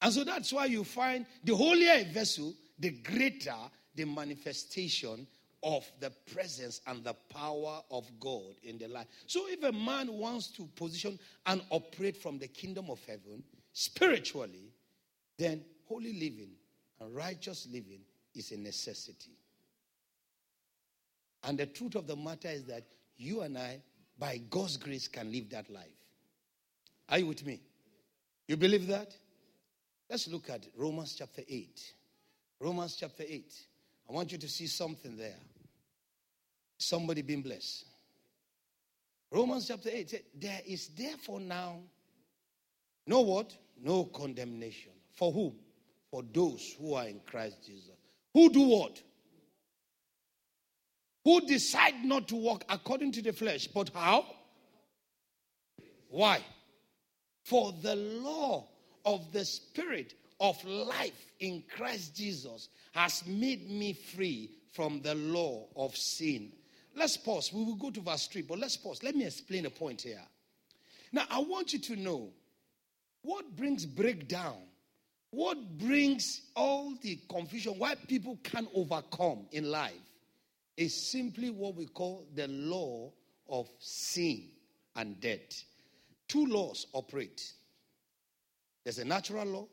And 0.00 0.12
so 0.12 0.22
that's 0.22 0.52
why 0.52 0.66
you 0.66 0.84
find 0.84 1.26
the 1.42 1.56
holier 1.56 1.94
a 1.94 2.04
vessel, 2.04 2.54
the 2.78 2.90
greater 2.90 3.54
the 3.98 4.04
manifestation 4.04 5.26
of 5.64 5.84
the 5.98 6.10
presence 6.32 6.80
and 6.86 7.02
the 7.02 7.14
power 7.14 7.82
of 7.90 8.08
God 8.20 8.54
in 8.62 8.78
the 8.78 8.86
life. 8.86 9.08
So 9.26 9.48
if 9.48 9.64
a 9.64 9.72
man 9.72 10.12
wants 10.12 10.48
to 10.52 10.68
position 10.76 11.18
and 11.46 11.60
operate 11.70 12.16
from 12.16 12.38
the 12.38 12.46
kingdom 12.46 12.90
of 12.90 13.00
heaven 13.04 13.42
spiritually, 13.72 14.72
then 15.36 15.64
holy 15.88 16.12
living 16.12 16.50
and 17.00 17.14
righteous 17.14 17.66
living 17.72 18.00
is 18.36 18.52
a 18.52 18.56
necessity. 18.56 19.32
And 21.44 21.58
the 21.58 21.66
truth 21.66 21.94
of 21.94 22.06
the 22.06 22.16
matter 22.16 22.48
is 22.48 22.64
that 22.64 22.84
you 23.16 23.42
and 23.42 23.56
I, 23.56 23.80
by 24.18 24.38
God's 24.50 24.76
grace, 24.76 25.08
can 25.08 25.30
live 25.32 25.50
that 25.50 25.70
life. 25.70 25.86
Are 27.08 27.18
you 27.18 27.26
with 27.26 27.46
me? 27.46 27.60
You 28.46 28.56
believe 28.56 28.86
that? 28.88 29.16
Let's 30.10 30.28
look 30.28 30.50
at 30.50 30.66
Romans 30.76 31.14
chapter 31.16 31.42
8. 31.46 31.92
Romans 32.60 32.96
chapter 32.96 33.24
8. 33.26 33.52
I 34.08 34.12
want 34.12 34.32
you 34.32 34.38
to 34.38 34.48
see 34.48 34.66
something 34.66 35.16
there. 35.16 35.36
Somebody 36.78 37.22
being 37.22 37.42
blessed. 37.42 37.84
Romans 39.30 39.68
chapter 39.68 39.90
8 39.92 40.24
There 40.40 40.60
is 40.66 40.88
therefore 40.88 41.40
now 41.40 41.80
no 43.08 43.22
what? 43.22 43.56
No 43.82 44.04
condemnation. 44.04 44.92
For 45.14 45.32
whom? 45.32 45.54
For 46.10 46.22
those 46.22 46.76
who 46.78 46.94
are 46.94 47.06
in 47.06 47.20
Christ 47.26 47.64
Jesus. 47.66 47.96
Who 48.34 48.50
do 48.50 48.60
what? 48.60 49.02
Who 51.28 51.42
decide 51.42 52.06
not 52.06 52.26
to 52.26 52.36
walk 52.36 52.64
according 52.70 53.12
to 53.12 53.20
the 53.20 53.34
flesh, 53.34 53.66
but 53.66 53.90
how? 53.94 54.24
Why? 56.08 56.40
For 57.44 57.74
the 57.82 57.96
law 57.96 58.66
of 59.04 59.30
the 59.30 59.44
Spirit 59.44 60.14
of 60.40 60.56
life 60.64 61.26
in 61.38 61.64
Christ 61.76 62.16
Jesus 62.16 62.70
has 62.92 63.26
made 63.26 63.70
me 63.70 63.92
free 63.92 64.52
from 64.72 65.02
the 65.02 65.14
law 65.16 65.66
of 65.76 65.94
sin. 65.94 66.50
Let's 66.96 67.18
pause. 67.18 67.52
We 67.52 67.62
will 67.62 67.76
go 67.76 67.90
to 67.90 68.00
verse 68.00 68.26
3, 68.28 68.40
but 68.48 68.58
let's 68.58 68.78
pause. 68.78 69.02
Let 69.02 69.14
me 69.14 69.26
explain 69.26 69.66
a 69.66 69.70
point 69.70 70.00
here. 70.00 70.24
Now, 71.12 71.24
I 71.30 71.40
want 71.40 71.74
you 71.74 71.78
to 71.78 71.96
know 71.96 72.30
what 73.20 73.54
brings 73.54 73.84
breakdown, 73.84 74.56
what 75.30 75.76
brings 75.76 76.40
all 76.56 76.94
the 77.02 77.18
confusion, 77.28 77.74
why 77.76 77.96
people 77.96 78.38
can't 78.42 78.68
overcome 78.74 79.44
in 79.52 79.70
life 79.70 79.92
is 80.78 80.94
simply 80.94 81.50
what 81.50 81.74
we 81.74 81.86
call 81.86 82.24
the 82.36 82.46
law 82.46 83.10
of 83.48 83.68
sin 83.80 84.44
and 84.94 85.20
death. 85.20 85.64
Two 86.28 86.46
laws 86.46 86.86
operate. 86.92 87.52
There's 88.84 89.00
a 89.00 89.04
natural 89.04 89.44
law. 89.44 89.66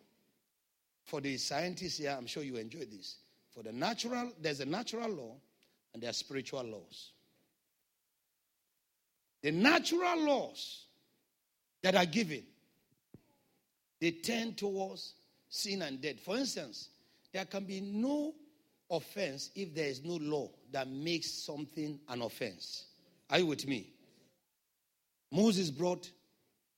For 1.03 1.21
the 1.21 1.37
scientists 1.37 1.99
here, 1.99 2.15
I'm 2.17 2.25
sure 2.25 2.41
you 2.41 2.55
enjoy 2.55 2.85
this. 2.85 3.17
For 3.51 3.61
the 3.61 3.71
natural, 3.71 4.31
there's 4.41 4.61
a 4.61 4.65
natural 4.65 5.07
law 5.09 5.35
and 5.93 6.01
there 6.01 6.09
are 6.09 6.13
spiritual 6.13 6.63
laws. 6.63 7.11
The 9.43 9.51
natural 9.51 10.25
laws 10.25 10.85
that 11.83 11.93
are 11.93 12.07
given, 12.07 12.43
they 14.01 14.09
tend 14.09 14.57
towards 14.57 15.13
sin 15.49 15.83
and 15.83 16.01
death. 16.01 16.19
For 16.21 16.35
instance, 16.35 16.89
there 17.31 17.45
can 17.45 17.65
be 17.65 17.79
no 17.79 18.33
offense 18.89 19.51
if 19.55 19.73
there 19.73 19.87
is 19.87 20.03
no 20.03 20.15
law 20.15 20.49
that 20.71 20.87
makes 20.87 21.31
something 21.31 21.99
an 22.09 22.21
offense. 22.21 22.85
Are 23.29 23.39
you 23.39 23.47
with 23.47 23.67
me? 23.67 23.89
Moses 25.31 25.71
brought 25.71 26.09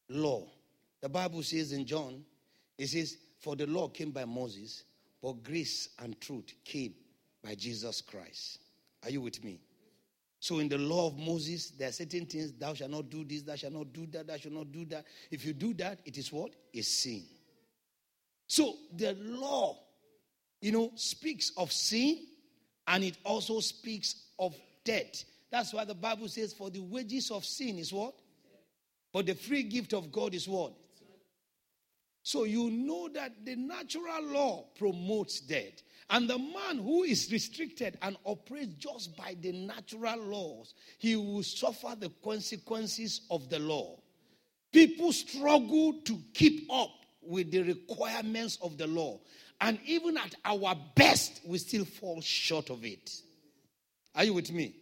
law. 0.10 0.48
The 1.02 1.10
Bible 1.10 1.44
says 1.44 1.74
in 1.74 1.86
John, 1.86 2.24
it 2.78 2.88
says, 2.88 3.18
For 3.40 3.56
the 3.56 3.68
law 3.68 3.90
came 3.90 4.12
by 4.12 4.26
Moses, 4.26 4.84
but 5.22 5.44
grace 5.44 5.90
and 6.00 6.20
truth 6.22 6.54
came 6.64 6.94
by 7.44 7.56
Jesus 7.56 8.02
Christ. 8.02 8.60
Are 9.04 9.10
you 9.10 9.22
with 9.22 9.44
me? 9.44 9.60
So 10.40 10.60
in 10.60 10.70
the 10.70 10.78
law 10.78 11.08
of 11.08 11.18
Moses, 11.18 11.72
there 11.72 11.90
are 11.90 11.92
certain 11.92 12.26
things 12.26 12.54
thou 12.54 12.74
shalt 12.74 12.92
not 12.92 13.10
do 13.10 13.24
this, 13.24 13.42
thou 13.42 13.56
shalt 13.56 13.74
not 13.74 13.92
do 13.92 14.06
that, 14.08 14.28
thou 14.28 14.38
shalt 14.38 14.54
not 14.54 14.72
do 14.72 14.86
that. 14.86 15.06
If 15.32 15.46
you 15.46 15.54
do 15.54 15.74
that, 15.76 16.00
it 16.06 16.18
is 16.18 16.32
what? 16.32 16.52
A 16.74 16.82
sin. 16.82 17.24
So 18.46 18.76
the 18.96 19.14
law, 19.20 19.78
you 20.62 20.72
know, 20.72 20.92
speaks 20.96 21.52
of 21.58 21.72
sin 21.72 22.20
and 22.88 23.04
it 23.04 23.18
also 23.24 23.60
speaks 23.60 24.16
of 24.40 24.56
death. 24.84 25.24
That's 25.52 25.74
why 25.74 25.86
the 25.86 25.96
Bible 25.96 26.28
says, 26.28 26.54
For 26.54 26.70
the 26.70 26.80
wages 26.80 27.32
of 27.32 27.46
sin 27.46 27.78
is 27.78 27.94
what? 27.94 28.14
But 29.14 29.26
the 29.26 29.36
free 29.36 29.64
gift 29.64 29.94
of 29.94 30.12
God 30.12 30.34
is 30.34 30.48
what? 30.48 30.74
So 32.24 32.44
you 32.44 32.70
know 32.70 33.08
that 33.14 33.46
the 33.46 33.56
natural 33.56 34.22
law 34.24 34.66
promotes 34.78 35.40
death. 35.40 35.82
And 36.10 36.30
the 36.30 36.38
man 36.38 36.78
who 36.78 37.04
is 37.04 37.32
restricted 37.32 37.98
and 38.02 38.18
operates 38.26 38.74
just 38.76 39.16
by 39.16 39.36
the 39.40 39.54
natural 39.54 40.20
laws, 40.20 40.74
he 40.98 41.16
will 41.16 41.44
suffer 41.44 41.96
the 41.98 42.12
consequences 42.24 43.22
of 43.30 43.50
the 43.50 43.60
law. 43.60 43.98
People 44.74 45.14
struggle 45.14 45.94
to 46.04 46.20
keep 46.34 46.70
up 46.72 46.92
with 47.22 47.52
the 47.52 47.64
requirements 47.64 48.58
of 48.62 48.78
the 48.78 48.88
law. 48.88 49.20
And 49.60 49.80
even 49.86 50.18
at 50.18 50.36
our 50.46 50.76
best, 50.96 51.42
we 51.46 51.58
still 51.58 51.86
fall 51.86 52.22
short 52.22 52.70
of 52.70 52.86
it. 52.86 53.12
Are 54.16 54.24
you 54.24 54.34
with 54.34 54.52
me? 54.52 54.76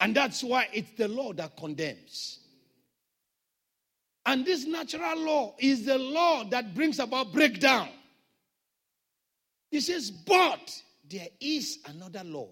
And 0.00 0.14
that's 0.14 0.42
why 0.42 0.68
it's 0.72 0.90
the 0.96 1.08
law 1.08 1.32
that 1.34 1.56
condemns. 1.56 2.40
And 4.24 4.44
this 4.44 4.66
natural 4.66 5.18
law 5.18 5.54
is 5.58 5.84
the 5.84 5.98
law 5.98 6.44
that 6.44 6.74
brings 6.74 6.98
about 6.98 7.32
breakdown. 7.32 7.88
He 9.70 9.80
says, 9.80 10.10
but 10.10 10.82
there 11.08 11.28
is 11.40 11.78
another 11.86 12.24
law. 12.24 12.48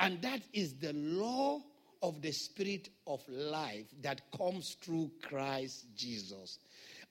And 0.00 0.20
that 0.22 0.40
is 0.52 0.74
the 0.74 0.92
law 0.92 1.60
of 2.02 2.20
the 2.20 2.32
spirit 2.32 2.88
of 3.06 3.22
life 3.28 3.86
that 4.02 4.20
comes 4.36 4.76
through 4.82 5.10
Christ 5.22 5.86
Jesus. 5.96 6.58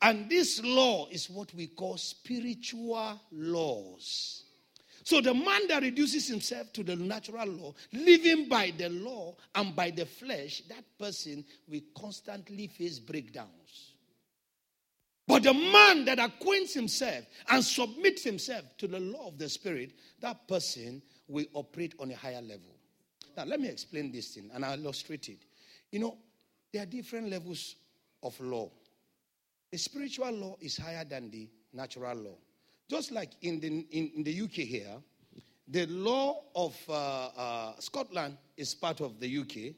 And 0.03 0.29
this 0.29 0.61
law 0.61 1.07
is 1.09 1.29
what 1.29 1.53
we 1.53 1.67
call 1.67 1.97
spiritual 1.97 3.21
laws. 3.31 4.43
So 5.05 5.21
the 5.21 5.33
man 5.33 5.67
that 5.69 5.81
reduces 5.81 6.27
himself 6.27 6.73
to 6.73 6.83
the 6.83 6.97
natural 6.97 7.47
law, 7.47 7.73
living 7.93 8.49
by 8.49 8.73
the 8.77 8.89
law 8.89 9.35
and 9.55 9.73
by 9.73 9.91
the 9.91 10.05
flesh, 10.05 10.61
that 10.67 10.83
person 10.99 11.45
will 11.69 11.81
constantly 11.97 12.67
face 12.67 12.99
breakdowns. 12.99 13.93
But 15.25 15.43
the 15.43 15.53
man 15.53 16.03
that 16.05 16.19
acquaints 16.19 16.73
himself 16.73 17.25
and 17.49 17.63
submits 17.63 18.23
himself 18.23 18.65
to 18.79 18.87
the 18.87 18.99
law 18.99 19.29
of 19.29 19.37
the 19.37 19.47
Spirit, 19.47 19.93
that 20.19 20.47
person 20.49 21.01
will 21.29 21.45
operate 21.53 21.95
on 21.99 22.11
a 22.11 22.15
higher 22.15 22.41
level. 22.41 22.75
Now, 23.37 23.45
let 23.45 23.61
me 23.61 23.69
explain 23.69 24.11
this 24.11 24.35
thing 24.35 24.51
and 24.53 24.65
I'll 24.65 24.79
illustrate 24.79 25.29
it. 25.29 25.39
You 25.91 25.99
know, 25.99 26.17
there 26.73 26.83
are 26.83 26.87
different 26.87 27.29
levels 27.29 27.75
of 28.21 28.37
law. 28.41 28.69
The 29.73 29.79
spiritual 29.79 30.31
law 30.33 30.55
is 30.61 30.77
higher 30.77 31.03
than 31.03 31.31
the 31.31 31.49
natural 31.73 32.15
law. 32.15 32.35
Just 32.87 33.11
like 33.11 33.31
in 33.41 33.59
the, 33.59 33.69
in, 33.89 34.11
in 34.17 34.23
the 34.23 34.41
UK 34.41 34.67
here, 34.67 34.97
the 35.67 35.87
law 35.87 36.43
of 36.55 36.77
uh, 36.87 36.93
uh, 37.35 37.73
Scotland 37.79 38.37
is 38.55 38.75
part 38.75 39.01
of 39.01 39.19
the 39.19 39.39
UK. 39.39 39.73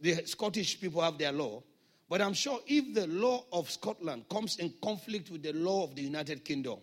The 0.00 0.24
Scottish 0.26 0.80
people 0.80 1.02
have 1.02 1.18
their 1.18 1.32
law. 1.32 1.60
But 2.08 2.22
I'm 2.22 2.34
sure 2.34 2.60
if 2.68 2.94
the 2.94 3.08
law 3.08 3.42
of 3.52 3.68
Scotland 3.68 4.26
comes 4.30 4.58
in 4.58 4.72
conflict 4.80 5.28
with 5.32 5.42
the 5.42 5.54
law 5.54 5.82
of 5.82 5.96
the 5.96 6.02
United 6.02 6.44
Kingdom, 6.44 6.78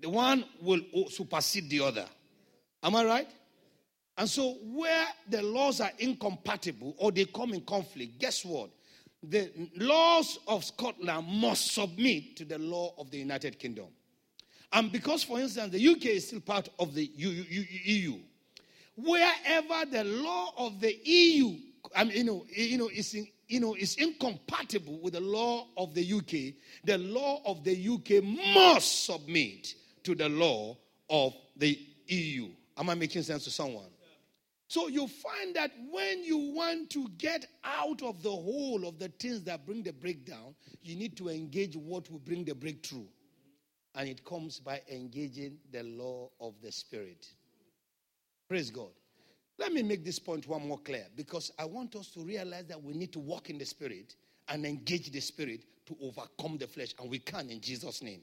the 0.00 0.08
one 0.08 0.44
will 0.60 0.80
supersede 1.10 1.70
the 1.70 1.82
other. 1.82 2.06
Am 2.82 2.96
I 2.96 3.04
right? 3.04 3.28
And 4.16 4.28
so, 4.28 4.54
where 4.64 5.06
the 5.28 5.42
laws 5.42 5.80
are 5.80 5.92
incompatible 6.00 6.96
or 6.98 7.12
they 7.12 7.26
come 7.26 7.54
in 7.54 7.60
conflict, 7.60 8.18
guess 8.18 8.44
what? 8.44 8.70
The 9.22 9.50
laws 9.76 10.38
of 10.46 10.64
Scotland 10.64 11.26
must 11.26 11.72
submit 11.74 12.36
to 12.36 12.44
the 12.44 12.58
law 12.58 12.94
of 12.98 13.10
the 13.10 13.18
United 13.18 13.58
Kingdom. 13.58 13.86
And 14.72 14.92
because, 14.92 15.24
for 15.24 15.40
instance, 15.40 15.72
the 15.72 15.88
UK 15.88 16.04
is 16.06 16.28
still 16.28 16.40
part 16.40 16.68
of 16.78 16.94
the 16.94 17.10
EU, 17.16 18.18
wherever 18.96 19.90
the 19.90 20.04
law 20.04 20.52
of 20.58 20.80
the 20.80 20.94
EU, 21.04 21.56
I 21.96 22.04
mean, 22.04 22.16
you 22.16 22.24
know, 22.24 22.46
you 22.54 22.78
know, 22.78 22.88
is 22.88 23.14
in, 23.14 23.26
you 23.48 23.60
know, 23.60 23.74
is 23.74 23.96
incompatible 23.96 24.98
with 25.00 25.14
the 25.14 25.20
law 25.20 25.66
of 25.76 25.94
the 25.94 26.12
UK, 26.12 26.54
the 26.84 26.98
law 26.98 27.40
of 27.46 27.64
the 27.64 27.88
UK 27.88 28.22
must 28.54 29.06
submit 29.06 29.74
to 30.02 30.14
the 30.14 30.28
law 30.28 30.76
of 31.08 31.34
the 31.56 31.78
EU. 32.08 32.48
Am 32.76 32.90
I 32.90 32.94
making 32.94 33.22
sense 33.22 33.44
to 33.44 33.50
someone? 33.50 33.86
So 34.68 34.88
you 34.88 35.08
find 35.08 35.56
that 35.56 35.72
when 35.90 36.22
you 36.22 36.36
want 36.54 36.90
to 36.90 37.08
get 37.16 37.46
out 37.64 38.02
of 38.02 38.22
the 38.22 38.30
hole 38.30 38.86
of 38.86 38.98
the 38.98 39.08
things 39.08 39.42
that 39.44 39.64
bring 39.64 39.82
the 39.82 39.94
breakdown, 39.94 40.54
you 40.82 40.94
need 40.94 41.16
to 41.16 41.30
engage 41.30 41.74
what 41.74 42.10
will 42.10 42.18
bring 42.18 42.44
the 42.44 42.54
breakthrough. 42.54 43.06
And 43.94 44.08
it 44.08 44.24
comes 44.26 44.60
by 44.60 44.82
engaging 44.92 45.56
the 45.72 45.82
law 45.82 46.28
of 46.38 46.54
the 46.62 46.70
Spirit. 46.70 47.26
Praise 48.46 48.70
God. 48.70 48.90
Let 49.58 49.72
me 49.72 49.82
make 49.82 50.04
this 50.04 50.18
point 50.18 50.46
one 50.46 50.68
more 50.68 50.78
clear 50.78 51.06
because 51.16 51.50
I 51.58 51.64
want 51.64 51.96
us 51.96 52.08
to 52.10 52.20
realize 52.20 52.66
that 52.66 52.80
we 52.80 52.92
need 52.92 53.12
to 53.14 53.18
walk 53.18 53.48
in 53.48 53.56
the 53.56 53.64
Spirit 53.64 54.16
and 54.48 54.66
engage 54.66 55.10
the 55.10 55.20
Spirit 55.20 55.64
to 55.86 55.96
overcome 56.02 56.58
the 56.58 56.66
flesh, 56.66 56.94
and 57.00 57.10
we 57.10 57.18
can 57.18 57.48
in 57.50 57.60
Jesus' 57.60 58.02
name. 58.02 58.20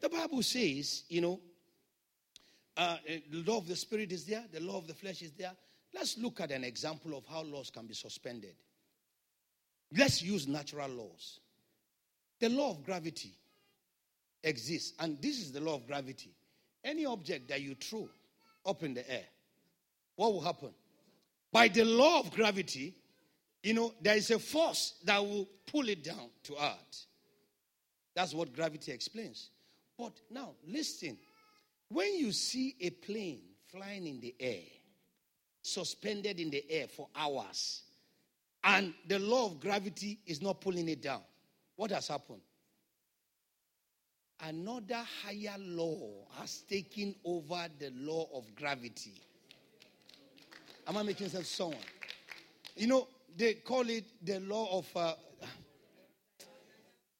The 0.00 0.08
Bible 0.08 0.42
says, 0.42 1.04
you 1.08 1.20
know, 1.20 1.40
uh, 2.76 2.96
eh, 3.06 3.20
the 3.30 3.42
law 3.50 3.58
of 3.58 3.66
the 3.66 3.76
Spirit 3.76 4.12
is 4.12 4.24
there, 4.24 4.44
the 4.52 4.60
law 4.60 4.78
of 4.78 4.86
the 4.86 4.94
flesh 4.94 5.22
is 5.22 5.32
there. 5.32 5.52
Let's 5.94 6.18
look 6.18 6.40
at 6.40 6.50
an 6.50 6.64
example 6.64 7.16
of 7.16 7.24
how 7.26 7.42
laws 7.42 7.70
can 7.70 7.86
be 7.86 7.94
suspended. 7.94 8.54
Let's 9.96 10.22
use 10.22 10.46
natural 10.46 10.88
laws. 10.88 11.40
The 12.40 12.48
law 12.48 12.70
of 12.70 12.84
gravity 12.84 13.32
exists, 14.42 14.92
and 14.98 15.20
this 15.22 15.40
is 15.40 15.52
the 15.52 15.60
law 15.60 15.76
of 15.76 15.86
gravity. 15.86 16.30
Any 16.84 17.06
object 17.06 17.48
that 17.48 17.62
you 17.62 17.74
throw 17.74 18.08
up 18.66 18.82
in 18.82 18.94
the 18.94 19.10
air, 19.10 19.24
what 20.16 20.32
will 20.32 20.42
happen? 20.42 20.70
By 21.52 21.68
the 21.68 21.84
law 21.84 22.20
of 22.20 22.30
gravity, 22.32 22.94
you 23.62 23.74
know, 23.74 23.94
there 24.00 24.16
is 24.16 24.30
a 24.30 24.38
force 24.38 24.94
that 25.04 25.18
will 25.24 25.48
pull 25.66 25.88
it 25.88 26.04
down 26.04 26.28
to 26.44 26.54
earth. 26.54 27.06
That's 28.14 28.34
what 28.34 28.54
gravity 28.54 28.92
explains. 28.92 29.50
But 29.98 30.12
now, 30.30 30.50
listen. 30.66 31.18
When 31.88 32.16
you 32.16 32.32
see 32.32 32.74
a 32.80 32.90
plane 32.90 33.40
flying 33.70 34.06
in 34.06 34.20
the 34.20 34.34
air, 34.40 34.62
suspended 35.62 36.40
in 36.40 36.50
the 36.50 36.64
air 36.70 36.88
for 36.88 37.08
hours, 37.14 37.82
and 38.64 38.92
the 39.06 39.18
law 39.18 39.46
of 39.46 39.60
gravity 39.60 40.18
is 40.26 40.42
not 40.42 40.60
pulling 40.60 40.88
it 40.88 41.02
down, 41.02 41.22
what 41.76 41.90
has 41.90 42.08
happened? 42.08 42.40
Another 44.40 45.02
higher 45.22 45.56
law 45.58 46.26
has 46.38 46.60
taken 46.68 47.14
over 47.24 47.66
the 47.78 47.90
law 47.94 48.28
of 48.34 48.44
gravity. 48.54 49.14
Am 50.86 50.96
I 50.96 51.02
making 51.02 51.28
sense 51.28 51.48
someone? 51.48 51.78
You 52.76 52.86
know, 52.86 53.08
they 53.36 53.54
call 53.54 53.88
it 53.88 54.04
the 54.22 54.40
law 54.40 54.78
of. 54.78 54.88
Uh, 54.94 55.14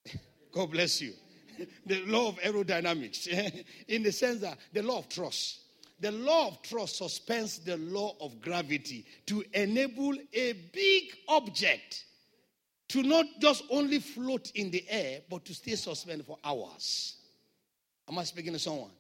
God 0.53 0.71
bless 0.71 1.01
you. 1.01 1.15
the 1.87 2.05
law 2.07 2.29
of 2.29 2.37
aerodynamics, 2.41 3.29
eh? 3.33 3.63
in 3.89 4.03
the 4.03 4.13
sense 4.13 4.41
that 4.41 4.59
the 4.73 4.83
law 4.83 4.99
of 4.99 5.09
trust. 5.09 5.61
The 6.01 6.13
law 6.13 6.49
of 6.49 6.63
trust 6.63 6.97
suspends 6.97 7.59
the 7.59 7.79
law 7.79 8.17
of 8.21 8.41
gravity 8.43 9.07
to 9.27 9.43
enable 9.55 10.15
a 10.35 10.53
big 10.73 11.05
object 11.29 12.05
to 12.89 13.03
not 13.03 13.27
just 13.41 13.65
only 13.71 13.99
float 13.99 14.53
in 14.55 14.71
the 14.71 14.85
air, 14.89 15.21
but 15.29 15.45
to 15.47 15.55
stay 15.55 15.75
suspended 15.75 16.27
for 16.27 16.39
hours. 16.45 17.17
Am 18.09 18.19
I 18.19 18.25
speaking 18.25 18.53
to 18.53 18.59
someone? 18.59 18.91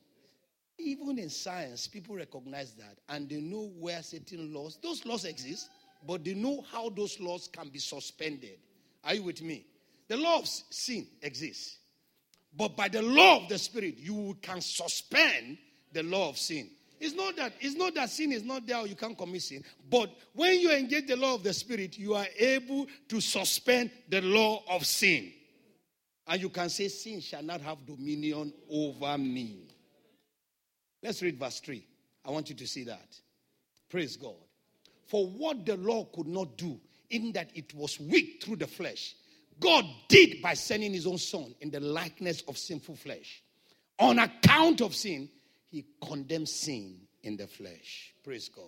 Even 0.78 1.18
in 1.18 1.30
science, 1.30 1.86
people 1.86 2.16
recognize 2.16 2.72
that 2.74 2.98
and 3.08 3.28
they 3.28 3.40
know 3.40 3.70
where 3.78 4.02
certain 4.02 4.52
laws, 4.52 4.78
those 4.82 5.04
laws 5.06 5.24
exist, 5.24 5.70
but 6.06 6.24
they 6.24 6.34
know 6.34 6.64
how 6.72 6.90
those 6.90 7.18
laws 7.20 7.48
can 7.50 7.68
be 7.68 7.78
suspended. 7.78 8.58
Are 9.04 9.14
you 9.14 9.22
with 9.22 9.42
me? 9.42 9.66
The 10.08 10.16
law 10.16 10.38
of 10.38 10.46
sin 10.46 11.06
exists. 11.22 11.78
But 12.56 12.76
by 12.76 12.88
the 12.88 13.02
law 13.02 13.42
of 13.42 13.48
the 13.48 13.58
Spirit, 13.58 13.98
you 13.98 14.36
can 14.40 14.60
suspend 14.60 15.58
the 15.92 16.02
law 16.02 16.30
of 16.30 16.38
sin. 16.38 16.70
It's 16.98 17.14
not 17.14 17.36
that 17.36 17.52
it's 17.60 17.76
not 17.76 17.94
that 17.94 18.08
sin 18.08 18.32
is 18.32 18.42
not 18.42 18.66
there 18.66 18.78
or 18.78 18.86
you 18.86 18.94
can't 18.94 19.18
commit 19.18 19.42
sin. 19.42 19.62
But 19.90 20.10
when 20.32 20.58
you 20.60 20.72
engage 20.72 21.06
the 21.06 21.16
law 21.16 21.34
of 21.34 21.42
the 21.42 21.52
Spirit, 21.52 21.98
you 21.98 22.14
are 22.14 22.26
able 22.38 22.86
to 23.08 23.20
suspend 23.20 23.90
the 24.08 24.22
law 24.22 24.62
of 24.70 24.86
sin. 24.86 25.32
And 26.26 26.40
you 26.40 26.48
can 26.48 26.70
say, 26.70 26.88
Sin 26.88 27.20
shall 27.20 27.42
not 27.42 27.60
have 27.60 27.84
dominion 27.86 28.52
over 28.70 29.18
me. 29.18 29.68
Let's 31.02 31.22
read 31.22 31.38
verse 31.38 31.60
3. 31.60 31.84
I 32.24 32.30
want 32.30 32.48
you 32.48 32.56
to 32.56 32.66
see 32.66 32.84
that. 32.84 33.16
Praise 33.90 34.16
God. 34.16 34.34
For 35.06 35.26
what 35.26 35.64
the 35.64 35.76
law 35.76 36.04
could 36.06 36.26
not 36.26 36.56
do, 36.56 36.80
in 37.10 37.30
that 37.32 37.50
it 37.54 37.72
was 37.74 38.00
weak 38.00 38.42
through 38.42 38.56
the 38.56 38.66
flesh, 38.66 39.14
God 39.60 39.84
did 40.08 40.42
by 40.42 40.54
sending 40.54 40.92
his 40.92 41.06
own 41.06 41.18
son 41.18 41.54
in 41.60 41.70
the 41.70 41.80
likeness 41.80 42.42
of 42.42 42.58
sinful 42.58 42.96
flesh. 42.96 43.42
On 43.98 44.18
account 44.18 44.80
of 44.82 44.94
sin, 44.94 45.28
he 45.70 45.84
condemned 46.06 46.48
sin 46.48 47.00
in 47.22 47.36
the 47.36 47.46
flesh. 47.46 48.14
Praise 48.22 48.48
God. 48.48 48.64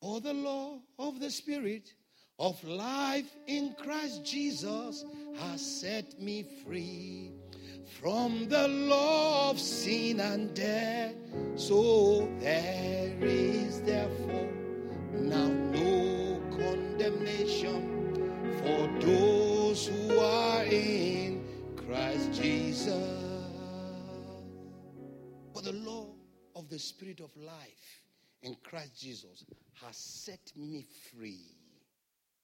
For 0.00 0.20
the 0.20 0.34
law 0.34 0.78
of 0.98 1.20
the 1.20 1.30
Spirit 1.30 1.92
of 2.38 2.62
life 2.64 3.30
in 3.46 3.74
Christ 3.80 4.24
Jesus 4.24 5.04
has 5.38 5.80
set 5.80 6.20
me 6.20 6.44
free 6.64 7.30
from 8.00 8.48
the 8.48 8.68
law 8.68 9.50
of 9.50 9.60
sin 9.60 10.20
and 10.20 10.54
death. 10.54 11.14
So 11.56 12.28
there 12.40 13.14
is 13.20 13.82
therefore 13.82 14.50
now 15.12 15.46
no 15.46 16.40
condemnation 16.50 18.01
for 18.62 18.88
those 19.00 19.86
who 19.88 20.18
are 20.18 20.64
in 20.64 21.44
Christ 21.76 22.32
Jesus. 22.32 23.08
For 25.52 25.62
the 25.62 25.72
law 25.72 26.06
of 26.54 26.68
the 26.68 26.78
Spirit 26.78 27.20
of 27.20 27.30
life 27.36 28.02
in 28.42 28.56
Christ 28.62 29.00
Jesus 29.00 29.44
has 29.84 29.96
set 29.96 30.52
me 30.56 30.86
free. 31.10 31.56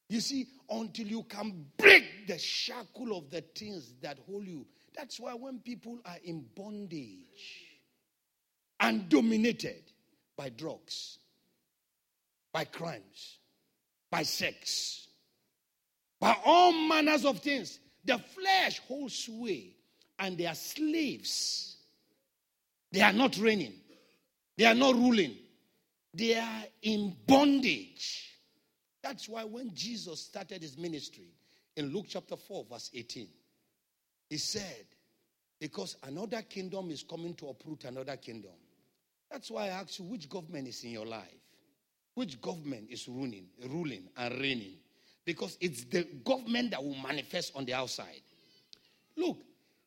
You 0.08 0.20
see, 0.20 0.46
until 0.70 1.06
you 1.06 1.22
can 1.24 1.66
break 1.76 2.26
the 2.26 2.38
shackle 2.38 3.16
of 3.16 3.30
the 3.30 3.42
things 3.54 3.92
that 4.00 4.18
hold 4.26 4.46
you. 4.46 4.66
That's 4.96 5.20
why 5.20 5.34
when 5.34 5.58
people 5.58 5.98
are 6.04 6.16
in 6.24 6.46
bondage 6.56 7.66
and 8.80 9.08
dominated 9.08 9.82
by 10.36 10.48
drugs, 10.48 11.18
by 12.52 12.64
crimes, 12.64 13.38
by 14.10 14.22
sex, 14.22 15.07
by 16.20 16.36
all 16.44 16.72
manners 16.72 17.24
of 17.24 17.40
things, 17.40 17.78
the 18.04 18.18
flesh 18.18 18.80
holds 18.80 19.14
sway 19.14 19.74
and 20.18 20.36
they 20.36 20.46
are 20.46 20.54
slaves 20.54 21.68
they 22.90 23.00
are 23.00 23.12
not 23.12 23.36
reigning. 23.38 23.74
They 24.56 24.64
are 24.64 24.74
not 24.74 24.94
ruling. 24.94 25.36
They 26.14 26.36
are 26.36 26.64
in 26.82 27.14
bondage. 27.26 28.34
That's 29.02 29.28
why 29.28 29.44
when 29.44 29.72
Jesus 29.74 30.20
started 30.20 30.62
his 30.62 30.76
ministry 30.76 31.28
in 31.76 31.92
Luke 31.92 32.06
chapter 32.08 32.36
4, 32.36 32.66
verse 32.70 32.90
18, 32.92 33.28
he 34.30 34.36
said, 34.38 34.86
Because 35.60 35.96
another 36.02 36.42
kingdom 36.42 36.90
is 36.90 37.02
coming 37.02 37.34
to 37.34 37.48
uproot 37.48 37.84
another 37.84 38.16
kingdom. 38.16 38.52
That's 39.30 39.50
why 39.50 39.66
I 39.66 39.68
ask 39.68 39.98
you, 39.98 40.06
which 40.06 40.28
government 40.28 40.66
is 40.66 40.82
in 40.82 40.90
your 40.90 41.06
life? 41.06 41.22
Which 42.14 42.40
government 42.40 42.88
is 42.90 43.06
ruling, 43.06 43.46
ruling 43.68 44.08
and 44.16 44.40
reigning? 44.40 44.78
Because 45.28 45.58
it's 45.60 45.84
the 45.84 46.04
government 46.24 46.70
that 46.70 46.82
will 46.82 46.94
manifest 46.94 47.52
on 47.54 47.66
the 47.66 47.74
outside. 47.74 48.22
Look, 49.14 49.36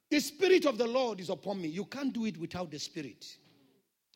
the 0.07 0.19
Spirit 0.19 0.67
of 0.67 0.77
the 0.77 0.85
Lord 0.85 1.19
is 1.19 1.31
upon 1.31 1.59
me. 1.59 1.67
You 1.67 1.85
can't 1.85 2.13
do 2.13 2.25
it 2.25 2.37
without 2.37 2.69
the 2.69 2.77
Spirit. 2.77 3.25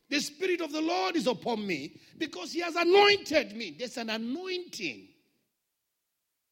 The 0.08 0.20
Spirit 0.20 0.62
of 0.62 0.72
the 0.72 0.82
Lord 0.82 1.16
is 1.16 1.26
upon 1.26 1.66
me 1.66 2.00
because 2.16 2.52
He 2.52 2.60
has 2.60 2.76
anointed 2.76 3.58
me. 3.58 3.76
There's 3.76 3.98
an 3.98 4.12
anointing. 4.12 5.08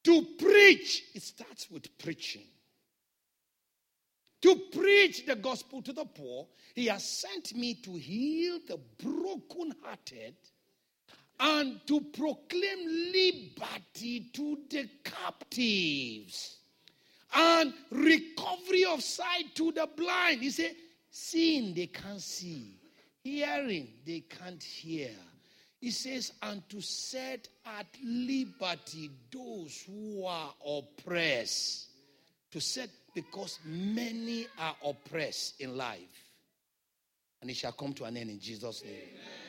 To 0.02 0.26
preach, 0.40 1.04
it 1.14 1.22
starts 1.22 1.70
with 1.70 1.96
preaching. 1.96 2.48
To 4.42 4.56
preach 4.72 5.24
the 5.24 5.36
gospel 5.36 5.82
to 5.82 5.92
the 5.92 6.04
poor, 6.04 6.48
He 6.74 6.86
has 6.86 7.08
sent 7.08 7.54
me 7.54 7.74
to 7.74 7.94
heal 7.94 8.58
the 8.66 8.80
brokenhearted 9.00 10.34
and 11.40 11.80
to 11.86 12.00
proclaim 12.00 13.12
liberty 13.12 14.30
to 14.32 14.58
the 14.70 14.88
captives 15.02 16.56
and 17.34 17.74
recovery 17.90 18.84
of 18.84 19.02
sight 19.02 19.54
to 19.54 19.72
the 19.72 19.88
blind. 19.96 20.40
He 20.42 20.50
said, 20.50 20.74
seeing 21.10 21.74
they 21.74 21.86
can't 21.86 22.20
see, 22.20 22.78
hearing 23.22 23.88
they 24.06 24.20
can't 24.20 24.62
hear. 24.62 25.10
He 25.80 25.90
says, 25.90 26.32
and 26.42 26.66
to 26.70 26.80
set 26.80 27.48
at 27.66 27.86
liberty 28.02 29.10
those 29.30 29.84
who 29.86 30.24
are 30.24 30.54
oppressed. 30.66 31.88
To 32.52 32.60
set, 32.60 32.88
because 33.14 33.58
many 33.64 34.46
are 34.58 34.76
oppressed 34.84 35.60
in 35.60 35.76
life. 35.76 36.30
And 37.42 37.50
it 37.50 37.56
shall 37.56 37.72
come 37.72 37.92
to 37.94 38.04
an 38.04 38.16
end 38.16 38.30
in 38.30 38.40
Jesus' 38.40 38.82
name. 38.82 38.94
Amen. 38.94 39.43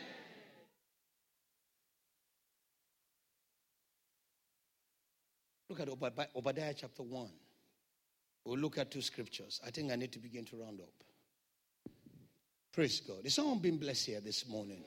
Look 5.70 5.80
at 5.80 5.90
Obadiah 6.36 6.74
chapter 6.76 7.04
1. 7.04 7.30
We'll 8.46 8.60
look 8.60 8.78
at 8.78 8.92
two 8.92 9.02
scriptures. 9.02 9.60
I 9.66 9.72
think 9.72 9.92
I 9.92 9.96
need 9.96 10.12
to 10.12 10.20
begin 10.20 10.46
to 10.46 10.58
round 10.58 10.80
up. 10.80 10.94
Praise 12.72 13.00
God. 13.00 13.26
Is 13.26 13.34
someone 13.34 13.60
being 13.60 13.78
blessed 13.78 14.06
here 14.06 14.22
this 14.22 14.48
morning? 14.48 14.84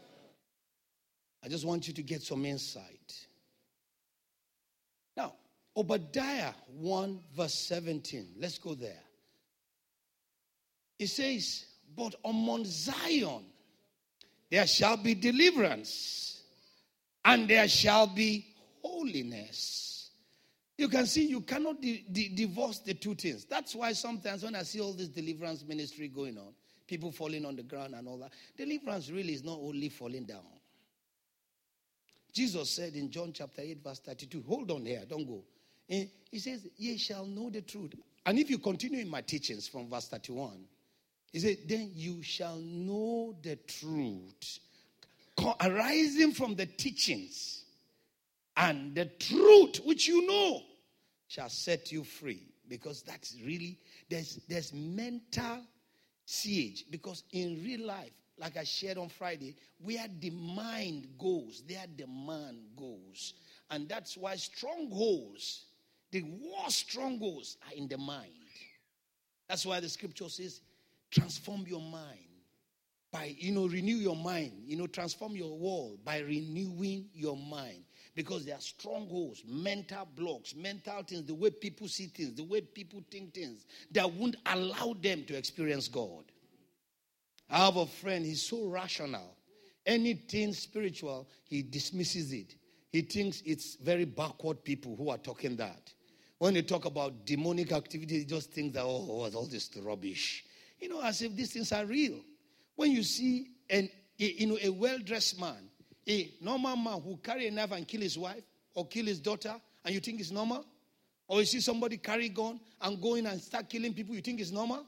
I 1.43 1.49
just 1.49 1.65
want 1.65 1.89
you 1.89 1.95
to 1.95 2.03
get 2.03 2.23
some 2.23 2.45
insight. 2.45 3.27
Now, 5.17 5.35
Obadiah 5.77 6.53
1, 6.77 7.21
verse 7.35 7.55
17. 7.55 8.35
Let's 8.39 8.59
go 8.59 8.75
there. 8.75 9.03
It 10.99 11.09
says, 11.09 11.65
But 11.97 12.15
on 12.25 12.35
Mount 12.35 12.67
Zion 12.67 13.45
there 14.51 14.67
shall 14.67 14.97
be 14.97 15.15
deliverance, 15.15 16.43
and 17.25 17.49
there 17.49 17.69
shall 17.69 18.07
be 18.07 18.47
holiness 18.83 19.88
you 20.79 20.89
can 20.89 21.07
see 21.07 21.27
you 21.27 21.41
cannot 21.41 21.83
di- 21.83 22.05
di- 22.11 22.29
divorce 22.29 22.79
the 22.79 22.95
two 22.95 23.17
things. 23.17 23.45
That's 23.45 23.75
why 23.75 23.93
sometimes 23.93 24.45
when 24.45 24.55
I 24.55 24.63
see 24.63 24.81
all 24.81 24.93
this 24.93 25.09
deliverance 25.09 25.65
ministry 25.67 26.07
going 26.09 26.39
on, 26.39 26.55
people 26.87 27.11
falling 27.11 27.45
on 27.45 27.57
the 27.57 27.65
ground 27.65 27.95
and 27.95 28.07
all 28.07 28.17
that, 28.19 28.31
deliverance 28.57 29.11
really 29.11 29.35
is 29.35 29.43
not 29.43 29.59
only 29.61 29.89
falling 29.89 30.25
down. 30.25 30.47
Jesus 32.33 32.71
said 32.71 32.95
in 32.95 33.11
John 33.11 33.33
chapter 33.33 33.61
8, 33.61 33.83
verse 33.83 33.99
32, 33.99 34.45
hold 34.47 34.71
on 34.71 34.87
here, 34.87 35.03
don't 35.09 35.27
go. 35.27 35.43
He 35.89 36.39
says, 36.39 36.69
Ye 36.77 36.97
shall 36.97 37.27
know 37.27 37.51
the 37.51 37.63
truth. 37.63 37.95
And 38.25 38.39
if 38.39 38.49
you 38.49 38.59
continue 38.59 39.01
in 39.01 39.09
my 39.09 39.23
teachings 39.23 39.67
from 39.67 39.89
verse 39.89 40.07
31, 40.07 40.61
he 41.33 41.41
said, 41.41 41.57
Then 41.67 41.91
you 41.95 42.23
shall 42.23 42.57
know 42.57 43.35
the 43.43 43.57
truth. 43.57 44.61
Arising 45.61 46.33
from 46.33 46.55
the 46.55 46.67
teachings 46.67 47.65
and 48.57 48.95
the 48.95 49.07
truth 49.07 49.81
which 49.85 50.07
you 50.07 50.27
know 50.27 50.63
shall 51.29 51.49
set 51.49 51.93
you 51.93 52.03
free. 52.03 52.49
Because 52.69 53.03
that's 53.03 53.37
really 53.45 53.79
there's 54.11 54.41
there's 54.49 54.73
mental 54.75 55.61
siege. 56.25 56.85
Because 56.91 57.23
in 57.33 57.63
real 57.63 57.87
life 57.87 58.11
like 58.41 58.57
i 58.57 58.63
shared 58.63 58.99
on 58.99 59.09
friday 59.09 59.57
where 59.81 60.07
the 60.21 60.31
mind 60.31 61.09
goes 61.19 61.63
there 61.69 61.85
the 61.97 62.07
man 62.07 62.59
goes. 62.77 63.35
And 63.71 63.89
that's 63.89 64.17
why 64.17 64.37
strongholds 64.37 65.65
the 66.11 66.23
worst 66.23 66.79
strongholds 66.89 67.59
are 67.67 67.77
in 67.77 67.87
the 67.87 67.99
mind. 67.99 68.33
That's 69.47 69.67
why 69.67 69.81
the 69.81 69.89
scripture 69.89 70.29
says 70.29 70.61
transform 71.11 71.65
your 71.67 71.81
mind 71.81 72.19
by 73.11 73.35
you 73.39 73.53
know 73.53 73.67
renew 73.67 73.97
your 73.97 74.17
mind. 74.17 74.53
You 74.65 74.77
know 74.77 74.87
transform 74.87 75.37
your 75.37 75.57
world 75.57 75.99
by 76.05 76.19
renewing 76.21 77.07
your 77.15 77.37
mind 77.37 77.85
because 78.19 78.45
there 78.45 78.57
are 78.57 78.61
strongholds, 78.61 79.45
mental 79.47 80.09
blocks, 80.17 80.53
mental 80.57 81.05
things, 81.05 81.25
the 81.25 81.35
way 81.35 81.51
people 81.51 81.87
see 81.87 82.07
things, 82.07 82.35
the 82.35 82.43
way 82.43 82.61
people 82.61 83.01
think 83.13 83.33
things 83.33 83.65
that 83.93 84.13
won't 84.13 84.35
allow 84.47 84.93
them 85.01 85.23
to 85.23 85.37
experience 85.37 85.87
God. 85.87 86.25
I 87.49 87.59
have 87.67 87.77
a 87.77 87.87
friend, 87.87 88.27
he's 88.27 88.43
so 88.43 88.67
rational. 88.67 89.37
Anything 89.87 90.53
spiritual, 90.53 91.29
he 91.45 91.63
dismisses 91.63 92.33
it. 92.33 92.57
He 92.91 93.03
thinks 93.03 93.41
it's 93.47 93.77
very 93.77 94.05
backward 94.05 94.65
people 94.65 94.97
who 94.97 95.11
are 95.11 95.19
talking 95.19 95.55
that. 95.55 95.93
When 96.39 96.55
they 96.55 96.63
talk 96.63 96.87
about 96.87 97.25
demonic 97.25 97.71
activity, 97.71 98.19
he 98.19 98.25
just 98.25 98.51
thinks 98.51 98.75
that, 98.75 98.83
oh, 98.83 99.07
oh 99.09 99.31
all 99.33 99.47
this 99.47 99.71
rubbish. 99.81 100.45
You 100.81 100.89
know, 100.89 101.01
as 101.03 101.23
if 101.23 101.37
these 101.37 101.53
things 101.53 101.71
are 101.71 101.87
real. 101.87 102.19
when 102.75 102.91
you 102.91 103.05
see 103.05 103.53
an, 103.71 103.89
you 104.17 104.49
know, 104.49 104.59
a 104.61 104.71
well 104.71 104.99
dressed 104.99 105.41
man, 105.41 105.68
a 106.09 106.33
normal 106.41 106.77
man 106.77 107.01
who 107.01 107.17
carry 107.19 107.47
a 107.49 107.51
knife 107.51 107.73
and 107.73 107.87
kill 107.87 108.01
his 108.01 108.19
wife 108.19 108.43
or 108.75 108.87
kill 108.87 109.07
his 109.07 109.21
daughter, 109.21 109.55
and 109.85 109.95
you 109.95 110.01
think 110.01 110.21
it's 110.21 110.31
normal? 110.31 110.65
Or 111.27 111.41
you 111.41 111.45
see 111.45 111.61
somebody 111.61 111.99
carry 111.99 112.29
gun 112.31 112.59
and 112.81 113.01
go 113.01 113.15
in 113.15 113.27
and 113.27 113.41
start 113.41 113.69
killing 113.69 113.93
people, 113.93 114.15
you 114.15 114.23
think 114.23 114.41
it's 114.41 114.51
normal? 114.51 114.85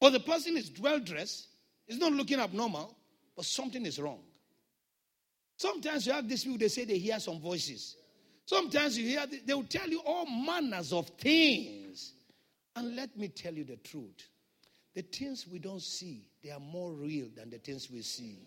But 0.00 0.10
the 0.10 0.20
person 0.20 0.56
is 0.56 0.72
well 0.80 0.98
dressed, 0.98 1.48
it's 1.86 1.98
not 1.98 2.12
looking 2.12 2.40
abnormal, 2.40 2.96
but 3.36 3.44
something 3.44 3.84
is 3.84 3.98
wrong. 3.98 4.20
Sometimes 5.58 6.06
you 6.06 6.12
have 6.12 6.26
these 6.26 6.44
people, 6.44 6.58
they 6.58 6.68
say 6.68 6.84
they 6.84 6.96
hear 6.96 7.20
some 7.20 7.38
voices. 7.38 7.96
Sometimes 8.46 8.96
you 8.96 9.06
hear, 9.06 9.26
they 9.44 9.52
will 9.52 9.64
tell 9.64 9.88
you 9.88 10.00
all 10.06 10.24
manners 10.24 10.92
of 10.92 11.06
things. 11.10 12.14
And 12.74 12.96
let 12.96 13.14
me 13.16 13.28
tell 13.28 13.52
you 13.52 13.64
the 13.64 13.76
truth 13.76 14.26
the 14.94 15.02
things 15.02 15.46
we 15.46 15.58
don't 15.58 15.82
see, 15.82 16.24
they 16.42 16.50
are 16.50 16.60
more 16.60 16.92
real 16.92 17.28
than 17.36 17.50
the 17.50 17.58
things 17.58 17.90
we 17.90 18.02
see. 18.02 18.38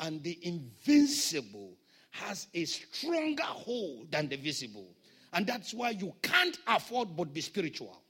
And 0.00 0.22
the 0.22 0.38
invincible 0.42 1.76
has 2.10 2.48
a 2.54 2.64
stronger 2.64 3.42
hold 3.42 4.10
than 4.10 4.28
the 4.28 4.36
visible. 4.36 4.88
And 5.32 5.46
that's 5.46 5.74
why 5.74 5.90
you 5.90 6.14
can't 6.22 6.58
afford 6.66 7.16
but 7.16 7.32
be 7.32 7.40
spiritual. 7.40 8.00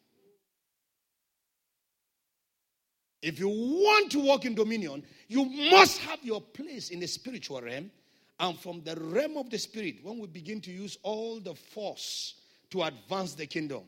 If 3.23 3.41
you 3.41 3.49
want 3.49 4.13
to 4.13 4.21
walk 4.21 4.45
in 4.45 4.55
dominion, 4.55 5.03
you 5.27 5.45
must 5.71 5.99
have 5.99 6.23
your 6.23 6.41
place 6.41 6.91
in 6.91 7.01
the 7.01 7.09
spiritual 7.09 7.61
realm. 7.61 7.91
And 8.39 8.59
from 8.59 8.83
the 8.85 8.95
realm 8.97 9.39
of 9.39 9.51
the 9.51 9.59
spirit, 9.59 9.97
when 10.03 10.19
we 10.19 10.27
begin 10.27 10.61
to 10.61 10.71
use 10.71 10.99
all 11.03 11.41
the 11.41 11.55
force 11.55 12.35
to 12.71 12.83
advance 12.83 13.35
the 13.35 13.47
kingdom, 13.47 13.83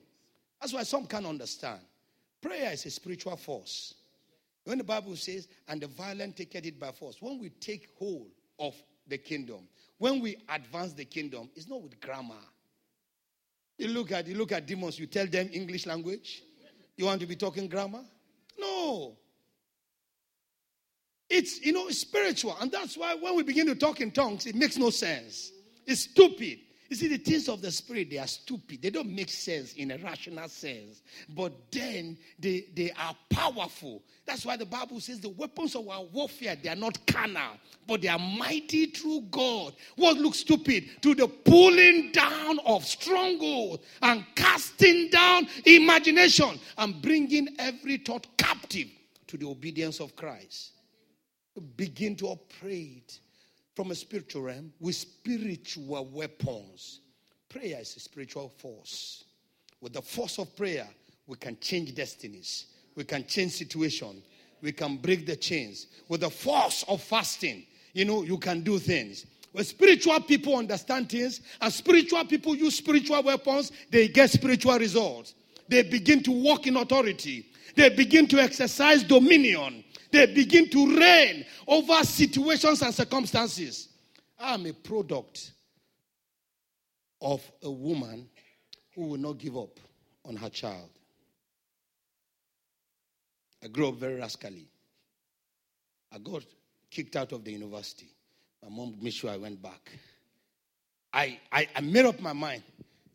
that's 0.61 0.73
why 0.73 0.83
some 0.83 1.07
can't 1.07 1.27
understand. 1.27 1.81
Prayer 2.41 2.73
is 2.73 2.87
a 2.87 2.91
spiritual 2.91 3.37
force. 3.37 3.95
When 4.69 4.77
the 4.77 4.85
Bible 4.85 5.17
says, 5.17 5.49
and 5.67 5.81
the 5.81 5.87
violent 5.87 6.37
take 6.37 6.55
it 6.55 6.79
by 6.79 6.93
force, 6.93 7.17
when 7.21 7.39
we 7.39 7.49
take 7.49 7.89
hold 7.99 8.27
of 8.59 8.75
the 9.07 9.17
kingdom, 9.17 9.67
when 9.97 10.21
we 10.21 10.37
advance 10.47 10.93
the 10.93 11.07
kingdom, 11.07 11.49
it's 11.57 11.67
not 11.67 11.81
with 11.81 11.99
grammar. 12.03 12.35
You 13.79 13.89
look 13.89 14.13
at 14.13 14.27
you 14.27 14.35
look 14.35 14.53
at 14.53 14.67
demons, 14.67 14.99
you 14.99 15.07
tell 15.07 15.27
them 15.27 15.49
English 15.55 15.87
language. 15.87 16.43
You 16.99 17.07
want 17.07 17.19
to 17.23 17.27
be 17.27 17.35
talking 17.35 17.67
grammar? 17.67 18.03
No. 18.61 19.17
It's 21.31 21.65
you 21.65 21.73
know 21.73 21.89
spiritual, 21.89 22.55
and 22.61 22.71
that's 22.71 22.95
why 22.99 23.15
when 23.15 23.37
we 23.37 23.45
begin 23.45 23.69
to 23.69 23.75
talk 23.75 24.03
in 24.03 24.11
tongues, 24.11 24.45
it 24.45 24.55
makes 24.55 24.77
no 24.77 24.91
sense. 24.91 25.51
It's 25.87 26.03
stupid. 26.03 26.59
You 26.89 26.97
see, 26.97 27.09
the 27.09 27.19
things 27.19 27.51
of 27.51 27.61
the 27.61 27.71
spirit, 27.71 28.09
they 28.11 28.17
are 28.17 28.27
stupid. 28.27 28.81
They 28.81 28.89
don't 28.89 29.15
make 29.15 29.29
sense 29.29 29.75
in 29.75 29.91
a 29.91 29.99
rational 29.99 30.49
sense. 30.49 31.03
But 31.29 31.53
then 31.71 32.17
they, 32.39 32.65
they 32.75 32.93
are 32.93 33.15
powerful. 33.29 34.03
That's 34.25 34.47
why 34.47 34.57
the 34.57 34.65
Bible 34.65 34.99
says 35.01 35.21
the 35.21 35.29
weapons 35.29 35.75
of 35.75 35.87
our 35.87 36.05
warfare, 36.05 36.57
they 36.57 36.71
are 36.71 36.77
not 36.77 37.07
carnal, 37.07 37.59
but 37.87 38.01
they 38.01 38.09
are 38.09 38.19
mighty 38.19 38.87
through 38.87 39.23
God. 39.31 39.75
What 39.97 40.17
looks 40.17 40.39
stupid? 40.39 41.03
To 41.03 41.15
the 41.15 41.29
pulling 41.29 42.13
down 42.13 42.59
of 42.61 42.87
strongholds 42.87 43.85
and 44.01 44.25
casting 44.35 45.11
down 45.11 45.47
imagination 45.67 46.59
and 46.79 47.03
bringing 47.03 47.49
every 47.59 47.99
thought 47.99 48.27
captive 48.39 48.89
to 49.27 49.37
the 49.37 49.47
obedience 49.47 50.01
of 50.01 50.17
Christ. 50.17 50.73
Begin 51.77 52.17
to 52.17 52.29
operate 52.29 53.19
from 53.79 53.93
a 53.93 53.95
spiritual 53.95 54.43
realm 54.43 54.73
with 54.81 54.97
spiritual 54.97 56.05
weapons. 56.13 56.99
Prayer 57.49 57.79
is 57.81 57.95
a 57.95 58.01
spiritual 58.01 58.49
force. 58.49 59.23
With 59.81 59.93
the 59.93 60.03
force 60.03 60.41
of 60.41 60.57
prayer, 60.57 60.89
we 61.29 61.37
can 61.37 61.57
change 61.61 61.95
destinies, 61.95 62.67
we 62.97 63.05
can 63.05 63.25
change 63.25 63.53
situation, 63.53 64.21
we 64.63 64.73
can 64.73 64.97
break 64.97 65.27
the 65.27 65.37
chains. 65.37 65.87
With 66.09 66.23
the 66.23 66.29
force 66.29 66.85
of 66.89 67.01
fasting, 67.01 67.67
you 67.93 68.05
know, 68.05 68.25
you 68.25 68.37
can 68.39 68.63
do 68.63 68.81
things. 68.81 69.27
When 69.53 69.63
spiritual 69.63 70.23
people 70.23 70.57
understand 70.57 71.09
things 71.09 71.41
and 71.61 71.73
spiritual 71.73 72.25
people 72.25 72.57
use 72.57 72.79
spiritual 72.79 73.23
weapons, 73.23 73.71
they 73.93 74.09
get 74.09 74.31
spiritual 74.31 74.77
results. 74.77 75.35
They 75.69 75.85
begin 75.85 76.21
to 76.25 76.33
walk 76.33 76.67
in 76.67 76.77
authority. 76.79 77.47
They 77.77 77.91
begin 77.91 78.27
to 78.27 78.41
exercise 78.41 79.05
dominion. 79.05 79.85
They 80.11 80.27
begin 80.27 80.71
to 80.71 80.99
reign 80.99 81.45
over 81.67 82.03
situations 82.05 82.83
and 82.83 82.95
circumstances. 82.95 83.89
I'm 84.39 84.67
a 84.67 84.73
product 84.73 85.53
of 87.21 87.43
a 87.63 87.71
woman 87.71 88.29
who 88.95 89.07
will 89.07 89.19
not 89.19 89.39
give 89.39 89.57
up 89.57 89.79
on 90.25 90.37
her 90.37 90.49
child. 90.49 90.91
I 93.63 93.67
grew 93.69 93.89
up 93.89 93.97
very 93.97 94.17
rascally. 94.17 94.69
I 96.13 96.19
got 96.19 96.45
kicked 96.91 97.17
out 97.17 97.33
of 97.33 97.45
the 97.45 97.53
university. 97.53 98.09
My 98.63 98.71
mom 98.71 98.97
made 99.01 99.13
sure 99.13 99.31
I 99.31 99.37
went 99.37 99.61
back. 99.61 99.91
I, 101.13 101.39
I, 101.51 101.69
I 101.75 101.81
made 101.81 102.07
up 102.07 102.21
my 102.21 102.33
mind 102.33 102.63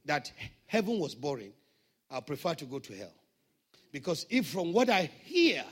that 0.05 0.31
heaven 0.67 0.99
was 0.99 1.15
boring. 1.15 1.53
I 2.11 2.19
prefer 2.19 2.53
to 2.55 2.65
go 2.65 2.79
to 2.79 2.93
hell. 2.93 3.13
Because 3.91 4.25
if 4.29 4.47
from 4.47 4.73
what 4.73 4.89
I 4.89 5.09
hear 5.23 5.63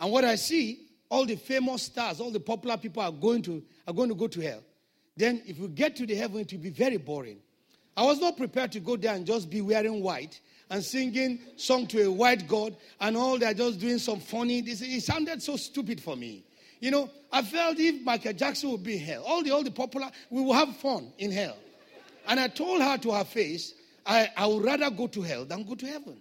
and 0.00 0.12
what 0.12 0.24
I 0.24 0.36
see, 0.36 0.80
all 1.08 1.24
the 1.24 1.36
famous 1.36 1.84
stars, 1.84 2.20
all 2.20 2.30
the 2.30 2.40
popular 2.40 2.76
people 2.76 3.02
are 3.02 3.12
going 3.12 3.42
to 3.42 3.62
are 3.86 3.94
going 3.94 4.08
to 4.08 4.14
go 4.14 4.26
to 4.26 4.40
hell. 4.40 4.62
Then 5.16 5.42
if 5.46 5.58
we 5.58 5.68
get 5.68 5.96
to 5.96 6.06
the 6.06 6.14
heaven, 6.14 6.40
it 6.40 6.52
will 6.52 6.60
be 6.60 6.70
very 6.70 6.96
boring. 6.96 7.38
I 7.96 8.02
was 8.04 8.18
not 8.18 8.36
prepared 8.36 8.72
to 8.72 8.80
go 8.80 8.96
there 8.96 9.14
and 9.14 9.24
just 9.24 9.48
be 9.48 9.60
wearing 9.60 10.02
white 10.02 10.40
and 10.70 10.82
singing 10.82 11.38
song 11.56 11.86
to 11.88 12.06
a 12.06 12.10
white 12.10 12.48
God 12.48 12.76
and 13.00 13.16
all 13.16 13.38
they're 13.38 13.54
just 13.54 13.78
doing 13.78 13.98
some 13.98 14.18
funny. 14.18 14.60
This 14.60 14.80
it 14.82 15.02
sounded 15.02 15.42
so 15.42 15.56
stupid 15.56 16.00
for 16.00 16.16
me. 16.16 16.44
You 16.80 16.90
know, 16.90 17.10
I 17.30 17.42
felt 17.42 17.78
if 17.78 18.02
Michael 18.02 18.32
Jackson 18.32 18.70
would 18.72 18.82
be 18.82 18.94
in 18.94 19.00
hell, 19.00 19.22
all 19.24 19.42
the 19.42 19.52
all 19.52 19.62
the 19.62 19.70
popular, 19.70 20.10
we 20.30 20.42
will 20.42 20.54
have 20.54 20.76
fun 20.76 21.12
in 21.18 21.30
hell. 21.30 21.56
And 22.26 22.40
I 22.40 22.48
told 22.48 22.82
her 22.82 22.98
to 22.98 23.12
her 23.12 23.24
face, 23.24 23.74
I, 24.04 24.30
I 24.36 24.46
would 24.46 24.64
rather 24.64 24.90
go 24.90 25.06
to 25.06 25.22
hell 25.22 25.44
than 25.44 25.64
go 25.64 25.74
to 25.74 25.86
heaven. 25.86 26.20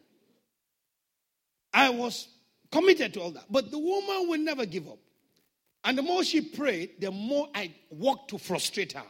I 1.73 1.89
was 1.89 2.27
committed 2.73 3.13
to 3.13 3.21
all 3.21 3.31
that. 3.31 3.45
But 3.49 3.69
the 3.69 3.77
woman 3.77 4.27
will 4.27 4.39
never 4.39 4.65
give 4.65 4.87
up. 4.87 4.97
And 5.83 5.97
the 5.97 6.01
more 6.01 6.23
she 6.23 6.41
prayed, 6.41 6.99
the 6.99 7.11
more 7.11 7.47
I 7.53 7.71
worked 7.91 8.29
to 8.29 8.39
frustrate 8.39 8.93
her. 8.93 9.05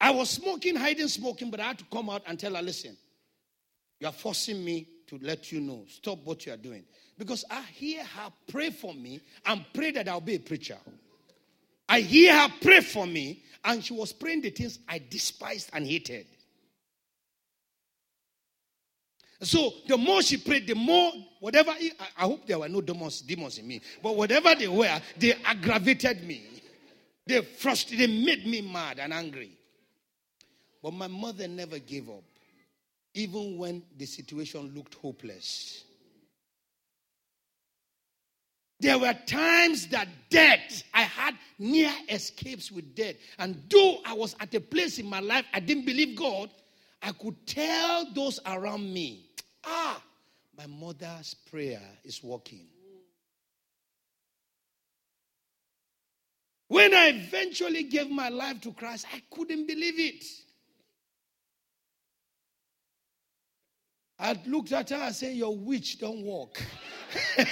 I 0.00 0.10
was 0.10 0.30
smoking, 0.30 0.74
hiding 0.74 1.06
smoking, 1.06 1.50
but 1.50 1.60
I 1.60 1.68
had 1.68 1.78
to 1.78 1.84
come 1.92 2.10
out 2.10 2.22
and 2.26 2.38
tell 2.38 2.56
her, 2.56 2.62
listen, 2.62 2.96
you 4.00 4.08
are 4.08 4.12
forcing 4.12 4.64
me 4.64 4.88
to 5.06 5.18
let 5.22 5.52
you 5.52 5.60
know, 5.60 5.84
stop 5.88 6.18
what 6.24 6.44
you 6.44 6.52
are 6.52 6.56
doing. 6.56 6.82
Because 7.16 7.44
I 7.48 7.62
hear 7.62 8.02
her 8.02 8.32
pray 8.50 8.70
for 8.70 8.92
me 8.92 9.20
and 9.46 9.64
pray 9.72 9.92
that 9.92 10.08
I'll 10.08 10.20
be 10.20 10.34
a 10.34 10.40
preacher. 10.40 10.78
I 11.88 12.00
hear 12.00 12.36
her 12.36 12.48
pray 12.60 12.80
for 12.80 13.06
me, 13.06 13.44
and 13.64 13.84
she 13.84 13.92
was 13.92 14.12
praying 14.12 14.40
the 14.40 14.50
things 14.50 14.80
I 14.88 15.00
despised 15.08 15.70
and 15.72 15.86
hated. 15.86 16.26
So 19.42 19.72
the 19.88 19.96
more 19.96 20.22
she 20.22 20.36
prayed, 20.36 20.68
the 20.68 20.74
more 20.74 21.12
whatever 21.40 21.70
I, 21.72 21.90
I 22.16 22.22
hope 22.22 22.46
there 22.46 22.60
were 22.60 22.68
no 22.68 22.80
demons, 22.80 23.22
demons 23.22 23.58
in 23.58 23.66
me, 23.66 23.80
but 24.00 24.16
whatever 24.16 24.54
they 24.54 24.68
were, 24.68 25.00
they 25.18 25.34
aggravated 25.44 26.22
me. 26.24 26.42
They 27.26 27.42
frustrated, 27.42 28.08
they 28.08 28.24
made 28.24 28.46
me 28.46 28.60
mad 28.60 29.00
and 29.00 29.12
angry. 29.12 29.50
But 30.80 30.94
my 30.94 31.08
mother 31.08 31.48
never 31.48 31.78
gave 31.78 32.08
up, 32.08 32.22
even 33.14 33.58
when 33.58 33.82
the 33.96 34.06
situation 34.06 34.72
looked 34.74 34.94
hopeless. 34.94 35.84
There 38.78 38.98
were 38.98 39.14
times 39.26 39.88
that 39.88 40.08
death, 40.28 40.82
I 40.92 41.02
had 41.02 41.34
near 41.58 41.92
escapes 42.08 42.70
with 42.72 42.94
death. 42.96 43.14
And 43.38 43.62
though 43.68 43.98
I 44.04 44.12
was 44.12 44.34
at 44.40 44.54
a 44.54 44.60
place 44.60 44.98
in 44.98 45.06
my 45.06 45.20
life 45.20 45.44
I 45.52 45.60
didn't 45.60 45.84
believe 45.84 46.16
God, 46.16 46.50
I 47.00 47.12
could 47.12 47.46
tell 47.46 48.06
those 48.12 48.40
around 48.46 48.92
me 48.92 49.26
Ah, 49.64 50.02
my 50.56 50.66
mother's 50.66 51.34
prayer 51.50 51.82
is 52.04 52.22
working. 52.22 52.66
When 56.68 56.94
I 56.94 57.08
eventually 57.08 57.82
gave 57.82 58.10
my 58.10 58.30
life 58.30 58.62
to 58.62 58.72
Christ, 58.72 59.06
I 59.12 59.22
couldn't 59.30 59.66
believe 59.66 59.98
it. 59.98 60.24
I 64.18 64.40
looked 64.46 64.72
at 64.72 64.90
her 64.90 64.96
and 64.96 65.14
said, 65.14 65.36
Your 65.36 65.54
witch 65.54 65.98
don't 65.98 66.22
work. 66.24 66.62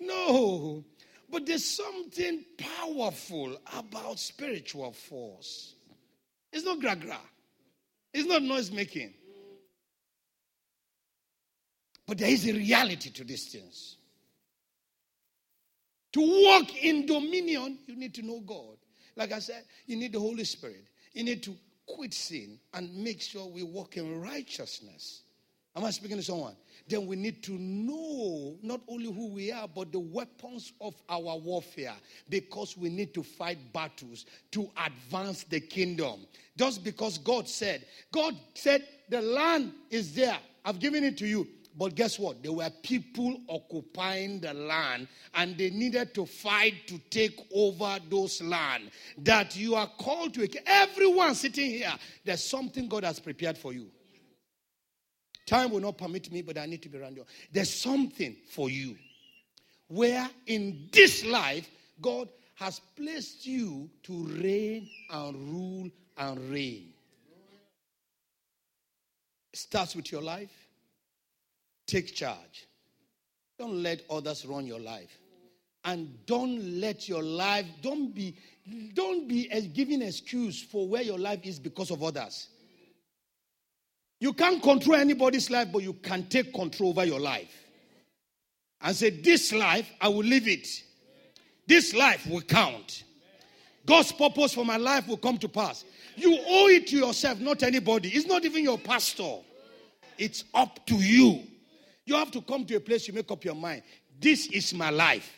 no, 0.00 0.84
but 1.30 1.46
there's 1.46 1.64
something 1.64 2.44
powerful 2.58 3.56
about 3.74 4.18
spiritual 4.18 4.92
force. 4.92 5.76
It's 6.52 6.64
not 6.64 6.80
gra 6.80 6.96
gra, 6.96 7.20
it's 8.12 8.28
not 8.28 8.42
noise 8.42 8.70
making. 8.70 9.14
But 12.06 12.18
there 12.18 12.30
is 12.30 12.46
a 12.46 12.52
reality 12.52 13.10
to 13.10 13.24
these 13.24 13.46
things. 13.46 13.96
To 16.12 16.20
walk 16.20 16.74
in 16.82 17.06
dominion, 17.06 17.78
you 17.86 17.96
need 17.96 18.14
to 18.14 18.22
know 18.22 18.40
God. 18.40 18.76
Like 19.16 19.32
I 19.32 19.38
said, 19.40 19.64
you 19.86 19.96
need 19.96 20.12
the 20.12 20.20
Holy 20.20 20.44
Spirit. 20.44 20.86
You 21.12 21.24
need 21.24 21.42
to 21.44 21.56
quit 21.86 22.14
sin 22.14 22.58
and 22.74 22.94
make 22.94 23.20
sure 23.20 23.46
we 23.46 23.62
walk 23.62 23.96
in 23.96 24.20
righteousness 24.20 25.22
Am 25.76 25.84
I 25.84 25.90
speaking 25.90 26.16
to 26.16 26.22
someone? 26.22 26.56
Then 26.88 27.06
we 27.06 27.16
need 27.16 27.42
to 27.42 27.52
know 27.52 28.56
not 28.62 28.80
only 28.88 29.12
who 29.12 29.28
we 29.28 29.52
are, 29.52 29.68
but 29.68 29.92
the 29.92 29.98
weapons 29.98 30.72
of 30.80 30.94
our 31.06 31.36
warfare 31.36 31.92
because 32.30 32.78
we 32.78 32.88
need 32.88 33.12
to 33.12 33.22
fight 33.22 33.58
battles 33.74 34.24
to 34.52 34.70
advance 34.86 35.44
the 35.44 35.60
kingdom. 35.60 36.20
Just 36.56 36.82
because 36.82 37.18
God 37.18 37.46
said, 37.46 37.84
God 38.10 38.34
said, 38.54 38.86
the 39.10 39.20
land 39.20 39.74
is 39.90 40.14
there, 40.14 40.38
I've 40.64 40.78
given 40.78 41.04
it 41.04 41.18
to 41.18 41.26
you. 41.26 41.46
But 41.78 41.94
guess 41.94 42.18
what? 42.18 42.42
There 42.42 42.52
were 42.52 42.70
people 42.82 43.38
occupying 43.48 44.40
the 44.40 44.54
land 44.54 45.08
and 45.34 45.58
they 45.58 45.68
needed 45.70 46.14
to 46.14 46.24
fight 46.24 46.86
to 46.86 46.98
take 47.10 47.38
over 47.54 47.98
those 48.08 48.40
land 48.40 48.90
that 49.18 49.56
you 49.56 49.74
are 49.74 49.90
called 49.98 50.34
to. 50.34 50.48
Everyone 50.66 51.34
sitting 51.34 51.70
here, 51.70 51.92
there's 52.24 52.42
something 52.42 52.88
God 52.88 53.04
has 53.04 53.20
prepared 53.20 53.58
for 53.58 53.74
you. 53.74 53.88
Time 55.46 55.70
will 55.70 55.80
not 55.80 55.98
permit 55.98 56.32
me, 56.32 56.42
but 56.42 56.56
I 56.56 56.66
need 56.66 56.82
to 56.82 56.88
be 56.88 56.98
around 56.98 57.16
you. 57.16 57.24
There's 57.52 57.72
something 57.72 58.36
for 58.48 58.70
you 58.70 58.96
where 59.88 60.28
in 60.46 60.88
this 60.92 61.24
life, 61.24 61.68
God 62.00 62.28
has 62.54 62.80
placed 62.96 63.46
you 63.46 63.90
to 64.04 64.24
reign 64.42 64.88
and 65.10 65.48
rule 65.52 65.90
and 66.16 66.50
reign. 66.50 66.92
Starts 69.52 69.94
with 69.94 70.10
your 70.10 70.22
life. 70.22 70.65
Take 71.86 72.14
charge. 72.14 72.66
Don't 73.58 73.82
let 73.82 74.02
others 74.10 74.44
run 74.44 74.66
your 74.66 74.80
life. 74.80 75.16
And 75.84 76.26
don't 76.26 76.80
let 76.80 77.08
your 77.08 77.22
life, 77.22 77.66
don't 77.80 78.12
be, 78.12 78.36
don't 78.92 79.28
be 79.28 79.48
giving 79.72 80.02
excuse 80.02 80.60
for 80.60 80.88
where 80.88 81.02
your 81.02 81.18
life 81.18 81.40
is 81.44 81.60
because 81.60 81.92
of 81.92 82.02
others. 82.02 82.48
You 84.18 84.32
can't 84.32 84.62
control 84.62 84.96
anybody's 84.96 85.50
life, 85.50 85.68
but 85.72 85.82
you 85.82 85.92
can 85.92 86.24
take 86.24 86.52
control 86.52 86.90
over 86.90 87.04
your 87.04 87.20
life. 87.20 87.52
And 88.80 88.96
say, 88.96 89.10
This 89.10 89.52
life, 89.52 89.88
I 90.00 90.08
will 90.08 90.24
live 90.24 90.48
it. 90.48 90.66
This 91.66 91.94
life 91.94 92.26
will 92.26 92.40
count. 92.40 93.04
God's 93.84 94.10
purpose 94.10 94.54
for 94.54 94.64
my 94.64 94.76
life 94.76 95.06
will 95.06 95.16
come 95.16 95.38
to 95.38 95.48
pass. 95.48 95.84
You 96.16 96.36
owe 96.36 96.68
it 96.68 96.88
to 96.88 96.96
yourself, 96.96 97.38
not 97.38 97.62
anybody. 97.62 98.08
It's 98.08 98.26
not 98.26 98.44
even 98.44 98.64
your 98.64 98.78
pastor. 98.78 99.38
It's 100.18 100.44
up 100.54 100.84
to 100.86 100.96
you. 100.96 101.42
You 102.06 102.14
have 102.14 102.30
to 102.30 102.40
come 102.40 102.64
to 102.66 102.76
a 102.76 102.80
place 102.80 103.08
you 103.08 103.14
make 103.14 103.30
up 103.30 103.44
your 103.44 103.56
mind. 103.56 103.82
This 104.18 104.46
is 104.46 104.72
my 104.72 104.90
life. 104.90 105.30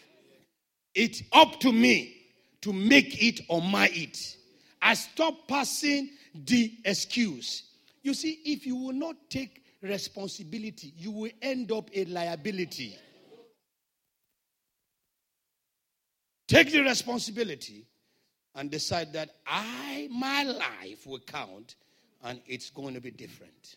It's 0.94 1.22
up 1.32 1.58
to 1.60 1.72
me 1.72 2.14
to 2.60 2.72
make 2.72 3.22
it 3.22 3.40
or 3.48 3.62
my 3.62 3.88
it. 3.92 4.36
I 4.80 4.94
stop 4.94 5.48
passing 5.48 6.10
the 6.34 6.72
excuse. 6.84 7.64
You 8.02 8.14
see, 8.14 8.38
if 8.44 8.66
you 8.66 8.76
will 8.76 8.92
not 8.92 9.16
take 9.30 9.64
responsibility, 9.82 10.92
you 10.96 11.10
will 11.10 11.30
end 11.40 11.72
up 11.72 11.90
a 11.94 12.04
liability. 12.04 12.96
Take 16.46 16.72
the 16.72 16.80
responsibility 16.80 17.86
and 18.54 18.70
decide 18.70 19.12
that 19.12 19.30
I, 19.46 20.08
my 20.10 20.42
life 20.44 21.06
will 21.06 21.20
count 21.20 21.76
and 22.24 22.40
it's 22.46 22.70
going 22.70 22.94
to 22.94 23.00
be 23.00 23.10
different. 23.10 23.76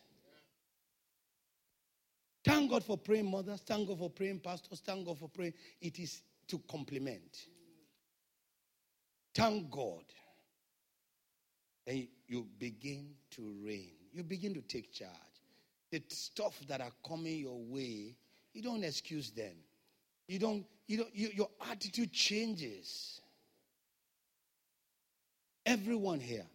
Thank 2.43 2.71
God 2.71 2.83
for 2.83 2.97
praying 2.97 3.29
mothers. 3.29 3.61
Thank 3.61 3.87
God 3.87 3.99
for 3.99 4.09
praying 4.09 4.39
pastors. 4.39 4.81
Thank 4.85 5.05
God 5.05 5.19
for 5.19 5.29
praying. 5.29 5.53
It 5.79 5.99
is 5.99 6.21
to 6.47 6.59
complement. 6.69 7.47
Thank 9.33 9.69
God. 9.69 10.03
And 11.87 12.07
you 12.27 12.47
begin 12.59 13.11
to 13.31 13.53
reign 13.63 14.01
you 14.13 14.23
begin 14.23 14.53
to 14.53 14.61
take 14.61 14.91
charge. 14.91 15.09
The 15.91 16.01
stuff 16.09 16.59
that 16.67 16.81
are 16.81 16.91
coming 17.07 17.39
your 17.39 17.59
way, 17.59 18.15
you 18.53 18.61
don't 18.61 18.83
excuse 18.83 19.31
them. 19.31 19.53
You 20.27 20.39
don't, 20.39 20.65
you 20.87 20.97
don't, 20.97 21.15
you, 21.15 21.29
your 21.33 21.49
attitude 21.69 22.13
changes. 22.13 23.21
Everyone 25.65 26.19
here, 26.19 26.45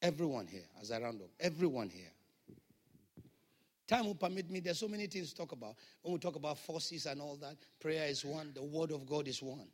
everyone 0.00 0.46
here, 0.46 0.64
as 0.80 0.90
I 0.90 1.00
round 1.00 1.20
up, 1.20 1.28
everyone 1.40 1.90
here. 1.90 2.11
Time 3.92 4.06
will 4.06 4.14
permit 4.14 4.50
me. 4.50 4.60
There's 4.60 4.78
so 4.78 4.88
many 4.88 5.06
things 5.06 5.32
to 5.32 5.36
talk 5.36 5.52
about. 5.52 5.74
When 6.00 6.14
we 6.14 6.18
talk 6.18 6.36
about 6.36 6.56
forces 6.56 7.04
and 7.04 7.20
all 7.20 7.36
that, 7.42 7.58
prayer 7.78 8.06
is 8.06 8.24
one, 8.24 8.50
the 8.54 8.62
word 8.62 8.90
of 8.90 9.04
God 9.04 9.28
is 9.28 9.42
one. 9.42 9.66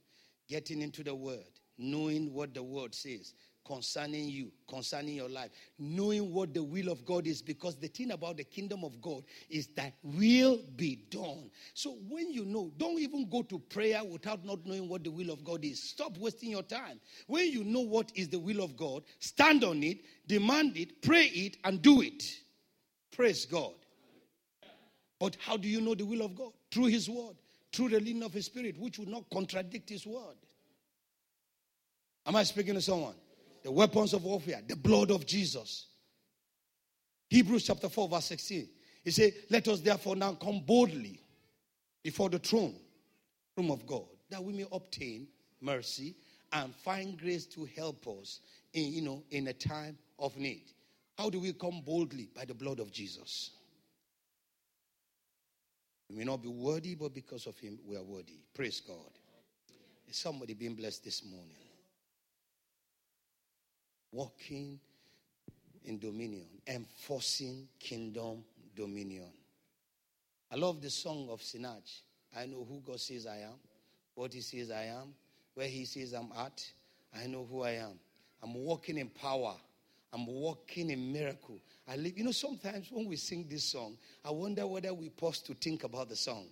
Getting 0.49 0.83
into 0.83 1.05
the 1.05 1.15
word, 1.15 1.47
knowing 1.79 2.35
what 2.35 2.53
the 2.53 2.61
word 2.65 2.97
says, 2.97 3.35
concerning 3.65 4.29
you, 4.29 4.51
concerning 4.69 5.15
your 5.15 5.29
life, 5.29 5.51
knowing 5.79 6.33
what 6.35 6.53
the 6.53 6.65
will 6.65 6.89
of 6.89 7.05
God 7.05 7.29
is, 7.29 7.43
because 7.43 7.77
the 7.77 7.87
thing 7.87 8.11
about 8.11 8.39
the 8.39 8.43
kingdom 8.43 8.83
of 8.83 9.01
God 9.01 9.23
is 9.49 9.69
that 9.77 9.93
will 10.03 10.63
be 10.75 11.05
done. 11.11 11.49
So 11.75 11.99
when 12.09 12.33
you 12.33 12.45
know, 12.45 12.73
don't 12.77 12.99
even 12.99 13.31
go 13.31 13.43
to 13.43 13.61
prayer 13.61 14.03
without 14.03 14.45
not 14.45 14.67
knowing 14.67 14.89
what 14.89 15.05
the 15.05 15.13
will 15.13 15.31
of 15.31 15.45
God 15.45 15.65
is. 15.65 15.81
Stop 15.81 16.19
wasting 16.19 16.51
your 16.51 16.65
time. 16.65 16.99
When 17.29 17.53
you 17.53 17.63
know 17.63 17.83
what 17.83 18.11
is 18.17 18.29
the 18.29 18.41
will 18.41 18.65
of 18.65 18.77
God, 18.77 19.05
stand 19.21 19.63
on 19.63 19.85
it, 19.85 19.99
demand 20.27 20.77
it, 20.77 21.03
pray 21.03 21.27
it, 21.27 21.59
and 21.63 21.81
do 21.81 22.01
it. 22.01 22.25
Praise 23.13 23.45
God. 23.45 23.75
But 25.19 25.37
how 25.41 25.57
do 25.57 25.69
you 25.69 25.81
know 25.81 25.95
the 25.95 26.05
will 26.05 26.23
of 26.23 26.37
God? 26.37 26.53
Through 26.71 26.87
His 26.87 27.09
word, 27.09 27.37
through 27.73 27.91
the 27.91 28.01
leading 28.01 28.23
of 28.23 28.33
His 28.33 28.47
Spirit, 28.47 28.79
which 28.79 28.99
will 28.99 29.09
not 29.09 29.25
contradict 29.31 29.91
His 29.91 30.07
word. 30.07 30.37
Am 32.27 32.37
I 32.37 32.43
speaking 32.45 32.75
to 32.75 32.81
someone? 32.81 33.15
the 33.63 33.73
weapons 33.73 34.15
of 34.15 34.25
warfare, 34.25 34.61
the 34.67 34.77
blood 34.77 35.11
of 35.11 35.27
Jesus. 35.27 35.89
Hebrews 37.29 37.65
chapter 37.67 37.89
4, 37.89 38.09
verse 38.09 38.25
16. 38.27 38.69
He 39.05 39.11
said, 39.11 39.33
Let 39.51 39.69
us 39.69 39.81
therefore 39.81 40.17
now 40.17 40.33
come 40.33 40.63
boldly 40.65 41.21
before 42.03 42.31
the 42.31 42.39
throne 42.39 42.75
room 43.57 43.71
of 43.71 43.87
God, 43.87 44.07
that 44.31 44.43
we 44.43 44.53
may 44.53 44.67
obtain 44.73 45.29
mercy 45.61 46.15
and 46.53 46.75
find 46.77 47.19
grace 47.19 47.45
to 47.47 47.69
help 47.77 48.07
us 48.07 48.41
in, 48.73 48.93
you 48.93 49.03
know, 49.03 49.23
in 49.31 49.49
a 49.49 49.53
time 49.53 49.99
of 50.19 50.37
need. 50.37 50.63
How 51.19 51.29
do 51.29 51.41
we 51.41 51.53
come 51.53 51.83
boldly? 51.85 52.31
By 52.35 52.45
the 52.45 52.55
blood 52.55 52.81
of 52.81 52.91
Jesus. 52.93 53.51
We 56.09 56.17
may 56.17 56.25
not 56.25 56.43
be 56.43 56.49
worthy, 56.49 56.95
but 56.95 57.15
because 57.15 57.47
of 57.47 57.59
him, 57.59 57.79
we 57.87 57.97
are 57.97 58.03
worthy. 58.03 58.41
Praise 58.55 58.81
God. 58.81 59.13
Is 60.09 60.17
somebody 60.17 60.55
being 60.55 60.75
blessed 60.75 61.05
this 61.05 61.23
morning? 61.25 61.69
walking 64.13 64.79
in 65.85 65.99
dominion, 65.99 66.47
enforcing 66.67 67.69
kingdom 67.79 68.45
dominion. 68.77 69.31
I 70.51 70.57
love 70.57 70.81
the 70.81 70.91
song 70.91 71.29
of 71.31 71.41
Sinach. 71.41 72.01
I 72.37 72.47
know 72.47 72.67
who 72.69 72.81
God 72.85 73.01
says 73.01 73.27
I 73.27 73.39
am, 73.39 73.55
what 74.15 74.33
He 74.33 74.41
says 74.41 74.71
I 74.71 74.85
am, 74.85 75.15
where 75.55 75.69
He 75.69 75.85
says 75.85 76.13
I'm 76.13 76.31
at. 76.37 76.65
I 77.15 77.27
know 77.27 77.47
who 77.51 77.63
I 77.63 77.73
am. 77.73 77.99
I'm 78.43 78.55
walking 78.55 78.99
in 78.99 79.09
power. 79.09 79.55
I'm 80.13 80.27
walking 80.27 80.91
in 80.91 81.13
miracle. 81.13 81.59
I 81.87 81.97
live. 81.97 82.17
You 82.17 82.25
know, 82.25 82.33
sometimes 82.33 82.89
when 82.91 83.07
we 83.07 83.17
sing 83.17 83.47
this 83.49 83.65
song, 83.65 83.97
I 84.25 84.31
wonder 84.31 84.67
whether 84.67 84.93
we 84.95 85.11
pause 85.11 85.41
to 85.41 85.55
think 85.55 85.85
about 85.85 86.09
the 86.09 86.17
song. 86.17 86.47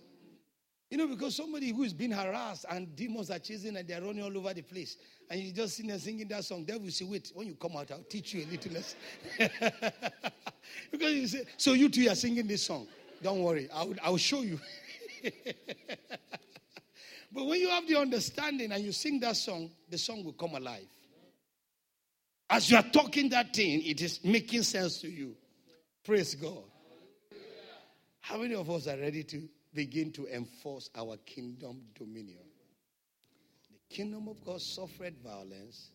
You 0.89 0.97
know, 0.97 1.07
because 1.07 1.35
somebody 1.35 1.71
who 1.71 1.83
is 1.83 1.93
being 1.93 2.11
harassed 2.11 2.65
and 2.69 2.95
demons 2.95 3.29
are 3.29 3.39
chasing 3.39 3.75
and 3.75 3.85
they're 3.87 4.01
running 4.01 4.23
all 4.23 4.37
over 4.37 4.53
the 4.53 4.61
place, 4.61 4.95
and 5.29 5.41
you 5.41 5.51
just 5.51 5.75
sitting 5.75 5.89
there 5.89 5.99
singing 5.99 6.27
that 6.29 6.45
song, 6.45 6.63
devil 6.63 6.89
say, 6.89 7.03
Wait, 7.03 7.31
when 7.33 7.47
you 7.47 7.55
come 7.55 7.75
out, 7.75 7.91
I'll 7.91 8.03
teach 8.09 8.33
you 8.33 8.45
a 8.45 8.47
little 8.47 8.71
less. 8.71 8.95
because 10.91 11.13
you 11.13 11.27
say, 11.27 11.43
So 11.57 11.73
you 11.73 11.89
two 11.89 12.07
are 12.09 12.15
singing 12.15 12.47
this 12.47 12.63
song. 12.63 12.87
Don't 13.21 13.41
worry, 13.41 13.67
I'll, 13.73 13.93
I'll 14.01 14.17
show 14.17 14.43
you. 14.43 14.59
but 17.33 17.45
when 17.45 17.59
you 17.59 17.69
have 17.69 17.85
the 17.87 17.99
understanding 17.99 18.71
and 18.71 18.81
you 18.83 18.93
sing 18.93 19.19
that 19.21 19.35
song, 19.35 19.71
the 19.89 19.97
song 19.97 20.23
will 20.23 20.33
come 20.33 20.55
alive. 20.55 20.87
As 22.49 22.71
you 22.71 22.77
are 22.77 22.83
talking 22.83 23.29
that 23.29 23.53
thing, 23.53 23.83
it 23.85 24.01
is 24.01 24.23
making 24.23 24.63
sense 24.63 24.99
to 25.01 25.09
you. 25.09 25.35
Praise 26.03 26.35
God. 26.35 26.63
How 28.21 28.37
many 28.37 28.55
of 28.55 28.69
us 28.69 28.87
are 28.87 28.97
ready 28.97 29.23
to 29.23 29.47
begin 29.77 30.11
to 30.11 30.27
enforce 30.27 30.89
our 30.95 31.17
kingdom 31.17 31.81
dominion. 31.93 32.43
The 33.69 33.95
kingdom 33.95 34.27
of 34.27 34.43
God 34.43 34.59
suffered 34.59 35.15
violence, 35.23 35.91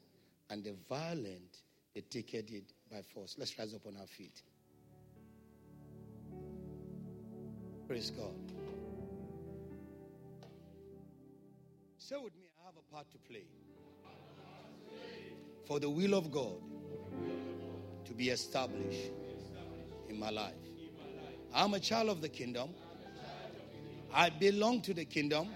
and 0.51 0.63
the 0.63 0.75
violent 0.89 1.59
they 1.95 2.03
take 2.03 2.33
it 2.33 2.73
by 2.91 3.03
force. 3.03 3.35
Let's 3.39 3.59
rise 3.59 3.75
up 3.75 3.85
on 3.87 3.97
our 3.97 4.07
feet. 4.07 4.41
Praise 7.89 8.11
God. 8.11 8.53
Say 11.99 12.17
with 12.23 12.35
me, 12.37 12.47
I 12.63 12.67
have 12.67 12.75
a 12.77 12.95
part 12.95 13.11
to 13.11 13.19
play. 13.19 13.47
For 15.73 15.81
the 15.81 15.89
will 15.89 16.13
of 16.13 16.31
God 16.31 16.59
to 18.05 18.13
be 18.13 18.29
established 18.29 19.11
in 20.07 20.21
my 20.21 20.29
life. 20.29 20.53
I'm 21.55 21.73
a 21.73 21.81
child 21.81 22.11
of 22.11 22.21
the 22.21 22.29
kingdom. 22.29 22.69
I 24.13 24.29
belong 24.29 24.83
to 24.83 24.93
the 24.93 25.07
kingdom. 25.07 25.49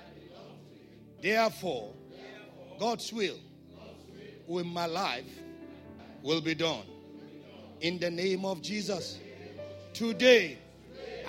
Therefore, 1.21 1.93
God's 2.79 3.13
will 3.13 3.37
with 4.47 4.65
my 4.65 4.87
life 4.87 5.29
will 6.23 6.41
be 6.41 6.55
done. 6.55 6.85
In 7.83 7.99
the 7.99 8.11
name 8.11 8.47
of 8.47 8.63
Jesus. 8.63 9.19
Today, 9.93 10.57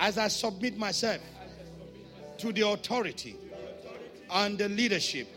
as 0.00 0.16
I 0.16 0.28
submit 0.28 0.78
myself 0.78 1.20
to 2.38 2.54
the 2.54 2.66
authority 2.66 3.36
and 4.30 4.56
the 4.56 4.70
leadership 4.70 5.28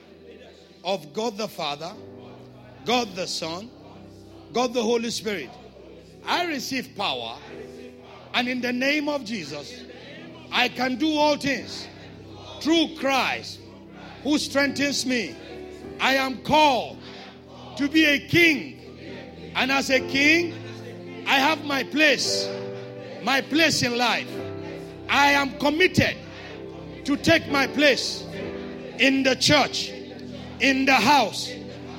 of 0.86 1.12
God 1.12 1.38
the 1.38 1.50
Father, 1.50 1.92
God 2.86 3.16
the 3.16 3.28
Son, 3.28 3.70
God 4.54 4.74
the 4.74 4.82
Holy 4.82 5.12
Spirit. 5.12 5.50
I 6.26 6.46
receive 6.46 6.96
power, 6.96 7.38
and 8.34 8.48
in 8.48 8.62
the 8.62 8.74
name 8.74 9.10
of 9.10 9.24
Jesus, 9.26 9.84
I 10.52 10.68
can 10.68 10.96
do 10.96 11.14
all 11.14 11.38
things 11.38 11.88
through 12.60 12.96
Christ 12.98 13.60
who 14.24 14.38
strengthens 14.38 15.06
me. 15.06 15.36
I 16.00 16.16
am 16.16 16.42
called 16.44 16.98
to 17.78 17.88
be 17.88 18.06
a 18.06 18.20
king, 18.20 19.52
and 19.56 19.72
as 19.72 19.90
a 19.90 20.00
king, 20.00 20.54
I 21.28 21.36
have 21.36 21.64
my 21.66 21.84
place, 21.84 22.50
my 23.24 23.42
place 23.42 23.84
in 23.84 23.98
life. 23.98 24.28
I 25.10 25.32
am 25.32 25.58
committed 25.60 26.18
to 27.06 27.18
take 27.18 27.50
my 27.50 27.68
place 27.68 28.24
in 29.00 29.24
the 29.24 29.36
church, 29.36 29.90
in 30.60 30.86
the 30.86 30.96
house, 30.96 31.52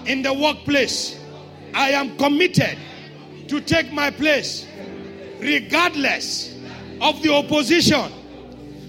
in 0.07 0.23
the 0.23 0.33
workplace. 0.33 1.19
I 1.75 1.91
am 1.91 2.17
committed 2.19 2.79
to 3.49 3.61
take 3.61 3.93
my 3.93 4.11
place 4.11 4.67
regardless 5.41 6.57
of 7.01 7.23
the 7.23 7.33
opposition. 7.35 8.13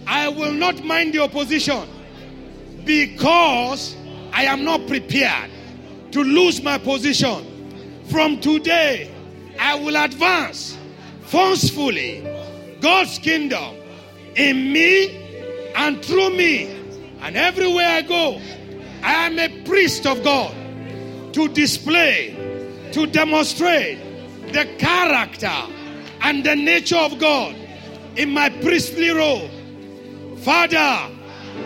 I 0.06 0.28
will 0.30 0.54
not 0.54 0.84
mind 0.84 1.14
the 1.14 1.20
opposition 1.20 1.88
because 2.86 3.96
I 4.32 4.46
am 4.46 4.64
not 4.64 4.88
prepared 4.88 5.50
to 6.12 6.24
lose 6.24 6.62
my 6.62 6.78
position. 6.78 8.04
From 8.10 8.40
today, 8.40 9.12
I 9.60 9.76
will 9.76 9.96
advance 9.96 10.78
forcefully 11.22 12.28
God's 12.82 13.18
kingdom 13.20 13.76
in 14.36 14.72
me 14.72 15.72
and 15.76 16.04
through 16.04 16.32
me. 16.32 16.66
And 17.22 17.38
everywhere 17.38 17.88
I 17.88 18.02
go, 18.02 18.42
I 19.02 19.26
am 19.26 19.40
a 19.40 19.64
priest 19.64 20.06
of 20.06 20.24
God 20.24 20.54
to 21.34 21.48
display, 21.50 22.90
to 22.94 23.06
demonstrate 23.08 24.00
the 24.54 24.66
character 24.78 25.52
and 26.22 26.44
the 26.44 26.56
nature 26.56 26.98
of 26.98 27.20
God 27.20 27.56
in 28.16 28.30
my 28.30 28.50
priestly 28.50 29.10
role. 29.10 29.50
Father, 30.38 31.10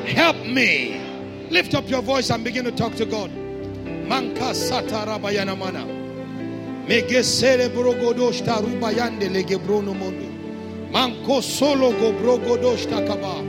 help 0.05 0.37
me. 0.45 1.01
Lift 1.49 1.73
up 1.75 1.89
your 1.89 2.01
voice 2.01 2.29
and 2.29 2.43
begin 2.43 2.65
to 2.65 2.71
talk 2.71 2.95
to 2.95 3.05
God. 3.05 3.31
Manka 3.31 4.53
satara 4.53 5.19
bayanamana. 5.19 5.85
Megesere 6.87 7.69
brogodosh 7.69 8.41
tarubayande 8.43 9.29
legebrono 9.29 9.93
mondo. 9.97 10.27
Manko 10.91 11.41
solo 11.41 11.91
go 11.91 12.13
brogodosh 12.13 12.85
takaba. 12.87 13.43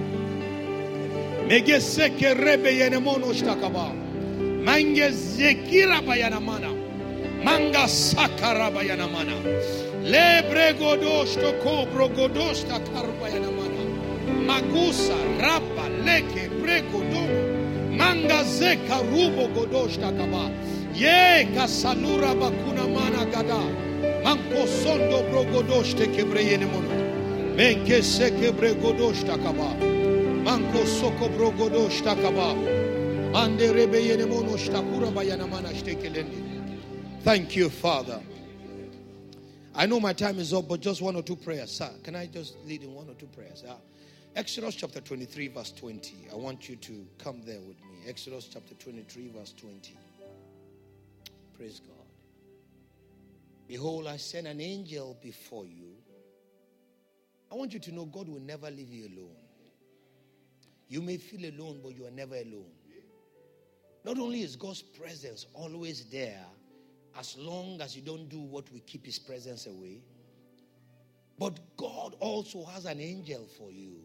Megeseke 1.49 2.35
rebe 2.35 2.73
yenemono 2.79 3.33
shtakaba. 3.33 4.08
Mange 4.69 5.11
zekira 5.13 6.03
bayanamana. 6.07 6.69
Manga 7.43 7.89
sakara 7.89 8.69
bayanamana. 8.71 9.37
Le 10.05 10.43
bregodosh 10.51 11.41
to 11.41 11.53
ko 11.63 11.87
brogodosh 11.93 12.69
takarbayanamana. 12.69 13.83
Magusa 14.49 15.17
rapa 15.41 15.89
leke 16.05 16.45
bregodomo. 16.61 17.97
Manga 17.97 18.45
zeka 18.45 18.99
rubo 19.11 19.49
godosh 19.55 19.97
takaba. 19.97 20.53
Ye 20.95 21.49
kasalura 21.55 22.35
bakuna 22.41 22.85
mana 22.95 23.25
gada. 23.33 23.63
Manko 24.23 24.67
sondo 24.67 25.23
brogodosh 25.31 25.97
te 25.97 26.09
kebreyene 26.09 26.67
mono. 26.73 26.97
Menke 27.57 28.03
se 28.03 28.31
kebregodosh 28.31 29.25
takaba. 29.25 29.71
Manko 30.45 30.85
soko 30.85 31.27
brogodosh 31.31 32.03
takaba. 32.03 32.53
Ande 32.53 32.88
Thank 37.21 37.55
you, 37.57 37.69
Father. 37.69 38.23
I 39.75 39.85
know 39.85 40.01
my 40.01 40.15
time 40.15 40.39
is 40.39 40.55
up, 40.55 40.67
but 40.67 40.81
just 40.81 41.03
one 41.03 41.15
or 41.15 41.23
two 41.23 41.37
prayers. 41.37 41.71
Sir, 41.71 41.91
can 42.03 42.17
I 42.17 42.27
just 42.27 42.57
lead 42.65 42.83
in 42.83 42.95
one 42.95 43.09
or 43.09 43.15
two 43.15 43.27
prayers? 43.27 43.65
Uh, 43.69 43.75
Exodus 44.35 44.75
chapter 44.77 45.01
23, 45.01 45.49
verse 45.49 45.73
20. 45.73 46.29
I 46.33 46.37
want 46.37 46.71
you 46.71 46.77
to 46.77 47.07
come 47.19 47.43
there 47.45 47.61
with 47.61 47.77
me. 47.83 48.09
Exodus 48.09 48.49
chapter 48.51 48.75
23, 48.75 49.29
verse 49.29 49.53
20. 49.57 49.97
Praise 51.55 51.81
God. 51.81 52.07
Behold, 53.69 54.07
I 54.07 54.17
send 54.17 54.47
an 54.47 54.63
angel 54.63 55.19
before 55.23 55.67
you. 55.67 55.93
I 57.53 57.57
want 57.57 57.75
you 57.75 57.81
to 57.81 57.93
know 57.93 58.07
God 58.07 58.27
will 58.29 58.41
never 58.41 58.71
leave 58.71 58.91
you 58.91 59.07
alone. 59.09 59.37
You 60.89 61.03
may 61.03 61.19
feel 61.19 61.51
alone, 61.51 61.81
but 61.83 61.95
you 61.95 62.07
are 62.07 62.11
never 62.11 62.35
alone. 62.37 62.73
Not 64.09 64.19
only 64.19 64.41
is 64.41 64.57
God's 64.57 64.81
presence 64.81 65.45
always 65.53 66.07
there, 66.07 66.47
as 67.19 67.37
long 67.37 67.79
as 67.83 67.95
you 67.95 68.01
don't 68.01 68.27
do 68.31 68.41
what 68.41 68.73
will 68.73 68.81
keep 68.87 69.05
his 69.05 69.19
presence 69.19 69.67
away, 69.67 70.01
but 71.39 71.59
God 71.77 72.17
also 72.19 72.65
has 72.65 72.87
an 72.87 73.03
angel 73.03 73.47
for 73.59 73.71
you. 73.71 73.99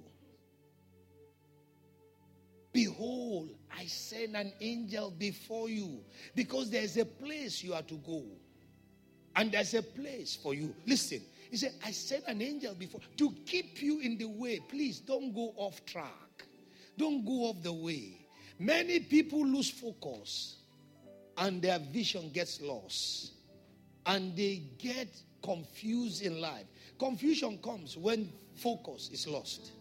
Behold, 2.74 3.52
I 3.74 3.86
send 3.86 4.36
an 4.36 4.52
angel 4.60 5.10
before 5.10 5.70
you 5.70 6.02
because 6.36 6.70
there's 6.70 6.98
a 6.98 7.06
place 7.06 7.64
you 7.64 7.74
are 7.74 7.84
to 7.84 7.96
go. 8.06 8.26
And 9.38 9.54
there's 9.54 9.74
a 9.74 9.84
place 9.84 10.36
for 10.36 10.54
you. 10.54 10.76
Listen, 10.86 11.22
he 11.50 11.56
said, 11.56 11.76
I 11.82 11.92
sent 11.92 12.26
an 12.28 12.42
angel 12.42 12.76
before 12.76 13.00
to 13.20 13.34
keep 13.46 13.82
you 13.82 14.02
in 14.02 14.18
the 14.18 14.26
way. 14.26 14.60
Please 14.68 15.00
don't 15.00 15.34
go 15.34 15.54
off 15.56 15.86
track. 15.86 16.46
Don't 16.98 17.24
go 17.24 17.46
off 17.46 17.64
the 17.64 17.72
way. 17.72 18.23
Many 18.60 19.00
people 19.00 19.46
lose 19.46 19.70
focus 19.70 20.58
and 21.38 21.62
their 21.62 21.80
vision 21.80 22.30
gets 22.32 22.62
lost 22.62 23.34
and 24.06 24.36
they 24.36 24.62
get 24.78 25.08
confused 25.42 26.22
in 26.22 26.40
life. 26.40 26.66
Confusion 27.00 27.58
comes 27.64 27.98
when 27.98 28.32
focus 28.56 29.10
is 29.12 29.28
lost. 29.28 29.72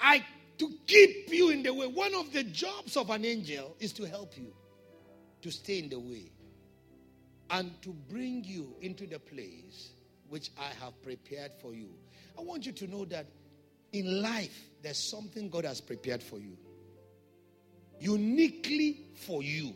I 0.00 0.24
to 0.58 0.70
keep 0.86 1.28
you 1.32 1.50
in 1.50 1.62
the 1.62 1.74
way. 1.74 1.86
One 1.86 2.14
of 2.14 2.32
the 2.32 2.44
jobs 2.44 2.96
of 2.96 3.10
an 3.10 3.24
angel 3.24 3.76
is 3.78 3.92
to 3.94 4.04
help 4.04 4.38
you 4.38 4.54
to 5.42 5.50
stay 5.50 5.80
in 5.80 5.88
the 5.88 5.98
way 5.98 6.30
and 7.50 7.70
to 7.82 7.90
bring 8.08 8.42
you 8.44 8.74
into 8.80 9.06
the 9.06 9.18
place 9.18 9.90
which 10.28 10.50
I 10.58 10.70
have 10.82 11.00
prepared 11.02 11.52
for 11.60 11.74
you. 11.74 11.88
I 12.38 12.42
want 12.42 12.66
you 12.66 12.72
to 12.72 12.86
know 12.86 13.04
that 13.06 13.26
in 13.92 14.22
life, 14.22 14.68
there's 14.86 14.98
something 14.98 15.50
God 15.50 15.64
has 15.64 15.80
prepared 15.80 16.22
for 16.22 16.38
you, 16.38 16.56
uniquely 17.98 19.00
for 19.26 19.42
you, 19.42 19.74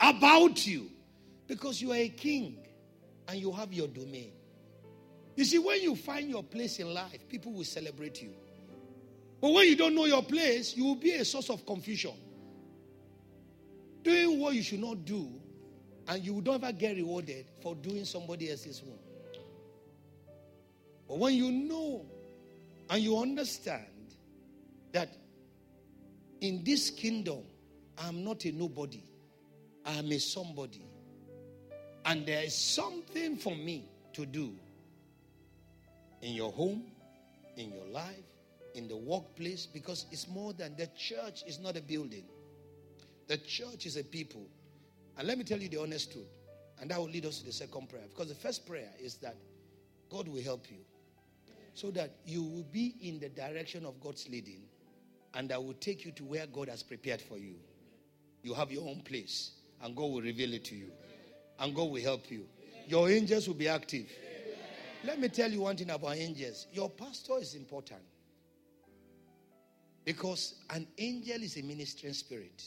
about 0.00 0.66
you, 0.66 0.90
because 1.46 1.80
you 1.80 1.92
are 1.92 1.98
a 1.98 2.08
king 2.08 2.58
and 3.28 3.38
you 3.38 3.52
have 3.52 3.72
your 3.72 3.86
domain. 3.86 4.32
You 5.36 5.44
see, 5.44 5.60
when 5.60 5.80
you 5.80 5.94
find 5.94 6.28
your 6.28 6.42
place 6.42 6.80
in 6.80 6.92
life, 6.92 7.28
people 7.28 7.52
will 7.52 7.62
celebrate 7.62 8.20
you. 8.20 8.32
But 9.40 9.52
when 9.52 9.68
you 9.68 9.76
don't 9.76 9.94
know 9.94 10.06
your 10.06 10.24
place, 10.24 10.76
you 10.76 10.84
will 10.84 10.96
be 10.96 11.12
a 11.12 11.24
source 11.24 11.48
of 11.48 11.64
confusion. 11.64 12.14
Doing 14.02 14.40
what 14.40 14.56
you 14.56 14.64
should 14.64 14.80
not 14.80 15.04
do, 15.04 15.30
and 16.08 16.24
you 16.24 16.34
will 16.34 16.42
never 16.42 16.72
get 16.72 16.96
rewarded 16.96 17.46
for 17.62 17.76
doing 17.76 18.04
somebody 18.04 18.50
else's 18.50 18.82
work. 18.82 18.98
But 21.06 21.18
when 21.20 21.34
you 21.34 21.52
know 21.52 22.04
and 22.90 23.02
you 23.02 23.18
understand 23.18 23.86
that 24.92 25.08
in 26.40 26.64
this 26.64 26.90
kingdom, 26.90 27.42
I'm 27.98 28.24
not 28.24 28.44
a 28.44 28.52
nobody, 28.52 29.02
I 29.84 29.92
am 29.94 30.10
a 30.10 30.18
somebody, 30.18 30.84
and 32.04 32.26
there 32.26 32.42
is 32.42 32.54
something 32.54 33.36
for 33.36 33.54
me 33.54 33.88
to 34.14 34.26
do 34.26 34.52
in 36.20 36.34
your 36.34 36.52
home, 36.52 36.84
in 37.56 37.72
your 37.72 37.86
life, 37.86 38.24
in 38.74 38.88
the 38.88 38.96
workplace, 38.96 39.66
because 39.66 40.06
it's 40.10 40.28
more 40.28 40.52
than 40.52 40.74
the 40.76 40.86
church 40.96 41.44
is 41.46 41.58
not 41.60 41.76
a 41.76 41.82
building. 41.82 42.24
The 43.28 43.38
church 43.38 43.86
is 43.86 43.96
a 43.96 44.04
people. 44.04 44.46
And 45.18 45.28
let 45.28 45.38
me 45.38 45.44
tell 45.44 45.58
you 45.58 45.68
the 45.68 45.80
honest 45.80 46.12
truth. 46.12 46.26
And 46.80 46.90
that 46.90 46.98
will 46.98 47.08
lead 47.08 47.26
us 47.26 47.38
to 47.38 47.46
the 47.46 47.52
second 47.52 47.88
prayer. 47.88 48.04
Because 48.08 48.28
the 48.28 48.34
first 48.34 48.66
prayer 48.66 48.90
is 48.98 49.16
that 49.16 49.36
God 50.10 50.26
will 50.26 50.42
help 50.42 50.70
you 50.70 50.78
so 51.74 51.90
that 51.90 52.10
you 52.26 52.42
will 52.42 52.66
be 52.70 52.94
in 53.02 53.18
the 53.18 53.28
direction 53.28 53.84
of 53.84 54.00
God's 54.00 54.28
leading 54.28 54.62
and 55.34 55.50
I 55.50 55.58
will 55.58 55.74
take 55.74 56.04
you 56.04 56.12
to 56.12 56.24
where 56.24 56.46
God 56.46 56.68
has 56.68 56.82
prepared 56.82 57.22
for 57.22 57.38
you. 57.38 57.54
You 58.42 58.54
have 58.54 58.70
your 58.70 58.88
own 58.88 59.00
place 59.00 59.52
and 59.82 59.96
God 59.96 60.10
will 60.10 60.20
reveal 60.20 60.52
it 60.52 60.64
to 60.66 60.74
you. 60.74 60.90
And 61.58 61.74
God 61.74 61.90
will 61.90 62.02
help 62.02 62.30
you. 62.30 62.46
Your 62.86 63.08
angels 63.08 63.46
will 63.46 63.54
be 63.54 63.68
active. 63.68 64.10
Let 65.04 65.18
me 65.18 65.28
tell 65.28 65.50
you 65.50 65.62
one 65.62 65.76
thing 65.76 65.90
about 65.90 66.16
angels. 66.16 66.66
Your 66.72 66.90
pastor 66.90 67.38
is 67.38 67.54
important. 67.54 68.00
Because 70.04 70.56
an 70.70 70.86
angel 70.98 71.42
is 71.42 71.56
a 71.56 71.62
ministering 71.62 72.14
spirit. 72.14 72.62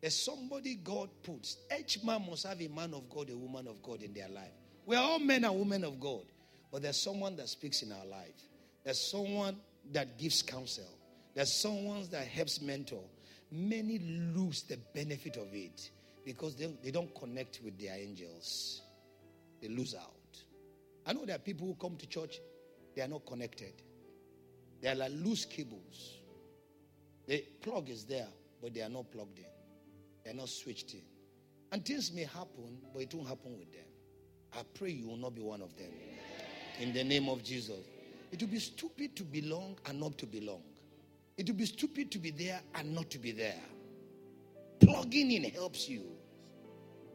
There's 0.00 0.16
somebody 0.16 0.76
God 0.76 1.08
puts. 1.22 1.56
Each 1.78 2.02
man 2.02 2.26
must 2.28 2.46
have 2.46 2.60
a 2.60 2.68
man 2.68 2.92
of 2.94 3.08
God, 3.08 3.30
a 3.30 3.36
woman 3.36 3.66
of 3.68 3.82
God 3.82 4.02
in 4.02 4.12
their 4.12 4.28
life. 4.28 4.52
We 4.84 4.96
are 4.96 5.02
all 5.02 5.18
men 5.18 5.44
and 5.44 5.58
women 5.58 5.84
of 5.84 5.98
God. 5.98 6.24
But 6.70 6.82
there's 6.82 7.00
someone 7.00 7.36
that 7.36 7.48
speaks 7.48 7.82
in 7.82 7.92
our 7.92 8.06
life. 8.06 8.42
There's 8.84 9.10
someone 9.10 9.56
that 9.92 10.18
gives 10.18 10.42
counsel. 10.42 10.88
There's 11.34 11.52
someone 11.52 12.06
that 12.10 12.26
helps 12.26 12.60
mentor. 12.60 13.02
Many 13.50 13.98
lose 13.98 14.62
the 14.62 14.78
benefit 14.94 15.36
of 15.36 15.48
it 15.52 15.90
because 16.24 16.56
they, 16.56 16.66
they 16.82 16.90
don't 16.90 17.14
connect 17.14 17.60
with 17.64 17.78
their 17.78 17.94
angels. 17.94 18.82
They 19.62 19.68
lose 19.68 19.94
out. 19.94 20.12
I 21.06 21.12
know 21.12 21.24
there 21.24 21.36
are 21.36 21.40
people 21.40 21.66
who 21.66 21.74
come 21.74 21.96
to 21.96 22.06
church, 22.08 22.40
they 22.94 23.02
are 23.02 23.08
not 23.08 23.24
connected. 23.26 23.74
They 24.80 24.88
are 24.88 24.94
like 24.94 25.12
loose 25.12 25.44
cables. 25.44 26.18
The 27.26 27.44
plug 27.60 27.88
is 27.88 28.04
there, 28.04 28.28
but 28.60 28.74
they 28.74 28.82
are 28.82 28.88
not 28.88 29.10
plugged 29.10 29.38
in. 29.38 29.44
They 30.24 30.30
are 30.30 30.34
not 30.34 30.48
switched 30.48 30.94
in. 30.94 31.02
And 31.72 31.84
things 31.84 32.12
may 32.12 32.24
happen, 32.24 32.78
but 32.92 33.02
it 33.02 33.14
won't 33.14 33.28
happen 33.28 33.58
with 33.58 33.72
them. 33.72 33.84
I 34.56 34.62
pray 34.74 34.90
you 34.90 35.08
will 35.08 35.16
not 35.16 35.34
be 35.34 35.42
one 35.42 35.60
of 35.60 35.76
them. 35.76 35.90
In 36.78 36.92
the 36.92 37.04
name 37.04 37.28
of 37.28 37.42
Jesus. 37.42 37.80
It 38.32 38.40
will 38.40 38.48
be 38.48 38.58
stupid 38.58 39.16
to 39.16 39.22
belong 39.22 39.78
and 39.86 40.00
not 40.00 40.18
to 40.18 40.26
belong. 40.26 40.62
It 41.36 41.48
will 41.48 41.56
be 41.56 41.66
stupid 41.66 42.10
to 42.12 42.18
be 42.18 42.30
there 42.30 42.60
and 42.74 42.94
not 42.94 43.10
to 43.10 43.18
be 43.18 43.32
there. 43.32 43.60
Plugging 44.80 45.32
in 45.32 45.44
helps 45.44 45.88
you 45.88 46.02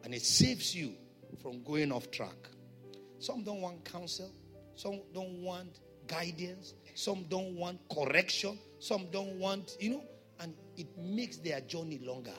and 0.04 0.14
it 0.14 0.22
saves 0.22 0.74
you 0.74 0.94
from 1.40 1.62
going 1.62 1.92
off 1.92 2.10
track. 2.10 2.36
Some 3.18 3.44
don't 3.44 3.60
want 3.60 3.84
counsel, 3.84 4.32
some 4.74 5.00
don't 5.14 5.42
want 5.42 5.78
guidance, 6.08 6.74
some 6.94 7.24
don't 7.28 7.54
want 7.56 7.78
correction, 7.94 8.58
some 8.80 9.06
don't 9.12 9.38
want, 9.38 9.76
you 9.78 9.90
know, 9.90 10.04
and 10.40 10.54
it 10.76 10.88
makes 10.98 11.36
their 11.36 11.60
journey 11.60 12.00
longer. 12.02 12.34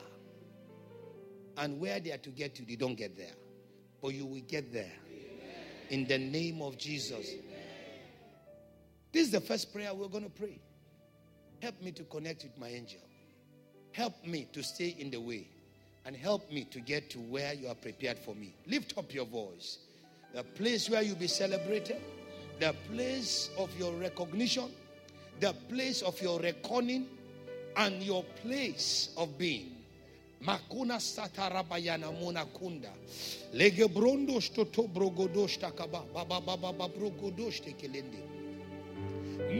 And 1.56 1.80
where 1.80 2.00
they 2.00 2.12
are 2.12 2.18
to 2.18 2.30
get 2.30 2.54
to, 2.56 2.64
they 2.64 2.76
don't 2.76 2.96
get 2.96 3.16
there. 3.16 3.32
But 4.02 4.08
you 4.08 4.26
will 4.26 4.42
get 4.42 4.72
there. 4.72 4.92
In 5.94 6.08
the 6.08 6.18
name 6.18 6.60
of 6.60 6.76
Jesus. 6.76 7.34
This 9.12 9.26
is 9.26 9.30
the 9.30 9.40
first 9.40 9.72
prayer 9.72 9.94
we're 9.94 10.08
going 10.08 10.24
to 10.24 10.28
pray. 10.28 10.58
Help 11.62 11.80
me 11.80 11.92
to 11.92 12.02
connect 12.02 12.42
with 12.42 12.58
my 12.58 12.66
angel. 12.66 12.98
Help 13.92 14.26
me 14.26 14.48
to 14.54 14.60
stay 14.64 14.96
in 14.98 15.12
the 15.12 15.20
way. 15.20 15.46
And 16.04 16.16
help 16.16 16.50
me 16.50 16.64
to 16.64 16.80
get 16.80 17.10
to 17.10 17.20
where 17.20 17.54
you 17.54 17.68
are 17.68 17.76
prepared 17.76 18.18
for 18.18 18.34
me. 18.34 18.56
Lift 18.66 18.98
up 18.98 19.14
your 19.14 19.24
voice. 19.24 19.78
The 20.34 20.42
place 20.42 20.90
where 20.90 21.00
you'll 21.00 21.14
be 21.14 21.28
celebrated, 21.28 22.02
the 22.58 22.74
place 22.90 23.50
of 23.56 23.70
your 23.78 23.92
recognition, 23.92 24.72
the 25.38 25.52
place 25.68 26.02
of 26.02 26.20
your 26.20 26.40
reckoning, 26.40 27.06
and 27.76 28.02
your 28.02 28.24
place 28.42 29.10
of 29.16 29.38
being. 29.38 29.76
Makuna 30.44 31.00
satarabayana 31.00 32.12
mona 32.12 32.44
kunda. 32.44 32.92
Lege 33.52 33.88
brondo 33.88 34.40
stoto 34.40 34.82
brogodosh 34.82 35.58
takaba. 35.58 36.02
Baba 36.12 36.40
baba 36.40 36.56
baba 36.56 36.88
brogodosh 36.88 37.60
tekelende. 37.60 38.18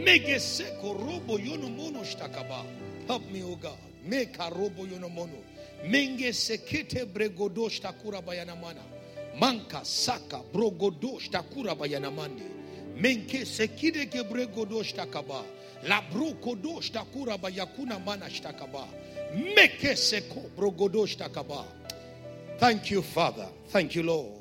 Mege 0.05 0.39
seko 0.41 0.93
robo 0.93 1.39
yono 1.39 1.69
mono 1.69 2.05
shtakaba. 2.05 2.65
Help 3.07 3.31
me, 3.31 3.43
O 3.43 3.57
God. 3.57 3.79
Make 4.05 4.37
a 4.39 4.51
robo 4.51 4.85
yono 4.85 5.09
mono. 5.09 5.39
Menge 5.89 6.33
sekete 6.33 7.07
bregodosh 7.07 7.81
takura 7.81 8.21
bayana 8.21 8.55
mana. 8.55 8.83
Manka 9.41 9.85
saka 9.85 10.43
brogodosh 10.53 11.31
takura 11.31 11.75
bayana 11.75 12.11
mande. 12.11 12.45
Menke 12.97 13.45
sekide 13.47 14.07
ke 14.11 14.23
bregodosh 14.23 14.95
takaba. 14.95 15.43
La 15.89 16.03
brogodosh 16.13 16.93
takura 16.93 17.39
bayakuna 17.39 17.99
mana 17.99 18.29
shtakaba. 18.29 18.87
Thank 22.59 22.91
you, 22.91 23.03
Father. 23.03 23.49
Thank 23.69 23.97
you, 23.97 24.05
Lord. 24.05 24.41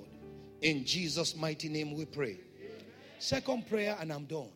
In 0.62 0.86
Jesus' 0.86 1.36
mighty 1.36 1.68
name 1.68 1.96
we 1.96 2.06
pray. 2.06 2.38
Second 3.18 3.68
prayer, 3.68 3.98
and 4.00 4.14
I'm 4.14 4.26
done. 4.26 4.50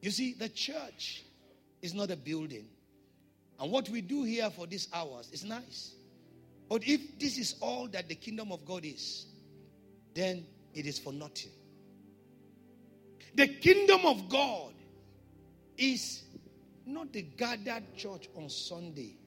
You 0.00 0.10
see, 0.10 0.32
the 0.32 0.48
church 0.48 1.22
is 1.82 1.92
not 1.92 2.10
a 2.10 2.16
building. 2.16 2.64
And 3.60 3.70
what 3.70 3.90
we 3.90 4.00
do 4.00 4.22
here 4.22 4.48
for 4.50 4.66
these 4.66 4.88
hours 4.92 5.28
is 5.32 5.44
nice. 5.44 5.94
But 6.70 6.88
if 6.88 7.18
this 7.18 7.36
is 7.36 7.56
all 7.60 7.88
that 7.88 8.08
the 8.08 8.14
kingdom 8.14 8.52
of 8.52 8.64
God 8.64 8.86
is, 8.86 9.26
then 10.14 10.46
it 10.72 10.86
is 10.86 10.98
for 10.98 11.12
nothing. 11.12 11.52
The 13.34 13.48
kingdom 13.48 14.06
of 14.06 14.30
God 14.30 14.72
is 15.76 16.22
not 16.86 17.12
the 17.12 17.20
gathered 17.20 17.94
church 17.96 18.30
on 18.34 18.48
Sunday 18.48 19.18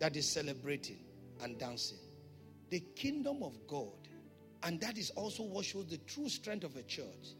that 0.00 0.16
is 0.16 0.28
celebrating 0.28 0.98
and 1.42 1.58
dancing. 1.58 1.98
The 2.70 2.80
kingdom 2.96 3.42
of 3.42 3.54
God, 3.68 4.08
and 4.62 4.80
that 4.80 4.98
is 4.98 5.10
also 5.10 5.44
what 5.44 5.64
shows 5.66 5.86
the 5.86 5.98
true 5.98 6.28
strength 6.28 6.64
of 6.64 6.74
a 6.76 6.82
church, 6.82 7.34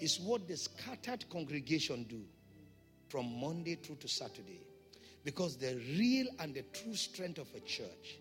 is 0.00 0.20
what 0.20 0.46
the 0.48 0.56
scattered 0.56 1.28
congregation 1.30 2.04
do 2.04 2.22
from 3.08 3.40
Monday 3.40 3.74
through 3.74 3.96
to 3.96 4.08
Saturday. 4.08 4.60
Because 5.24 5.56
the 5.56 5.74
real 5.98 6.26
and 6.38 6.54
the 6.54 6.62
true 6.72 6.94
strength 6.94 7.38
of 7.38 7.48
a 7.56 7.60
church 7.60 8.18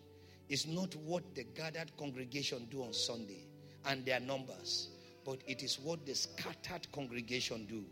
is 0.49 0.66
not 0.66 0.95
what 0.95 1.24
the 1.36 1.44
gathered 1.44 1.91
congregation 1.98 2.68
do 2.72 2.84
on 2.84 2.94
Sunday 2.94 3.45
and 3.86 4.03
their 4.06 4.20
numbers, 4.20 4.90
but 5.24 5.40
it 5.48 5.62
is 5.62 5.80
what 5.80 6.06
the 6.06 6.16
scattered 6.16 6.88
congregation 6.91 7.66
do 7.66 7.84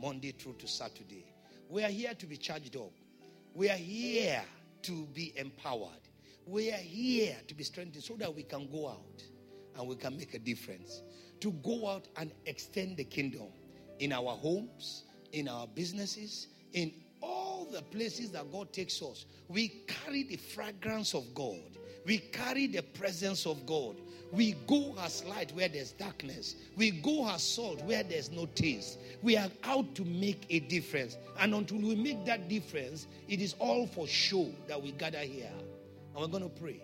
Monday 0.00 0.32
through 0.32 0.54
to 0.54 0.66
Saturday. 0.66 1.26
We 1.68 1.82
are 1.82 1.90
here 1.90 2.14
to 2.14 2.26
be 2.26 2.36
charged 2.36 2.76
up. 2.76 2.92
We 3.54 3.68
are 3.68 3.76
here 3.76 4.42
to 4.84 5.06
be 5.12 5.32
empowered. 5.36 5.90
We 6.46 6.70
are 6.70 6.76
here 6.76 7.36
to 7.48 7.54
be 7.54 7.64
strengthened 7.64 8.04
so 8.04 8.14
that 8.16 8.34
we 8.34 8.42
can 8.42 8.68
go 8.70 8.88
out 8.88 9.22
and 9.76 9.88
we 9.88 9.96
can 9.96 10.16
make 10.16 10.34
a 10.34 10.38
difference. 10.38 11.02
To 11.40 11.50
go 11.50 11.88
out 11.88 12.08
and 12.16 12.32
extend 12.46 12.96
the 12.96 13.04
kingdom 13.04 13.48
in 13.98 14.12
our 14.12 14.36
homes, 14.36 15.04
in 15.32 15.48
our 15.48 15.66
businesses, 15.66 16.48
in 16.72 16.92
all 17.20 17.66
the 17.70 17.82
places 17.82 18.30
that 18.32 18.50
God 18.52 18.72
takes 18.72 19.00
us. 19.02 19.26
We 19.48 19.68
carry 19.86 20.22
the 20.22 20.36
fragrance 20.36 21.14
of 21.14 21.34
God. 21.34 21.78
We 22.04 22.18
carry 22.18 22.66
the 22.66 22.82
presence 22.82 23.46
of 23.46 23.64
God. 23.64 23.96
We 24.32 24.52
go 24.66 24.94
as 25.00 25.24
light 25.24 25.52
where 25.54 25.68
there's 25.68 25.92
darkness. 25.92 26.56
We 26.76 26.90
go 26.90 27.28
as 27.28 27.42
salt 27.42 27.82
where 27.84 28.02
there's 28.02 28.30
no 28.30 28.46
taste. 28.46 28.98
We 29.22 29.36
are 29.36 29.48
out 29.64 29.94
to 29.94 30.04
make 30.04 30.46
a 30.50 30.60
difference. 30.60 31.16
And 31.38 31.54
until 31.54 31.78
we 31.78 31.94
make 31.94 32.24
that 32.26 32.48
difference, 32.48 33.06
it 33.28 33.40
is 33.40 33.54
all 33.58 33.86
for 33.86 34.06
show 34.06 34.50
that 34.66 34.82
we 34.82 34.92
gather 34.92 35.18
here. 35.18 35.52
And 36.14 36.22
we're 36.22 36.26
going 36.26 36.42
to 36.42 36.60
pray. 36.60 36.82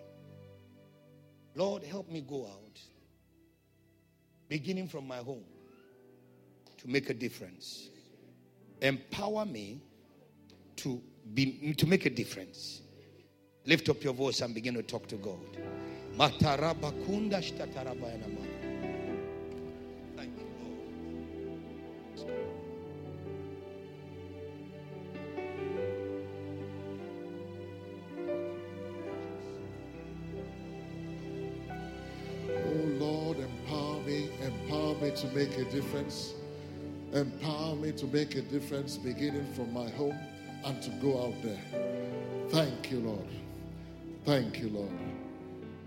Lord, 1.55 1.83
help 1.83 2.09
me 2.09 2.21
go 2.21 2.45
out, 2.45 2.79
beginning 4.47 4.87
from 4.87 5.07
my 5.07 5.17
home, 5.17 5.43
to 6.77 6.89
make 6.89 7.09
a 7.09 7.13
difference. 7.13 7.89
Empower 8.81 9.45
me 9.45 9.81
to, 10.77 11.01
be, 11.33 11.73
to 11.73 11.85
make 11.85 12.05
a 12.05 12.09
difference. 12.09 12.81
Lift 13.65 13.89
up 13.89 14.03
your 14.03 14.13
voice 14.13 14.41
and 14.41 14.55
begin 14.55 14.73
to 14.75 14.83
talk 14.83 15.07
to 15.07 15.17
God. 15.17 15.39
Matarabakunda 16.17 17.41
shtatarabayanama. 17.41 18.43
Thank 20.15 20.33
you, 20.37 20.47
Lord. 20.59 22.31
Oh 32.49 32.85
Lord, 32.99 33.37
empower 33.39 33.99
me, 34.01 34.29
empower 34.43 34.95
me 34.95 35.11
to 35.11 35.27
make 35.27 35.57
a 35.57 35.65
difference. 35.71 36.33
Empower 37.13 37.75
me 37.75 37.91
to 37.93 38.05
make 38.07 38.35
a 38.35 38.41
difference 38.41 38.97
beginning 38.97 39.45
from 39.53 39.73
my 39.73 39.89
home 39.91 40.17
and 40.63 40.81
to 40.81 40.89
go 41.01 41.25
out 41.25 41.41
there. 41.41 41.61
Thank 42.49 42.91
you, 42.91 42.99
Lord. 42.99 43.27
Thank 44.25 44.59
you, 44.59 44.69
Lord. 44.69 45.10